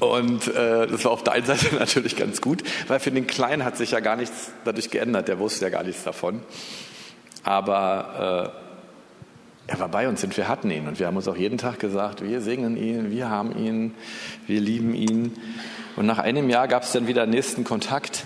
und 0.00 0.46
äh, 0.48 0.86
das 0.86 1.04
war 1.04 1.12
auf 1.12 1.24
der 1.24 1.34
einen 1.34 1.46
Seite 1.46 1.74
natürlich 1.78 2.16
ganz 2.16 2.40
gut, 2.40 2.62
weil 2.86 3.00
für 3.00 3.10
den 3.10 3.26
Kleinen 3.26 3.64
hat 3.64 3.76
sich 3.76 3.90
ja 3.90 4.00
gar 4.00 4.16
nichts 4.16 4.50
dadurch 4.64 4.90
geändert. 4.90 5.28
Der 5.28 5.38
wusste 5.38 5.64
ja 5.64 5.70
gar 5.70 5.82
nichts 5.82 6.04
davon. 6.04 6.40
Aber 7.42 8.54
äh, 9.66 9.72
er 9.72 9.80
war 9.80 9.88
bei 9.88 10.08
uns 10.08 10.24
und 10.24 10.36
wir 10.36 10.48
hatten 10.48 10.70
ihn. 10.70 10.88
Und 10.88 10.98
wir 10.98 11.06
haben 11.06 11.16
uns 11.16 11.28
auch 11.28 11.36
jeden 11.36 11.58
Tag 11.58 11.78
gesagt, 11.78 12.22
wir 12.22 12.40
segnen 12.40 12.76
ihn, 12.76 13.10
wir 13.10 13.28
haben 13.28 13.56
ihn, 13.56 13.94
wir 14.46 14.60
lieben 14.60 14.94
ihn. 14.94 15.34
Und 15.96 16.06
nach 16.06 16.18
einem 16.18 16.48
Jahr 16.48 16.68
gab 16.68 16.84
es 16.84 16.92
dann 16.92 17.06
wieder 17.06 17.26
nächsten 17.26 17.64
Kontakt 17.64 18.24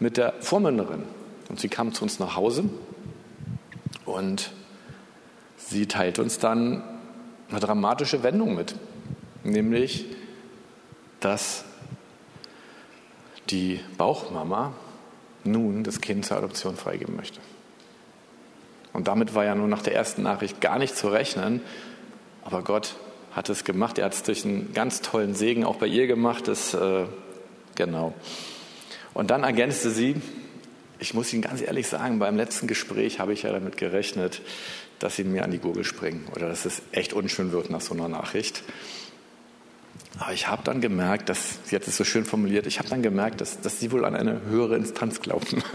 mit 0.00 0.16
der 0.16 0.34
Vormünderin. 0.40 1.04
Und 1.48 1.60
sie 1.60 1.68
kam 1.68 1.92
zu 1.92 2.02
uns 2.02 2.18
nach 2.18 2.36
Hause 2.36 2.64
und 4.04 4.52
sie 5.56 5.86
teilte 5.86 6.22
uns 6.22 6.38
dann 6.38 6.82
eine 7.50 7.60
dramatische 7.60 8.22
Wendung 8.22 8.54
mit, 8.54 8.74
nämlich, 9.44 10.06
dass 11.20 11.64
die 13.50 13.80
Bauchmama 13.96 14.72
nun 15.44 15.84
das 15.84 16.00
Kind 16.00 16.24
zur 16.26 16.36
Adoption 16.36 16.76
freigeben 16.76 17.16
möchte. 17.16 17.40
Und 18.92 19.08
damit 19.08 19.34
war 19.34 19.44
ja 19.44 19.54
nur 19.54 19.68
nach 19.68 19.82
der 19.82 19.94
ersten 19.94 20.22
Nachricht 20.22 20.60
gar 20.60 20.78
nicht 20.78 20.96
zu 20.96 21.08
rechnen, 21.08 21.60
aber 22.42 22.62
Gott 22.62 22.96
hat 23.32 23.48
es 23.48 23.64
gemacht. 23.64 23.98
Er 23.98 24.06
hat 24.06 24.14
es 24.14 24.22
durch 24.22 24.44
einen 24.44 24.72
ganz 24.72 25.02
tollen 25.02 25.34
Segen 25.34 25.64
auch 25.64 25.76
bei 25.76 25.86
ihr 25.86 26.06
gemacht. 26.06 26.48
Das, 26.48 26.74
äh, 26.74 27.04
genau. 27.76 28.14
Und 29.14 29.30
dann 29.30 29.44
ergänzte 29.44 29.90
sie, 29.90 30.16
ich 30.98 31.14
muss 31.14 31.32
Ihnen 31.32 31.42
ganz 31.42 31.62
ehrlich 31.62 31.86
sagen, 31.86 32.18
beim 32.18 32.36
letzten 32.36 32.66
Gespräch 32.66 33.20
habe 33.20 33.32
ich 33.32 33.42
ja 33.42 33.52
damit 33.52 33.76
gerechnet, 33.76 34.42
dass 34.98 35.16
Sie 35.16 35.24
mir 35.24 35.44
an 35.44 35.50
die 35.50 35.58
Gurgel 35.58 35.84
springen 35.84 36.26
oder 36.34 36.48
dass 36.48 36.66
es 36.66 36.82
echt 36.92 37.12
unschön 37.12 37.52
wird 37.52 37.70
nach 37.70 37.80
so 37.80 37.94
einer 37.94 38.08
Nachricht. 38.08 38.62
Aber 40.18 40.32
ich 40.32 40.48
habe 40.48 40.62
dann 40.64 40.80
gemerkt, 40.80 41.28
dass, 41.28 41.58
sie 41.64 41.76
hat 41.76 41.86
es 41.86 41.96
so 41.96 42.04
schön 42.04 42.24
formuliert, 42.24 42.66
ich 42.66 42.78
habe 42.78 42.88
dann 42.88 43.02
gemerkt, 43.02 43.40
dass, 43.40 43.60
dass 43.60 43.78
Sie 43.78 43.92
wohl 43.92 44.04
an 44.04 44.14
eine 44.14 44.42
höhere 44.48 44.76
Instanz 44.76 45.20
glauben. 45.20 45.62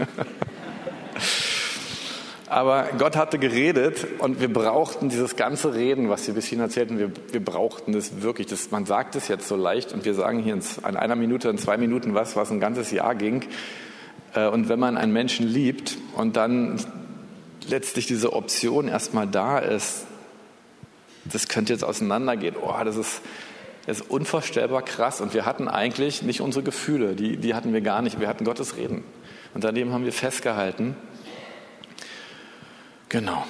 Aber 2.48 2.90
Gott 2.96 3.16
hatte 3.16 3.40
geredet 3.40 4.06
und 4.18 4.40
wir 4.40 4.52
brauchten 4.52 5.08
dieses 5.08 5.34
ganze 5.34 5.74
Reden, 5.74 6.08
was 6.08 6.28
wir 6.28 6.34
bis 6.34 6.46
hierhin 6.46 6.62
erzählten, 6.62 6.98
wir, 6.98 7.10
wir 7.32 7.44
brauchten 7.44 7.92
es 7.94 8.22
wirklich. 8.22 8.46
Das, 8.46 8.70
man 8.70 8.86
sagt 8.86 9.16
es 9.16 9.26
jetzt 9.26 9.48
so 9.48 9.56
leicht 9.56 9.92
und 9.92 10.04
wir 10.04 10.14
sagen 10.14 10.38
hier 10.38 10.54
in, 10.54 10.62
in 10.88 10.96
einer 10.96 11.16
Minute, 11.16 11.48
in 11.48 11.58
zwei 11.58 11.76
Minuten 11.76 12.14
was, 12.14 12.36
was 12.36 12.52
ein 12.52 12.60
ganzes 12.60 12.92
Jahr 12.92 13.16
ging. 13.16 13.42
Äh, 14.34 14.46
und 14.46 14.68
wenn 14.68 14.78
man 14.78 14.96
einen 14.96 15.12
Menschen 15.12 15.48
liebt 15.48 15.98
und 16.14 16.36
dann 16.36 16.78
letztlich 17.68 18.06
diese 18.06 18.32
Option 18.32 18.86
erstmal 18.86 19.26
da 19.26 19.58
ist, 19.58 20.06
das 21.24 21.48
könnte 21.48 21.72
jetzt 21.72 21.82
auseinandergehen. 21.82 22.54
Oh, 22.62 22.72
das 22.84 22.96
ist, 22.96 23.20
das 23.20 23.20
ist 23.92 24.02
unvorstellbar 24.10 24.82
krass. 24.82 25.20
Und 25.20 25.34
wir 25.34 25.46
hatten 25.46 25.68
eigentlich 25.68 26.22
nicht 26.22 26.40
unsere 26.40 26.64
Gefühle, 26.64 27.14
die, 27.14 27.36
die 27.36 27.54
hatten 27.54 27.72
wir 27.72 27.80
gar 27.80 28.02
nicht. 28.02 28.20
Wir 28.20 28.28
hatten 28.28 28.44
Gottes 28.44 28.76
Reden. 28.76 29.04
Und 29.54 29.64
daneben 29.64 29.92
haben 29.92 30.04
wir 30.04 30.12
festgehalten. 30.12 30.96
Genau. 33.08 33.44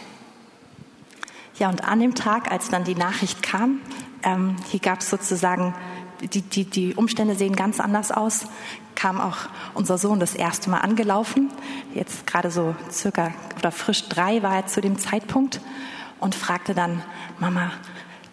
Ja, 1.59 1.70
und 1.70 1.85
an 1.85 2.01
dem 2.01 2.14
Tag, 2.14 2.51
als 2.53 2.68
dann 2.68 2.85
die 2.85 2.94
Nachricht 2.94 3.42
kam, 3.42 3.81
ähm, 4.22 4.57
hier 4.70 4.81
gab 4.81 5.01
es 5.01 5.09
sozusagen, 5.09 5.75
die, 6.20 6.42
die, 6.42 6.64
die 6.64 6.94
Umstände 6.94 7.35
sehen 7.35 7.57
ganz 7.57 7.81
anders 7.81 8.12
aus, 8.12 8.46
kam 8.94 9.20
auch 9.20 9.37
unser 9.75 9.96
Sohn 9.96 10.20
das 10.20 10.35
erste 10.35 10.68
Mal 10.68 10.81
angelaufen. 10.81 11.51
Jetzt 11.94 12.27
gerade 12.27 12.51
so 12.51 12.75
circa 12.90 13.33
oder 13.59 13.70
frisch 13.70 14.09
drei 14.09 14.42
war 14.42 14.57
er 14.57 14.66
zu 14.66 14.81
dem 14.81 14.99
Zeitpunkt 14.99 15.61
und 16.20 16.35
fragte 16.35 16.75
dann, 16.75 17.03
Mama, 17.38 17.70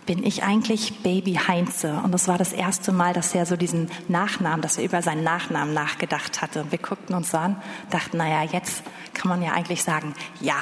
bin 0.06 0.26
ich 0.26 0.44
eigentlich 0.44 1.00
Baby 1.00 1.34
Heinze. 1.48 2.00
Und 2.04 2.12
das 2.12 2.28
war 2.28 2.38
das 2.38 2.54
erste 2.54 2.92
Mal, 2.92 3.14
dass 3.14 3.34
er 3.34 3.46
so 3.46 3.56
diesen 3.56 3.90
Nachnamen, 4.08 4.62
dass 4.62 4.78
er 4.78 4.84
über 4.84 5.02
seinen 5.02 5.24
Nachnamen 5.24 5.74
nachgedacht 5.74 6.42
hatte. 6.42 6.64
Und 6.64 6.72
wir 6.72 6.80
guckten 6.80 7.16
uns 7.16 7.32
so 7.32 7.38
an, 7.38 7.62
dachten, 7.90 8.18
naja, 8.18 8.44
jetzt 8.44 8.84
kann 9.14 9.30
man 9.30 9.42
ja 9.42 9.54
eigentlich 9.54 9.84
sagen, 9.84 10.14
ja. 10.42 10.62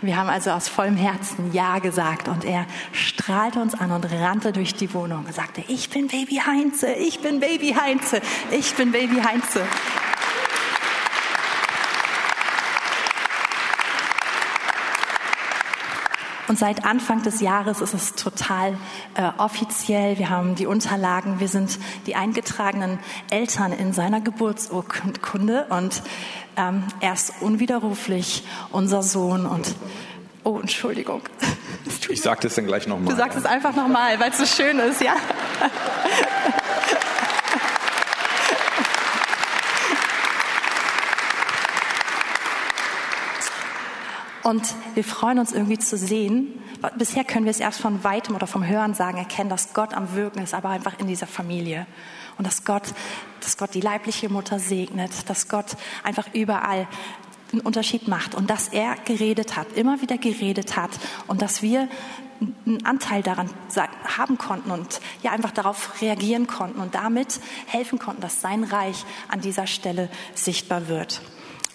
Und 0.00 0.08
wir 0.08 0.16
haben 0.16 0.28
also 0.28 0.50
aus 0.50 0.68
vollem 0.68 0.96
Herzen 0.96 1.52
Ja 1.52 1.78
gesagt. 1.78 2.28
Und 2.28 2.44
er 2.44 2.66
strahlte 2.92 3.60
uns 3.60 3.74
an 3.74 3.90
und 3.92 4.04
rannte 4.10 4.52
durch 4.52 4.74
die 4.74 4.92
Wohnung 4.94 5.24
und 5.26 5.34
sagte, 5.34 5.62
ich 5.68 5.90
bin 5.90 6.08
Baby 6.08 6.40
Heinze, 6.46 6.92
ich 6.92 7.20
bin 7.20 7.40
Baby 7.40 7.74
Heinze, 7.74 8.20
ich 8.50 8.74
bin 8.74 8.92
Baby 8.92 9.16
Heinze. 9.16 9.62
Und 16.48 16.58
seit 16.58 16.84
Anfang 16.84 17.22
des 17.22 17.40
Jahres 17.40 17.80
ist 17.80 17.94
es 17.94 18.14
total 18.14 18.76
äh, 19.14 19.30
offiziell. 19.38 20.18
Wir 20.18 20.30
haben 20.30 20.54
die 20.54 20.66
Unterlagen, 20.66 21.40
wir 21.40 21.48
sind 21.48 21.78
die 22.06 22.14
eingetragenen 22.14 22.98
Eltern 23.30 23.72
in 23.72 23.92
seiner 23.92 24.20
Geburtsurkunde 24.20 25.66
und 25.70 26.02
ähm, 26.56 26.84
er 27.00 27.14
ist 27.14 27.34
unwiderruflich 27.40 28.44
unser 28.70 29.02
Sohn 29.02 29.46
und 29.46 29.74
oh, 30.44 30.58
Entschuldigung. 30.60 31.22
Ich 32.08 32.22
sage 32.22 32.40
das 32.42 32.54
dann 32.54 32.66
gleich 32.66 32.86
nochmal. 32.86 33.12
Du 33.12 33.16
sagst 33.16 33.36
es 33.36 33.44
einfach 33.44 33.74
nochmal, 33.74 34.18
weil 34.20 34.30
es 34.30 34.38
so 34.38 34.46
schön 34.46 34.78
ist, 34.78 35.00
ja. 35.00 35.14
Und 44.46 44.76
wir 44.94 45.02
freuen 45.02 45.40
uns 45.40 45.50
irgendwie 45.50 45.76
zu 45.76 45.96
sehen. 45.96 46.62
Bisher 46.96 47.24
können 47.24 47.46
wir 47.46 47.50
es 47.50 47.58
erst 47.58 47.80
von 47.80 48.04
weitem 48.04 48.36
oder 48.36 48.46
vom 48.46 48.64
Hören 48.64 48.94
sagen, 48.94 49.18
erkennen, 49.18 49.50
dass 49.50 49.74
Gott 49.74 49.92
am 49.92 50.14
Wirken 50.14 50.38
ist, 50.38 50.54
aber 50.54 50.68
einfach 50.68 51.00
in 51.00 51.08
dieser 51.08 51.26
Familie. 51.26 51.84
Und 52.38 52.46
dass 52.46 52.64
Gott, 52.64 52.94
dass 53.40 53.56
Gott 53.56 53.74
die 53.74 53.80
leibliche 53.80 54.28
Mutter 54.28 54.60
segnet, 54.60 55.28
dass 55.28 55.48
Gott 55.48 55.76
einfach 56.04 56.28
überall 56.32 56.86
einen 57.50 57.62
Unterschied 57.62 58.06
macht 58.06 58.36
und 58.36 58.48
dass 58.48 58.68
er 58.68 58.94
geredet 59.04 59.56
hat, 59.56 59.72
immer 59.72 60.00
wieder 60.00 60.16
geredet 60.16 60.76
hat 60.76 60.92
und 61.26 61.42
dass 61.42 61.60
wir 61.60 61.88
einen 62.66 62.86
Anteil 62.86 63.24
daran 63.24 63.50
haben 64.16 64.38
konnten 64.38 64.70
und 64.70 65.00
ja 65.24 65.32
einfach 65.32 65.50
darauf 65.50 66.00
reagieren 66.00 66.46
konnten 66.46 66.78
und 66.78 66.94
damit 66.94 67.40
helfen 67.66 67.98
konnten, 67.98 68.20
dass 68.20 68.42
sein 68.42 68.62
Reich 68.62 69.04
an 69.26 69.40
dieser 69.40 69.66
Stelle 69.66 70.08
sichtbar 70.36 70.86
wird. 70.86 71.20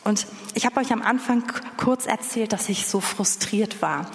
Und 0.03 0.25
ich 0.55 0.65
habe 0.65 0.79
euch 0.79 0.91
am 0.91 1.03
Anfang 1.03 1.43
kurz 1.77 2.07
erzählt, 2.07 2.53
dass 2.53 2.69
ich 2.69 2.87
so 2.87 2.99
frustriert 2.99 3.83
war, 3.83 4.09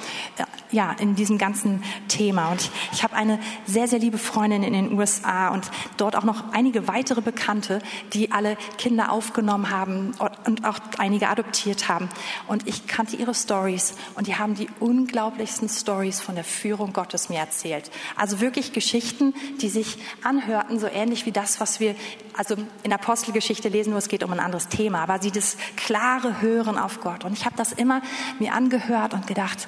ja, 0.73 0.91
in 0.93 1.15
diesem 1.15 1.39
ganzen 1.39 1.85
Thema. 2.09 2.51
Und 2.51 2.71
ich 2.93 3.05
habe 3.05 3.15
eine 3.15 3.39
sehr, 3.67 3.87
sehr 3.87 4.01
liebe 4.01 4.19
Freundin 4.19 4.65
in 4.65 4.73
den 4.73 4.99
USA 4.99 5.49
und 5.51 5.71
dort 5.97 6.17
auch 6.17 6.25
noch 6.25 6.53
einige 6.53 6.89
weitere 6.89 7.21
Bekannte, 7.21 7.81
die 8.13 8.33
alle 8.33 8.57
Kinder 8.79 9.13
aufgenommen 9.13 9.71
haben 9.71 10.13
und 10.45 10.65
auch 10.65 10.79
einige 10.99 11.29
adoptiert 11.29 11.89
haben. 11.89 12.09
Und 12.49 12.67
ich 12.67 12.89
kannte 12.89 13.15
ihre 13.15 13.35
Stories 13.35 13.95
und 14.17 14.27
die 14.27 14.37
haben 14.37 14.57
die 14.57 14.69
unglaublichsten 14.81 15.69
Stories 15.69 16.21
von 16.21 16.35
der 16.35 16.45
Führung 16.45 16.93
Gottes 16.93 17.29
mir 17.29 17.39
erzählt. 17.39 17.93
Also 18.17 18.41
wirklich 18.41 18.73
Geschichten, 18.73 19.35
die 19.61 19.69
sich 19.69 19.99
anhörten, 20.25 20.81
so 20.81 20.89
ähnlich 20.89 21.27
wie 21.27 21.33
das, 21.33 21.61
was 21.61 21.79
wir 21.79 21.95
also 22.37 22.55
in 22.55 22.91
der 22.91 23.01
Apostelgeschichte 23.01 23.69
lesen, 23.69 23.91
nur 23.91 23.99
es 23.99 24.09
geht 24.09 24.23
um 24.23 24.33
ein 24.33 24.41
anderes 24.41 24.69
Thema, 24.69 25.03
aber 25.03 25.21
sie 25.21 25.31
das 25.31 25.57
klare 25.77 26.41
Hören 26.41 26.79
auf 26.79 27.01
Gott. 27.01 27.25
Und 27.25 27.33
ich 27.33 27.45
habe 27.45 27.57
das 27.57 27.73
immer 27.73 28.03
mir 28.39 28.53
angehört 28.53 29.15
und 29.15 29.27
gedacht, 29.27 29.67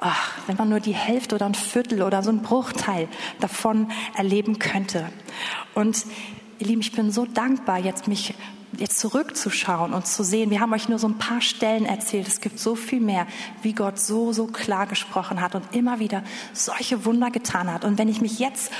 ach, 0.00 0.32
wenn 0.46 0.56
man 0.56 0.68
nur 0.68 0.80
die 0.80 0.94
Hälfte 0.94 1.34
oder 1.34 1.46
ein 1.46 1.54
Viertel 1.54 2.02
oder 2.02 2.22
so 2.22 2.30
ein 2.30 2.42
Bruchteil 2.42 3.08
davon 3.40 3.90
erleben 4.16 4.58
könnte. 4.58 5.10
Und 5.74 6.06
ihr 6.58 6.66
Lieben, 6.66 6.80
ich 6.80 6.92
bin 6.92 7.10
so 7.10 7.26
dankbar, 7.26 7.78
jetzt 7.78 8.08
mich 8.08 8.34
jetzt 8.76 8.98
zurückzuschauen 8.98 9.94
und 9.94 10.06
zu 10.06 10.22
sehen, 10.22 10.50
wir 10.50 10.60
haben 10.60 10.72
euch 10.72 10.88
nur 10.88 10.98
so 10.98 11.08
ein 11.08 11.18
paar 11.18 11.40
Stellen 11.40 11.86
erzählt, 11.86 12.28
es 12.28 12.40
gibt 12.40 12.58
so 12.58 12.74
viel 12.74 13.00
mehr, 13.00 13.26
wie 13.62 13.72
Gott 13.72 13.98
so, 13.98 14.32
so 14.32 14.46
klar 14.46 14.86
gesprochen 14.86 15.40
hat 15.40 15.54
und 15.54 15.74
immer 15.74 16.00
wieder 16.00 16.22
solche 16.52 17.04
Wunder 17.04 17.30
getan 17.30 17.72
hat. 17.72 17.84
Und 17.84 17.98
wenn 17.98 18.08
ich 18.08 18.20
mich 18.20 18.38
jetzt 18.38 18.70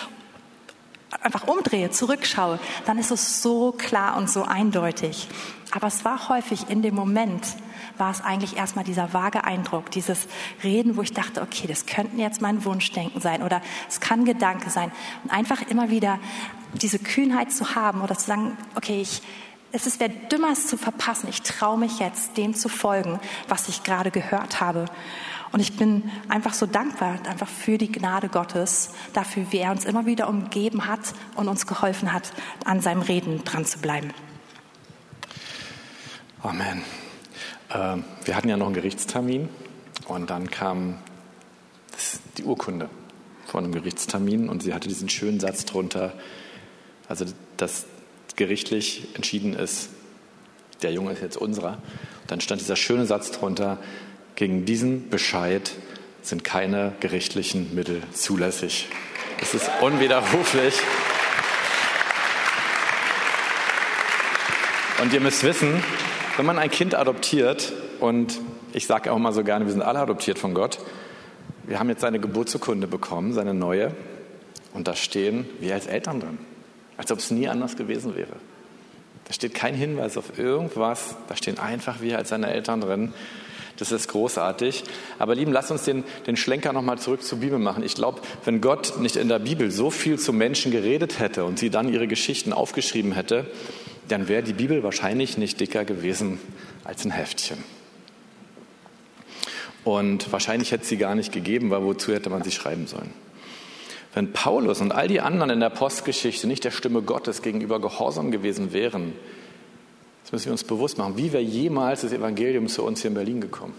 einfach 1.22 1.46
umdrehe, 1.46 1.90
zurückschaue, 1.90 2.58
dann 2.86 2.98
ist 2.98 3.10
es 3.10 3.42
so 3.42 3.72
klar 3.72 4.16
und 4.16 4.30
so 4.30 4.44
eindeutig. 4.44 5.28
Aber 5.70 5.86
es 5.86 6.04
war 6.04 6.28
häufig 6.28 6.70
in 6.70 6.82
dem 6.82 6.94
Moment, 6.94 7.46
war 7.98 8.10
es 8.10 8.20
eigentlich 8.20 8.56
erstmal 8.56 8.84
dieser 8.84 9.12
vage 9.12 9.44
Eindruck, 9.44 9.90
dieses 9.90 10.26
Reden, 10.62 10.96
wo 10.96 11.02
ich 11.02 11.12
dachte, 11.12 11.42
okay, 11.42 11.66
das 11.66 11.86
könnten 11.86 12.18
jetzt 12.18 12.40
mein 12.40 12.64
Wunschdenken 12.64 13.20
sein 13.20 13.42
oder 13.42 13.60
es 13.88 14.00
kann 14.00 14.24
Gedanke 14.24 14.70
sein. 14.70 14.92
Und 15.24 15.30
einfach 15.30 15.62
immer 15.62 15.90
wieder 15.90 16.18
diese 16.74 16.98
Kühnheit 16.98 17.52
zu 17.52 17.74
haben 17.74 18.02
oder 18.02 18.16
zu 18.16 18.26
sagen, 18.26 18.56
okay, 18.76 19.00
ich, 19.00 19.22
es 19.72 19.86
ist 19.86 20.00
wer 20.00 20.08
dümmer, 20.08 20.52
es 20.52 20.68
zu 20.68 20.78
verpassen. 20.78 21.28
Ich 21.28 21.42
traue 21.42 21.78
mich 21.78 21.98
jetzt, 21.98 22.36
dem 22.36 22.54
zu 22.54 22.68
folgen, 22.68 23.20
was 23.48 23.68
ich 23.68 23.82
gerade 23.82 24.10
gehört 24.10 24.60
habe. 24.60 24.86
Und 25.52 25.60
ich 25.60 25.76
bin 25.76 26.10
einfach 26.28 26.54
so 26.54 26.66
dankbar, 26.66 27.18
einfach 27.28 27.48
für 27.48 27.78
die 27.78 27.90
Gnade 27.90 28.28
Gottes, 28.28 28.90
dafür, 29.12 29.46
wie 29.50 29.58
er 29.58 29.70
uns 29.70 29.84
immer 29.84 30.06
wieder 30.06 30.28
umgeben 30.28 30.86
hat 30.86 31.00
und 31.36 31.48
uns 31.48 31.66
geholfen 31.66 32.12
hat, 32.12 32.32
an 32.64 32.80
seinem 32.80 33.02
Reden 33.02 33.44
dran 33.44 33.64
zu 33.64 33.78
bleiben. 33.78 34.12
Amen. 36.42 36.82
Ähm, 37.70 38.04
wir 38.24 38.36
hatten 38.36 38.48
ja 38.48 38.56
noch 38.56 38.66
einen 38.66 38.74
Gerichtstermin 38.74 39.48
und 40.06 40.30
dann 40.30 40.50
kam 40.50 40.98
die 42.36 42.44
Urkunde 42.44 42.88
von 43.46 43.64
einem 43.64 43.72
Gerichtstermin 43.72 44.48
und 44.48 44.62
sie 44.62 44.74
hatte 44.74 44.88
diesen 44.88 45.08
schönen 45.08 45.40
Satz 45.40 45.64
drunter, 45.64 46.12
also 47.08 47.24
dass 47.56 47.86
gerichtlich 48.36 49.08
entschieden 49.14 49.54
ist, 49.54 49.90
der 50.82 50.92
Junge 50.92 51.12
ist 51.12 51.22
jetzt 51.22 51.36
unserer. 51.36 51.72
Und 52.22 52.30
dann 52.30 52.40
stand 52.40 52.60
dieser 52.60 52.76
schöne 52.76 53.04
Satz 53.04 53.32
drunter, 53.32 53.78
gegen 54.38 54.64
diesen 54.64 55.10
Bescheid 55.10 55.72
sind 56.22 56.44
keine 56.44 56.92
gerichtlichen 57.00 57.74
Mittel 57.74 58.00
zulässig. 58.12 58.86
Es 59.42 59.52
ist 59.52 59.68
unwiderruflich. 59.80 60.74
Und 65.02 65.12
ihr 65.12 65.20
müsst 65.20 65.42
wissen, 65.42 65.82
wenn 66.36 66.46
man 66.46 66.56
ein 66.56 66.70
Kind 66.70 66.94
adoptiert, 66.94 67.72
und 67.98 68.38
ich 68.72 68.86
sage 68.86 69.12
auch 69.12 69.18
mal 69.18 69.32
so 69.32 69.42
gerne, 69.42 69.64
wir 69.64 69.72
sind 69.72 69.82
alle 69.82 69.98
adoptiert 69.98 70.38
von 70.38 70.54
Gott, 70.54 70.78
wir 71.64 71.80
haben 71.80 71.88
jetzt 71.88 72.02
seine 72.02 72.20
Geburtsurkunde 72.20 72.86
bekommen, 72.86 73.32
seine 73.32 73.54
neue, 73.54 73.90
und 74.72 74.86
da 74.86 74.94
stehen 74.94 75.48
wir 75.58 75.74
als 75.74 75.88
Eltern 75.88 76.20
drin, 76.20 76.38
als 76.96 77.10
ob 77.10 77.18
es 77.18 77.32
nie 77.32 77.48
anders 77.48 77.76
gewesen 77.76 78.14
wäre. 78.14 78.36
Da 79.24 79.32
steht 79.32 79.54
kein 79.54 79.74
Hinweis 79.74 80.16
auf 80.16 80.38
irgendwas, 80.38 81.16
da 81.28 81.34
stehen 81.34 81.58
einfach 81.58 82.00
wir 82.02 82.18
als 82.18 82.28
seine 82.28 82.52
Eltern 82.52 82.80
drin. 82.80 83.12
Das 83.78 83.92
ist 83.92 84.08
großartig. 84.08 84.84
Aber 85.18 85.34
lieben, 85.34 85.52
lass 85.52 85.70
uns 85.70 85.84
den, 85.84 86.04
den 86.26 86.36
Schlenker 86.36 86.72
nochmal 86.72 86.98
zurück 86.98 87.22
zur 87.22 87.38
Bibel 87.38 87.58
machen. 87.58 87.82
Ich 87.84 87.94
glaube, 87.94 88.20
wenn 88.44 88.60
Gott 88.60 88.98
nicht 88.98 89.16
in 89.16 89.28
der 89.28 89.38
Bibel 89.38 89.70
so 89.70 89.90
viel 89.90 90.18
zu 90.18 90.32
Menschen 90.32 90.72
geredet 90.72 91.20
hätte 91.20 91.44
und 91.44 91.58
sie 91.58 91.70
dann 91.70 91.92
ihre 91.92 92.08
Geschichten 92.08 92.52
aufgeschrieben 92.52 93.12
hätte, 93.12 93.46
dann 94.08 94.28
wäre 94.28 94.42
die 94.42 94.52
Bibel 94.52 94.82
wahrscheinlich 94.82 95.38
nicht 95.38 95.60
dicker 95.60 95.84
gewesen 95.84 96.38
als 96.84 97.04
ein 97.04 97.10
Heftchen. 97.10 97.58
Und 99.84 100.32
wahrscheinlich 100.32 100.72
hätte 100.72 100.84
sie 100.84 100.96
gar 100.96 101.14
nicht 101.14 101.32
gegeben, 101.32 101.70
weil 101.70 101.82
wozu 101.82 102.12
hätte 102.12 102.30
man 102.30 102.42
sie 102.42 102.50
schreiben 102.50 102.86
sollen? 102.86 103.12
Wenn 104.12 104.32
Paulus 104.32 104.80
und 104.80 104.92
all 104.92 105.06
die 105.06 105.20
anderen 105.20 105.50
in 105.50 105.60
der 105.60 105.70
Postgeschichte 105.70 106.46
nicht 106.46 106.64
der 106.64 106.70
Stimme 106.70 107.02
Gottes 107.02 107.42
gegenüber 107.42 107.80
gehorsam 107.80 108.30
gewesen 108.30 108.72
wären, 108.72 109.12
das 110.28 110.32
müssen 110.32 110.44
wir 110.46 110.52
uns 110.52 110.64
bewusst 110.64 110.98
machen. 110.98 111.16
Wie 111.16 111.32
wäre 111.32 111.42
jemals 111.42 112.02
das 112.02 112.12
Evangelium 112.12 112.68
zu 112.68 112.84
uns 112.84 113.00
hier 113.00 113.08
in 113.08 113.14
Berlin 113.14 113.40
gekommen? 113.40 113.72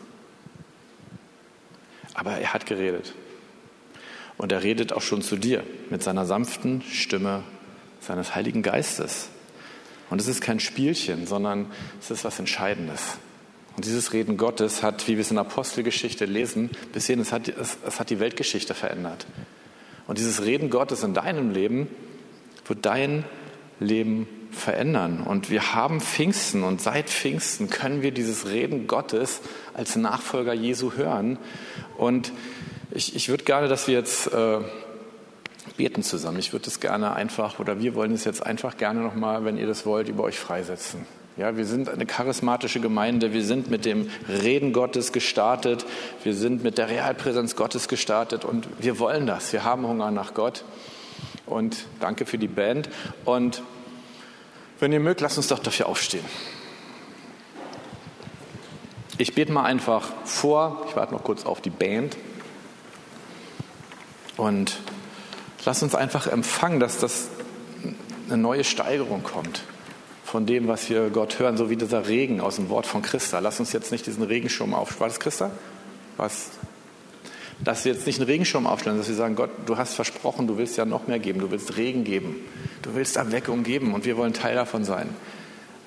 Aber 2.15 2.31
er 2.31 2.55
hat 2.55 2.65
geredet. 2.65 3.13
Und 4.35 4.51
er 4.51 4.63
redet 4.63 4.91
auch 4.91 5.03
schon 5.03 5.21
zu 5.21 5.35
dir 5.35 5.63
mit 5.91 6.01
seiner 6.01 6.25
sanften 6.25 6.81
Stimme 6.81 7.43
seines 7.99 8.33
Heiligen 8.33 8.63
Geistes. 8.63 9.29
Und 10.09 10.19
es 10.19 10.27
ist 10.27 10.41
kein 10.41 10.59
Spielchen, 10.59 11.27
sondern 11.27 11.67
es 11.99 12.09
ist 12.09 12.23
was 12.23 12.39
Entscheidendes. 12.39 13.19
Und 13.75 13.85
dieses 13.85 14.11
Reden 14.13 14.35
Gottes 14.35 14.81
hat, 14.81 15.07
wie 15.07 15.17
wir 15.17 15.21
es 15.21 15.29
in 15.29 15.35
der 15.35 15.45
Apostelgeschichte 15.45 16.25
lesen, 16.25 16.71
bis 16.93 17.05
hierhin, 17.05 17.21
es 17.21 17.31
hat, 17.31 17.47
es, 17.47 17.77
es 17.85 17.99
hat 17.99 18.09
die 18.09 18.19
Weltgeschichte 18.19 18.73
verändert. 18.73 19.27
Und 20.07 20.17
dieses 20.17 20.43
Reden 20.43 20.71
Gottes 20.71 21.03
in 21.03 21.13
deinem 21.13 21.51
Leben 21.51 21.89
wird 22.65 22.87
dein 22.87 23.23
Leben 23.79 24.27
verändern. 24.51 25.21
Und 25.21 25.49
wir 25.49 25.73
haben 25.73 26.01
Pfingsten 26.01 26.63
und 26.63 26.81
seit 26.81 27.09
Pfingsten 27.09 27.69
können 27.69 28.01
wir 28.01 28.11
dieses 28.11 28.47
Reden 28.47 28.87
Gottes 28.87 29.41
als 29.73 29.95
Nachfolger 29.95 30.53
Jesu 30.53 30.93
hören. 30.93 31.37
Und 31.97 32.31
ich, 32.91 33.15
ich 33.15 33.29
würde 33.29 33.43
gerne, 33.43 33.67
dass 33.67 33.87
wir 33.87 33.95
jetzt 33.95 34.33
äh, 34.33 34.59
beten 35.77 36.03
zusammen. 36.03 36.39
Ich 36.39 36.53
würde 36.53 36.67
es 36.67 36.79
gerne 36.79 37.13
einfach, 37.13 37.59
oder 37.59 37.79
wir 37.79 37.95
wollen 37.95 38.13
es 38.13 38.25
jetzt 38.25 38.45
einfach 38.45 38.77
gerne 38.77 39.01
nochmal, 39.01 39.45
wenn 39.45 39.57
ihr 39.57 39.67
das 39.67 39.85
wollt, 39.85 40.09
über 40.09 40.23
euch 40.23 40.39
freisetzen. 40.39 41.05
Ja, 41.37 41.55
wir 41.55 41.65
sind 41.65 41.87
eine 41.87 42.05
charismatische 42.05 42.81
Gemeinde. 42.81 43.31
Wir 43.31 43.45
sind 43.45 43.69
mit 43.69 43.85
dem 43.85 44.09
Reden 44.27 44.73
Gottes 44.73 45.13
gestartet. 45.13 45.85
Wir 46.23 46.33
sind 46.33 46.63
mit 46.63 46.77
der 46.77 46.89
Realpräsenz 46.89 47.55
Gottes 47.55 47.87
gestartet 47.87 48.43
und 48.43 48.67
wir 48.79 48.99
wollen 48.99 49.25
das. 49.25 49.53
Wir 49.53 49.63
haben 49.63 49.87
Hunger 49.87 50.11
nach 50.11 50.33
Gott. 50.33 50.65
Und 51.45 51.85
danke 52.01 52.25
für 52.25 52.37
die 52.37 52.49
Band. 52.49 52.89
Und 53.23 53.63
wenn 54.79 54.91
ihr 54.91 54.99
mögt, 54.99 55.21
lasst 55.21 55.37
uns 55.37 55.47
doch 55.47 55.59
dafür 55.59 55.87
aufstehen. 55.87 56.25
Ich 59.17 59.35
bete 59.35 59.51
mal 59.51 59.63
einfach 59.63 60.07
vor. 60.23 60.85
Ich 60.87 60.95
warte 60.95 61.13
noch 61.13 61.23
kurz 61.23 61.45
auf 61.45 61.59
die 61.59 61.69
Band. 61.69 62.15
Und 64.37 64.79
lasst 65.65 65.83
uns 65.83 65.93
einfach 65.93 66.27
empfangen, 66.27 66.79
dass 66.79 66.99
das 66.99 67.27
eine 68.27 68.37
neue 68.37 68.63
Steigerung 68.63 69.23
kommt 69.23 69.63
von 70.23 70.45
dem, 70.45 70.67
was 70.67 70.89
wir 70.89 71.09
Gott 71.09 71.39
hören, 71.39 71.57
so 71.57 71.69
wie 71.69 71.75
dieser 71.75 72.07
Regen 72.07 72.39
aus 72.39 72.55
dem 72.55 72.69
Wort 72.69 72.85
von 72.85 73.01
Christa. 73.01 73.39
Lass 73.39 73.59
uns 73.59 73.73
jetzt 73.73 73.91
nicht 73.91 74.05
diesen 74.05 74.23
Regenschirm 74.23 74.73
auf. 74.73 74.99
War 74.99 75.07
das 75.07 75.19
Christa? 75.19 75.51
Was? 76.17 76.51
Dass 77.63 77.83
wir 77.83 77.93
jetzt 77.93 78.07
nicht 78.07 78.19
einen 78.19 78.29
Regenschirm 78.29 78.65
aufstellen, 78.65 78.97
dass 78.97 79.09
wir 79.09 79.15
sagen, 79.15 79.35
Gott, 79.35 79.49
du 79.65 79.77
hast 79.77 79.93
versprochen, 79.93 80.47
du 80.47 80.57
willst 80.57 80.77
ja 80.77 80.85
noch 80.85 81.07
mehr 81.07 81.19
geben, 81.19 81.39
du 81.39 81.51
willst 81.51 81.75
Regen 81.77 82.03
geben. 82.03 82.35
Du 82.81 82.95
willst 82.95 83.17
Erweckung 83.17 83.63
geben 83.63 83.93
und 83.93 84.05
wir 84.05 84.15
wollen 84.17 84.33
Teil 84.33 84.55
davon 84.55 84.85
sein. 84.85 85.09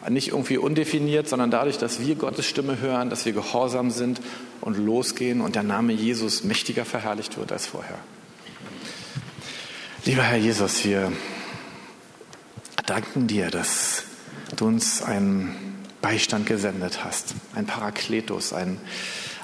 Nicht 0.08 0.28
irgendwie 0.28 0.58
undefiniert, 0.58 1.28
sondern 1.28 1.50
dadurch, 1.50 1.78
dass 1.78 2.00
wir 2.00 2.16
Gottes 2.16 2.44
Stimme 2.44 2.80
hören, 2.80 3.08
dass 3.08 3.24
wir 3.24 3.32
gehorsam 3.32 3.90
sind 3.90 4.20
und 4.60 4.76
losgehen 4.76 5.40
und 5.40 5.54
der 5.54 5.62
Name 5.62 5.92
Jesus 5.92 6.42
mächtiger 6.42 6.84
verherrlicht 6.84 7.38
wird 7.38 7.52
als 7.52 7.66
vorher. 7.66 7.98
Lieber 10.04 10.24
Herr 10.24 10.38
Jesus, 10.38 10.84
wir 10.84 11.12
danken 12.86 13.28
dir, 13.28 13.50
dass 13.50 14.02
du 14.56 14.66
uns 14.66 15.00
einen 15.02 15.54
Beistand 16.00 16.46
gesendet 16.46 17.04
hast, 17.04 17.36
ein 17.54 17.66
Parakletos, 17.66 18.52
ein, 18.52 18.78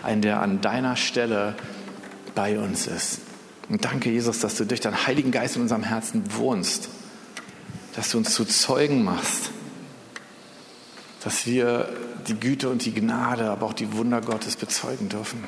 ein 0.03 0.21
der 0.21 0.43
an 0.43 0.61
deiner 0.61 0.97
Stelle 0.97 1.55
bei 2.39 2.59
uns 2.59 2.87
ist. 2.87 3.19
Und 3.69 3.85
danke, 3.85 4.11
Jesus, 4.11 4.39
dass 4.39 4.57
du 4.57 4.65
durch 4.65 4.81
deinen 4.81 5.07
Heiligen 5.07 5.33
Geist 5.33 5.57
in 5.57 5.63
unserem 5.63 5.83
Herzen 5.83 6.23
wohnst 6.37 6.89
dass 7.99 8.13
du 8.13 8.19
uns 8.19 8.33
zu 8.33 8.45
Zeugen 8.45 9.03
machst, 9.03 9.51
dass 11.25 11.47
wir 11.47 11.89
die 12.29 12.39
Güte 12.39 12.69
und 12.69 12.85
die 12.85 12.95
Gnade, 12.95 13.51
aber 13.51 13.67
auch 13.67 13.73
die 13.73 13.93
Wunder 13.93 14.21
Gottes 14.21 14.55
bezeugen 14.55 15.09
dürfen. 15.09 15.43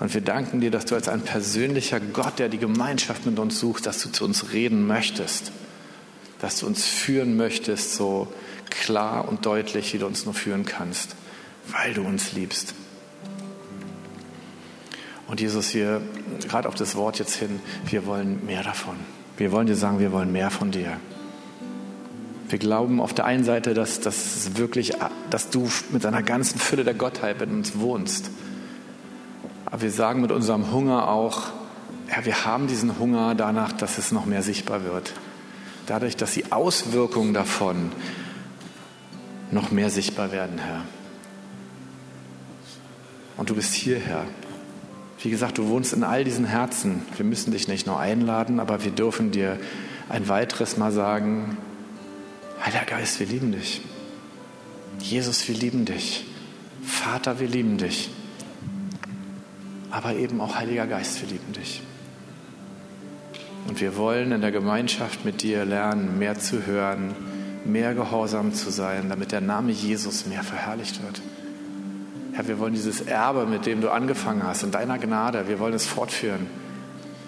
Und 0.00 0.14
wir 0.14 0.22
danken 0.22 0.62
dir, 0.62 0.70
dass 0.70 0.86
du 0.86 0.94
als 0.94 1.06
ein 1.06 1.20
persönlicher 1.20 2.00
Gott, 2.00 2.38
der 2.38 2.48
die 2.48 2.56
Gemeinschaft 2.56 3.26
mit 3.26 3.38
uns 3.38 3.60
sucht, 3.60 3.84
dass 3.84 4.02
du 4.02 4.10
zu 4.10 4.24
uns 4.24 4.52
reden 4.52 4.86
möchtest. 4.86 5.52
dass 6.40 6.60
du 6.60 6.66
uns 6.66 6.86
führen 6.86 7.36
möchtest, 7.36 7.94
so 7.94 8.32
klar 8.70 9.28
und 9.28 9.44
deutlich, 9.44 9.92
wie 9.92 9.98
du 9.98 10.06
uns 10.06 10.24
nur 10.24 10.34
führen 10.34 10.64
kannst, 10.64 11.14
weil 11.72 11.92
du 11.92 12.02
uns 12.02 12.32
liebst. 12.32 12.74
Und 15.28 15.40
Jesus, 15.40 15.74
wir, 15.74 16.00
gerade 16.48 16.66
auf 16.68 16.74
das 16.74 16.96
Wort 16.96 17.18
jetzt 17.18 17.36
hin, 17.36 17.60
wir 17.84 18.06
wollen 18.06 18.44
mehr 18.46 18.62
davon. 18.62 18.96
Wir 19.36 19.52
wollen 19.52 19.66
dir 19.66 19.76
sagen, 19.76 20.00
wir 20.00 20.10
wollen 20.10 20.32
mehr 20.32 20.50
von 20.50 20.70
dir. 20.70 20.96
Wir 22.48 22.58
glauben 22.58 23.00
auf 23.00 23.12
der 23.12 23.26
einen 23.26 23.44
Seite, 23.44 23.74
dass, 23.74 24.00
dass 24.00 24.56
wirklich, 24.56 24.94
dass 25.28 25.50
du 25.50 25.68
mit 25.92 26.04
deiner 26.04 26.22
ganzen 26.22 26.58
Fülle 26.58 26.82
der 26.82 26.94
Gottheit 26.94 27.42
in 27.42 27.50
uns 27.50 27.78
wohnst. 27.78 28.30
Aber 29.66 29.82
wir 29.82 29.90
sagen 29.90 30.22
mit 30.22 30.32
unserem 30.32 30.72
Hunger 30.72 31.08
auch, 31.08 31.42
ja, 32.10 32.24
wir 32.24 32.46
haben 32.46 32.66
diesen 32.66 32.98
Hunger 32.98 33.34
danach, 33.34 33.72
dass 33.72 33.98
es 33.98 34.12
noch 34.12 34.24
mehr 34.24 34.42
sichtbar 34.42 34.82
wird. 34.82 35.12
Dadurch, 35.86 36.16
dass 36.16 36.32
die 36.32 36.50
Auswirkungen 36.50 37.34
davon 37.34 37.92
noch 39.50 39.70
mehr 39.70 39.90
sichtbar 39.90 40.32
werden, 40.32 40.58
Herr. 40.58 40.82
Und 43.36 43.50
du 43.50 43.54
bist 43.54 43.74
hier, 43.74 43.98
Herr. 43.98 44.24
Wie 45.20 45.30
gesagt, 45.30 45.58
du 45.58 45.68
wohnst 45.68 45.92
in 45.92 46.04
all 46.04 46.22
diesen 46.22 46.44
Herzen. 46.44 47.02
Wir 47.16 47.24
müssen 47.24 47.50
dich 47.50 47.66
nicht 47.66 47.86
nur 47.86 47.98
einladen, 47.98 48.60
aber 48.60 48.84
wir 48.84 48.92
dürfen 48.92 49.32
dir 49.32 49.58
ein 50.08 50.28
weiteres 50.28 50.76
Mal 50.76 50.92
sagen, 50.92 51.58
Heiliger 52.64 52.84
Geist, 52.84 53.20
wir 53.20 53.26
lieben 53.26 53.52
dich. 53.52 53.82
Jesus, 55.00 55.46
wir 55.48 55.54
lieben 55.54 55.84
dich. 55.84 56.24
Vater, 56.82 57.40
wir 57.40 57.48
lieben 57.48 57.78
dich. 57.78 58.10
Aber 59.90 60.14
eben 60.14 60.40
auch 60.40 60.56
Heiliger 60.56 60.86
Geist, 60.86 61.20
wir 61.20 61.28
lieben 61.28 61.52
dich. 61.52 61.82
Und 63.68 63.80
wir 63.80 63.96
wollen 63.96 64.32
in 64.32 64.40
der 64.40 64.52
Gemeinschaft 64.52 65.24
mit 65.24 65.42
dir 65.42 65.64
lernen, 65.64 66.18
mehr 66.18 66.38
zu 66.38 66.66
hören, 66.66 67.14
mehr 67.64 67.94
gehorsam 67.94 68.54
zu 68.54 68.70
sein, 68.70 69.08
damit 69.08 69.32
der 69.32 69.40
Name 69.40 69.72
Jesus 69.72 70.26
mehr 70.26 70.42
verherrlicht 70.42 71.02
wird. 71.02 71.20
Herr, 72.38 72.46
wir 72.46 72.60
wollen 72.60 72.72
dieses 72.72 73.00
Erbe, 73.00 73.46
mit 73.46 73.66
dem 73.66 73.80
du 73.80 73.90
angefangen 73.90 74.44
hast, 74.44 74.62
in 74.62 74.70
deiner 74.70 74.96
Gnade, 74.96 75.48
wir 75.48 75.58
wollen 75.58 75.74
es 75.74 75.88
fortführen. 75.88 76.46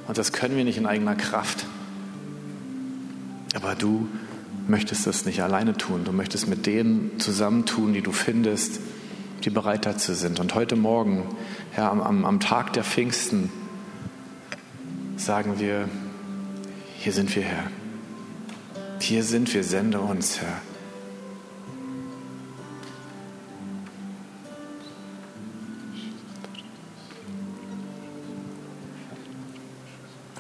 Und 0.07 0.17
das 0.17 0.33
können 0.33 0.57
wir 0.57 0.63
nicht 0.63 0.79
in 0.79 0.87
eigener 0.87 1.17
Kraft. 1.17 1.67
Aber 3.57 3.75
du 3.75 4.07
möchtest 4.69 5.09
das 5.09 5.25
nicht 5.25 5.43
alleine 5.43 5.77
tun. 5.77 6.05
Du 6.05 6.13
möchtest 6.13 6.47
mit 6.47 6.65
denen 6.65 7.19
zusammentun, 7.19 7.93
die 7.93 8.03
du 8.03 8.13
findest, 8.13 8.79
die 9.43 9.51
bereit 9.51 9.85
dazu 9.85 10.15
sind. 10.15 10.39
Und 10.39 10.55
heute 10.55 10.77
Morgen, 10.77 11.25
Herr, 11.73 11.91
am, 11.91 12.25
am 12.25 12.39
Tag 12.39 12.73
der 12.75 12.85
Pfingsten, 12.85 13.51
sagen 15.17 15.59
wir, 15.59 15.89
hier 16.99 17.13
sind 17.13 17.35
wir, 17.35 17.43
Herr. 17.43 17.65
Hier 19.01 19.25
sind 19.25 19.53
wir, 19.53 19.65
sende 19.65 19.99
uns, 19.99 20.41
Herr. 20.41 20.70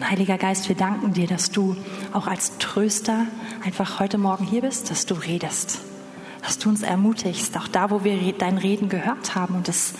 Heiliger 0.02 0.38
Geist, 0.38 0.68
wir 0.68 0.76
danken 0.76 1.12
dir, 1.12 1.26
dass 1.26 1.50
du 1.50 1.76
auch 2.12 2.26
als 2.26 2.56
Tröster 2.58 3.26
einfach 3.64 4.00
heute 4.00 4.18
Morgen 4.18 4.44
hier 4.44 4.62
bist, 4.62 4.90
dass 4.90 5.04
du 5.04 5.14
redest, 5.14 5.80
dass 6.42 6.58
du 6.58 6.68
uns 6.68 6.82
ermutigst, 6.82 7.56
auch 7.58 7.68
da, 7.68 7.90
wo 7.90 8.02
wir 8.02 8.32
dein 8.32 8.56
Reden 8.56 8.88
gehört 8.88 9.34
haben 9.34 9.54
und 9.54 9.68
es 9.68 9.94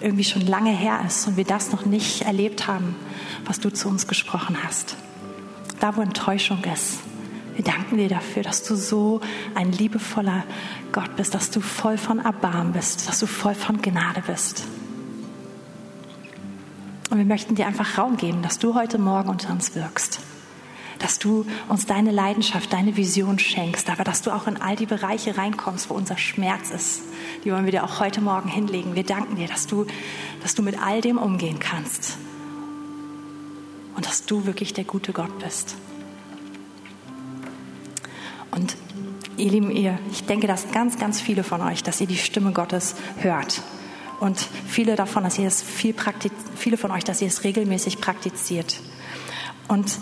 irgendwie 0.00 0.24
schon 0.24 0.46
lange 0.46 0.70
her 0.70 1.00
ist 1.06 1.26
und 1.26 1.36
wir 1.36 1.44
das 1.44 1.72
noch 1.72 1.86
nicht 1.86 2.22
erlebt 2.22 2.66
haben, 2.66 2.94
was 3.46 3.58
du 3.58 3.70
zu 3.72 3.88
uns 3.88 4.06
gesprochen 4.06 4.58
hast. 4.62 4.96
Da, 5.80 5.96
wo 5.96 6.02
Enttäuschung 6.02 6.62
ist. 6.72 6.98
Wir 7.54 7.64
danken 7.64 7.96
dir 7.96 8.08
dafür, 8.08 8.42
dass 8.42 8.62
du 8.62 8.76
so 8.76 9.20
ein 9.54 9.72
liebevoller 9.72 10.44
Gott 10.92 11.16
bist, 11.16 11.34
dass 11.34 11.50
du 11.50 11.60
voll 11.60 11.96
von 11.96 12.18
Erbarmen 12.18 12.72
bist, 12.74 13.08
dass 13.08 13.18
du 13.20 13.26
voll 13.26 13.54
von 13.54 13.80
Gnade 13.80 14.22
bist. 14.26 14.64
Und 17.10 17.18
wir 17.18 17.24
möchten 17.24 17.54
dir 17.54 17.66
einfach 17.66 17.98
Raum 17.98 18.16
geben, 18.16 18.42
dass 18.42 18.58
du 18.58 18.74
heute 18.74 18.98
Morgen 18.98 19.28
unter 19.28 19.52
uns 19.52 19.74
wirkst. 19.74 20.20
Dass 20.98 21.18
du 21.18 21.46
uns 21.68 21.86
deine 21.86 22.10
Leidenschaft, 22.10 22.72
deine 22.72 22.96
Vision 22.96 23.38
schenkst, 23.38 23.90
aber 23.90 24.02
dass 24.02 24.22
du 24.22 24.32
auch 24.32 24.46
in 24.46 24.60
all 24.60 24.76
die 24.76 24.86
Bereiche 24.86 25.36
reinkommst, 25.36 25.90
wo 25.90 25.94
unser 25.94 26.16
Schmerz 26.16 26.70
ist. 26.70 27.02
Die 27.44 27.52
wollen 27.52 27.64
wir 27.64 27.72
dir 27.72 27.84
auch 27.84 28.00
heute 28.00 28.20
Morgen 28.20 28.48
hinlegen. 28.48 28.94
Wir 28.94 29.04
danken 29.04 29.36
dir, 29.36 29.46
dass 29.46 29.66
du, 29.66 29.86
dass 30.42 30.54
du 30.54 30.62
mit 30.62 30.82
all 30.82 31.00
dem 31.00 31.18
umgehen 31.18 31.58
kannst. 31.60 32.16
Und 33.94 34.06
dass 34.06 34.24
du 34.26 34.46
wirklich 34.46 34.72
der 34.72 34.84
gute 34.84 35.12
Gott 35.12 35.38
bist. 35.38 35.76
Und 38.50 38.76
ihr 39.36 39.50
Lieben, 39.50 39.70
ihr, 39.70 39.98
ich 40.10 40.24
denke, 40.24 40.46
dass 40.46 40.72
ganz, 40.72 40.98
ganz 40.98 41.20
viele 41.20 41.44
von 41.44 41.60
euch, 41.60 41.82
dass 41.82 42.00
ihr 42.00 42.06
die 42.06 42.16
Stimme 42.16 42.52
Gottes 42.52 42.96
hört 43.18 43.62
und 44.20 44.38
viele 44.66 44.96
davon, 44.96 45.24
dass 45.24 45.38
ihr 45.38 45.46
es 45.46 45.62
viel 45.62 45.92
praktiz 45.92 46.32
viele 46.56 46.76
von 46.76 46.90
euch, 46.90 47.04
dass 47.04 47.20
ihr 47.20 47.28
es 47.28 47.44
regelmäßig 47.44 48.00
praktiziert. 48.00 48.80
Und 49.68 49.98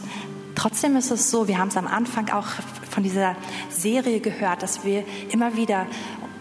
trotzdem 0.55 0.97
ist 0.97 1.11
es 1.11 1.31
so, 1.31 1.49
wir 1.49 1.59
haben 1.59 1.69
es 1.69 1.77
am 1.77 1.87
Anfang 1.87 2.31
auch 2.31 2.47
von 2.91 3.03
dieser 3.03 3.37
Serie 3.71 4.21
gehört, 4.21 4.63
dass 4.63 4.85
wir 4.85 5.05
immer 5.31 5.57
wieder 5.57 5.87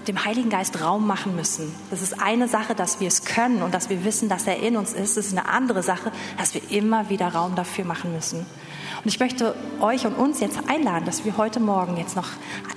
dem 0.08 0.24
Heiligen 0.26 0.50
Geist 0.50 0.82
Raum 0.82 1.08
machen 1.08 1.36
müssen. 1.36 1.74
Das 1.90 2.02
ist 2.02 2.22
eine 2.22 2.48
Sache, 2.48 2.76
dass 2.76 3.00
wir 3.00 3.08
es 3.08 3.24
können 3.24 3.62
und 3.62 3.74
dass 3.74 3.90
wir 3.90 4.04
wissen, 4.04 4.28
dass 4.28 4.48
er 4.48 4.58
in 4.58 4.76
uns 4.76 4.94
ist. 4.94 5.18
Das 5.18 5.28
ist 5.28 5.38
eine 5.38 5.48
andere 5.48 5.82
Sache, 5.82 6.12
dass 6.38 6.54
wir 6.54 6.62
immer 6.70 7.10
wieder 7.10 7.30
Raum 7.30 7.56
dafür 7.56 7.86
machen 7.86 8.14
müssen. 8.14 8.40
Und 8.40 9.10
ich 9.10 9.20
möchte 9.20 9.56
euch 9.80 10.06
und 10.06 10.14
uns 10.16 10.42
jetzt 10.42 10.60
einladen, 10.68 11.06
dass 11.06 11.26
wir 11.26 11.38
heute 11.38 11.60
Morgen 11.60 11.98
jetzt 11.98 12.16
noch 12.16 12.28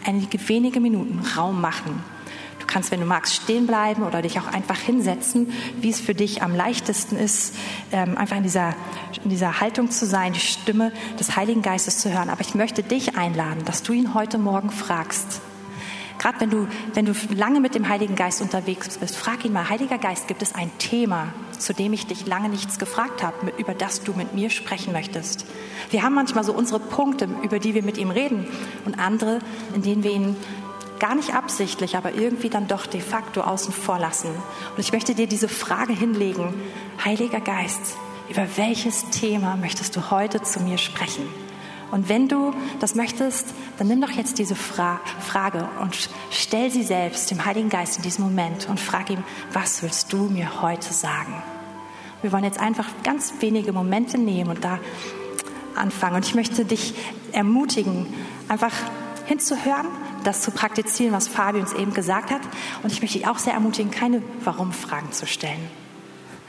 einige 0.07 0.49
wenige 0.49 0.81
Minuten 0.81 1.21
Raum 1.37 1.61
machen 1.61 2.03
kannst, 2.77 2.91
wenn 2.91 3.01
du 3.01 3.07
magst, 3.07 3.33
stehen 3.35 3.67
bleiben 3.67 4.03
oder 4.03 4.21
dich 4.21 4.39
auch 4.39 4.49
einfach 4.49 4.77
hinsetzen, 4.77 5.51
wie 5.81 5.89
es 5.89 5.99
für 5.99 6.15
dich 6.15 6.43
am 6.43 6.55
leichtesten 6.55 7.17
ist, 7.17 7.55
ähm, 7.91 8.19
einfach 8.19 8.37
in 8.37 8.43
dieser, 8.43 8.75
in 9.25 9.31
dieser 9.31 9.61
Haltung 9.61 9.91
zu 9.91 10.05
sein, 10.05 10.35
die 10.35 10.41
Stimme 10.41 10.93
des 11.19 11.37
Heiligen 11.37 11.63
Geistes 11.63 11.97
zu 11.97 12.13
hören. 12.13 12.29
Aber 12.29 12.43
ich 12.43 12.55
möchte 12.55 12.83
dich 12.83 13.17
einladen, 13.17 13.65
dass 13.65 13.83
du 13.83 13.95
ihn 13.95 14.13
heute 14.13 14.37
Morgen 14.37 14.69
fragst. 14.69 15.41
Gerade 16.19 16.39
wenn 16.41 16.51
du, 16.51 16.69
wenn 16.93 17.07
du 17.07 17.15
lange 17.35 17.61
mit 17.61 17.75
dem 17.75 17.89
Heiligen 17.89 18.15
Geist 18.15 18.43
unterwegs 18.43 18.99
bist, 18.99 19.17
frag 19.17 19.47
ihn 19.47 19.55
mal, 19.55 19.71
Heiliger 19.71 19.97
Geist, 19.97 20.29
gibt 20.29 20.43
es 20.43 20.55
ein 20.55 20.71
Thema, 20.77 21.33
zu 21.59 21.73
dem 21.73 21.95
ich 21.95 22.07
dich 22.07 22.27
lange 22.27 22.51
nichts 22.51 22.79
gefragt 22.79 23.23
habe, 23.23 23.55
über 23.57 23.73
das 23.73 24.03
du 24.03 24.13
mit 24.13 24.35
mir 24.35 24.51
sprechen 24.51 24.93
möchtest? 24.93 25.47
Wir 25.89 26.03
haben 26.03 26.15
manchmal 26.15 26.45
so 26.45 26.53
unsere 26.53 26.81
Punkte, 26.81 27.27
über 27.43 27.59
die 27.59 27.73
wir 27.73 27.83
mit 27.83 27.97
ihm 27.97 28.11
reden 28.11 28.47
und 28.85 28.99
andere, 28.99 29.39
in 29.75 29.81
denen 29.81 30.03
wir 30.03 30.13
ihn 30.13 30.37
gar 30.99 31.15
nicht 31.15 31.35
absichtlich, 31.35 31.97
aber 31.97 32.15
irgendwie 32.15 32.51
dann 32.51 32.69
doch 32.69 32.87
de 32.87 33.01
facto 33.01 33.43
außen 33.43 33.73
vor 33.73 33.99
lassen. 33.99 34.31
Und 34.31 34.79
ich 34.79 34.93
möchte 34.93 35.15
dir 35.15 35.27
diese 35.27 35.49
Frage 35.49 35.93
hinlegen, 35.93 36.55
Heiliger 37.05 37.41
Geist, 37.41 37.97
über 38.29 38.47
welches 38.57 39.11
Thema 39.11 39.57
möchtest 39.57 39.95
du 39.97 40.11
heute 40.11 40.43
zu 40.43 40.61
mir 40.61 40.79
sprechen? 40.79 41.29
Und 41.91 42.09
wenn 42.09 42.29
du 42.29 42.53
das 42.81 42.95
möchtest, 42.95 43.55
dann 43.79 43.87
nimm 43.87 44.01
doch 44.01 44.11
jetzt 44.11 44.39
diese 44.39 44.57
Fra 44.57 45.01
Frage 45.21 45.69
und 45.81 46.09
stell 46.31 46.71
sie 46.71 46.83
selbst 46.83 47.31
dem 47.31 47.45
Heiligen 47.45 47.69
Geist 47.69 47.99
in 47.99 48.03
diesem 48.03 48.25
Moment 48.25 48.69
und 48.69 48.81
frag 48.81 49.09
ihm, 49.11 49.23
was 49.53 49.83
willst 49.83 50.13
du 50.13 50.25
mir 50.25 50.63
heute 50.63 50.93
sagen? 50.93 51.35
Wir 52.23 52.33
wollen 52.33 52.45
jetzt 52.45 52.59
einfach 52.59 52.89
ganz 53.05 53.35
wenige 53.41 53.73
Momente 53.73 54.19
nehmen 54.19 54.51
und 54.51 54.65
da 54.65 54.81
anfangen. 55.77 56.17
Und 56.17 56.27
ich 56.27 56.35
möchte 56.35 56.65
dich 56.65 56.95
ermutigen, 57.33 58.07
einfach 58.49 58.73
hinzuhören 59.27 59.87
das 60.27 60.41
zu 60.41 60.51
praktizieren, 60.51 61.13
was 61.13 61.29
Fabi 61.29 61.61
uns 61.61 61.73
eben 61.73 61.95
gesagt 61.95 62.31
hat. 62.31 62.41
Und 62.83 62.93
ich 62.93 63.01
möchte 63.01 63.19
dich 63.19 63.29
auch 63.29 63.39
sehr 63.39 63.55
ermutigen, 63.55 63.91
keine 63.91 64.23
Warum-Fragen 64.45 65.13
zu 65.13 65.27
stellen, 65.27 65.71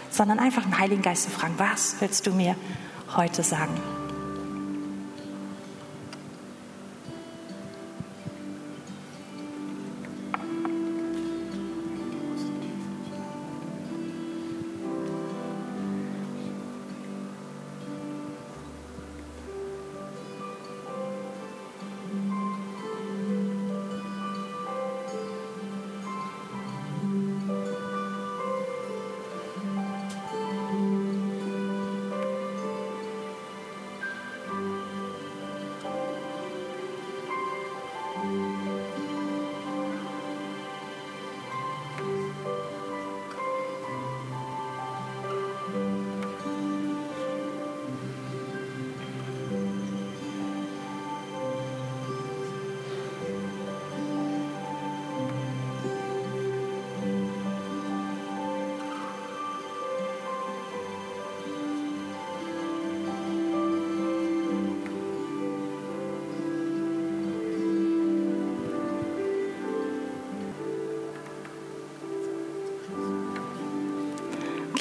sondern 0.10 0.40
einfach 0.40 0.64
den 0.64 0.80
Heiligen 0.80 1.02
Geist 1.02 1.24
zu 1.24 1.30
fragen, 1.30 1.54
was 1.58 1.98
willst 2.00 2.26
du 2.26 2.32
mir 2.32 2.56
heute 3.16 3.44
sagen? 3.44 3.74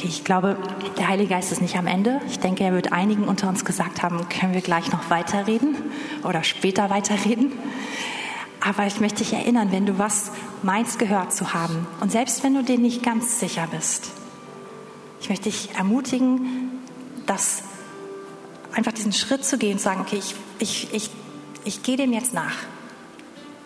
Ich 0.07 0.25
glaube, 0.25 0.57
der 0.99 1.09
Heilige 1.09 1.31
Geist 1.31 1.51
ist 1.51 1.61
nicht 1.61 1.77
am 1.77 1.87
Ende. 1.87 2.21
Ich 2.29 2.39
denke, 2.39 2.63
er 2.63 2.73
wird 2.73 2.93
einigen 2.93 3.25
unter 3.25 3.49
uns 3.49 3.65
gesagt 3.65 4.03
haben, 4.03 4.29
können 4.29 4.55
wir 4.55 4.61
gleich 4.61 4.93
noch 4.93 5.11
weiterreden 5.11 5.77
oder 6.23 6.45
später 6.45 6.91
weiterreden. 6.91 7.53
Aber 8.61 8.87
ich 8.87 9.01
möchte 9.01 9.19
dich 9.19 9.33
erinnern, 9.33 9.73
wenn 9.73 9.85
du 9.85 9.99
was 9.99 10.31
meinst 10.63 10.99
gehört 10.99 11.33
zu 11.33 11.55
haben 11.55 11.87
und 12.01 12.13
selbst 12.13 12.43
wenn 12.45 12.55
du 12.55 12.63
dir 12.63 12.79
nicht 12.79 13.03
ganz 13.03 13.41
sicher 13.41 13.69
bist, 13.71 14.11
ich 15.21 15.29
möchte 15.29 15.45
dich 15.45 15.71
ermutigen, 15.77 16.71
dass 17.27 17.63
einfach 18.73 18.93
diesen 18.93 19.13
Schritt 19.13 19.45
zu 19.45 19.59
gehen 19.59 19.73
und 19.73 19.81
sagen, 19.81 20.01
okay, 20.01 20.19
ich, 20.19 20.35
ich, 20.59 20.95
ich, 20.95 21.11
ich 21.65 21.83
gehe 21.83 21.97
dem 21.97 22.13
jetzt 22.13 22.33
nach. 22.33 22.55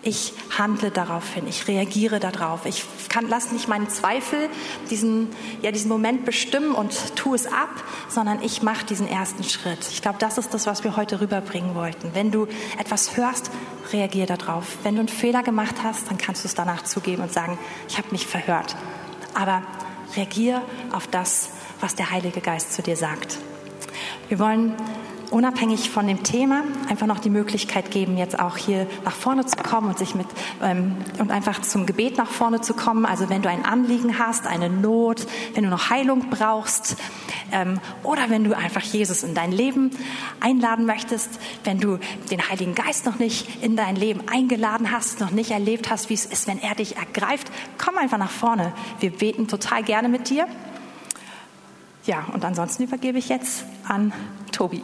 Ich 0.03 0.33
handle 0.57 0.91
darauf 0.91 1.35
hin, 1.35 1.45
ich 1.47 1.69
reagiere 1.69 2.21
darauf. 2.21 2.65
Ich 2.65 2.85
kann, 3.11 3.29
lass 3.29 3.53
nicht 3.53 3.69
meinen 3.69 3.91
Zweifel 3.91 4.49
diesen, 4.89 5.29
ja, 5.61 5.73
diesen 5.73 5.91
Moment 5.91 6.25
bestimmen 6.25 6.75
und 6.75 7.17
tue 7.17 7.37
es 7.37 7.47
ab, 7.47 7.69
sondern 8.09 8.43
ich 8.43 8.63
mache 8.63 8.87
diesen 8.87 9.07
ersten 9.07 9.45
Schritt. 9.45 9.87
Ich 9.91 10.01
glaube, 10.01 10.19
das 10.19 10.39
ist 10.39 10.55
das, 10.55 10.67
was 10.67 10.85
wir 10.85 10.97
heute 10.97 11.21
rüberbringen 11.21 11.75
wollten. 11.75 12.15
Wenn 12.15 12.31
du 12.31 12.47
etwas 12.79 13.19
hörst, 13.19 13.51
reagiere 13.93 14.37
darauf. 14.39 14.79
Wenn 14.85 14.95
du 14.95 15.01
einen 15.01 15.09
Fehler 15.09 15.43
gemacht 15.43 15.77
hast, 15.83 16.09
dann 16.09 16.17
kannst 16.17 16.45
du 16.45 16.49
es 16.49 16.55
danach 16.55 16.85
zugeben 16.85 17.23
und 17.23 17.33
sagen, 17.33 17.59
ich 17.87 17.99
habe 17.99 18.09
mich 18.11 18.27
verhört. 18.27 18.77
Aber 19.35 19.63
reagiere 20.17 20.63
auf 20.93 21.07
das, 21.09 21.51
was 21.81 21.95
der 21.95 22.11
Heilige 22.11 22.41
Geist 22.41 22.73
zu 22.73 22.83
dir 22.83 22.97
sagt. 22.97 23.39
Wir 24.29 24.39
wollen 24.39 24.75
unabhängig 25.31 25.91
von 25.91 26.07
dem 26.07 26.23
Thema 26.23 26.65
einfach 26.89 27.07
noch 27.07 27.19
die 27.19 27.31
Möglichkeit 27.31 27.91
geben, 27.91 28.17
jetzt 28.17 28.39
auch 28.39 28.57
hier 28.57 28.87
nach 29.05 29.15
vorne 29.15 29.47
zu 29.47 29.57
kommen 29.57 29.89
und 29.89 29.99
sich 29.99 30.15
mit 30.15 30.27
ähm, 30.63 30.97
und 31.19 31.31
einfach 31.31 31.63
zum 31.63 31.87
Gebet 31.87 32.19
nach 32.19 32.29
vorne 32.29 32.61
zu 32.61 32.75
kommen. 32.75 33.07
Also 33.07 33.29
wenn 33.29 33.43
du 33.43 33.49
ein 33.49 33.65
Anliegen 33.65 34.19
hast, 34.19 34.47
eine 34.47 34.69
Not, 34.69 35.27
wenn 35.55 35.65
du 35.65 35.71
noch 35.71 35.91
Heilung 35.91 36.31
brauchst 36.31 36.97
ähm, 37.53 37.81
oder 38.03 38.29
wenn 38.29 38.45
du 38.45 38.57
einfach 38.57 38.83
Jesus 38.83 39.23
in 39.23 39.35
dein 39.35 39.53
Leben 39.53 39.91
einladen 40.41 40.87
möchtest, 40.87 41.41
wenn 41.65 41.79
du 41.79 41.99
den 42.31 42.49
Heiligen 42.49 42.75
Geist 42.75 43.07
noch 43.07 43.19
nicht 43.19 43.63
in 43.63 43.77
dein 43.77 43.97
Leben 43.97 44.23
eingeladen 44.29 44.91
hast, 44.91 45.21
noch 45.21 45.31
nicht 45.31 45.51
erlebt 45.51 45.91
hast, 45.91 46.11
wie 46.11 46.15
es 46.15 46.27
ist, 46.27 46.47
wenn 46.49 46.61
er 46.61 46.75
dich 46.75 46.97
ergreift, 46.97 47.51
komm 47.79 47.99
einfach 47.99 48.19
nach 48.19 48.31
vorne. 48.31 48.73
Wir 48.99 49.11
beten 49.11 49.49
total 49.49 49.83
gerne 49.83 50.09
mit 50.09 50.29
dir. 50.29 50.47
Ja, 52.07 52.25
und 52.33 52.45
ansonsten 52.45 52.85
übergebe 52.85 53.19
ich 53.19 53.29
jetzt 53.29 53.65
an 53.87 54.13
Tobi. 54.53 54.83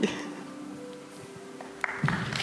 Thank 2.05 2.29
you. 2.29 2.36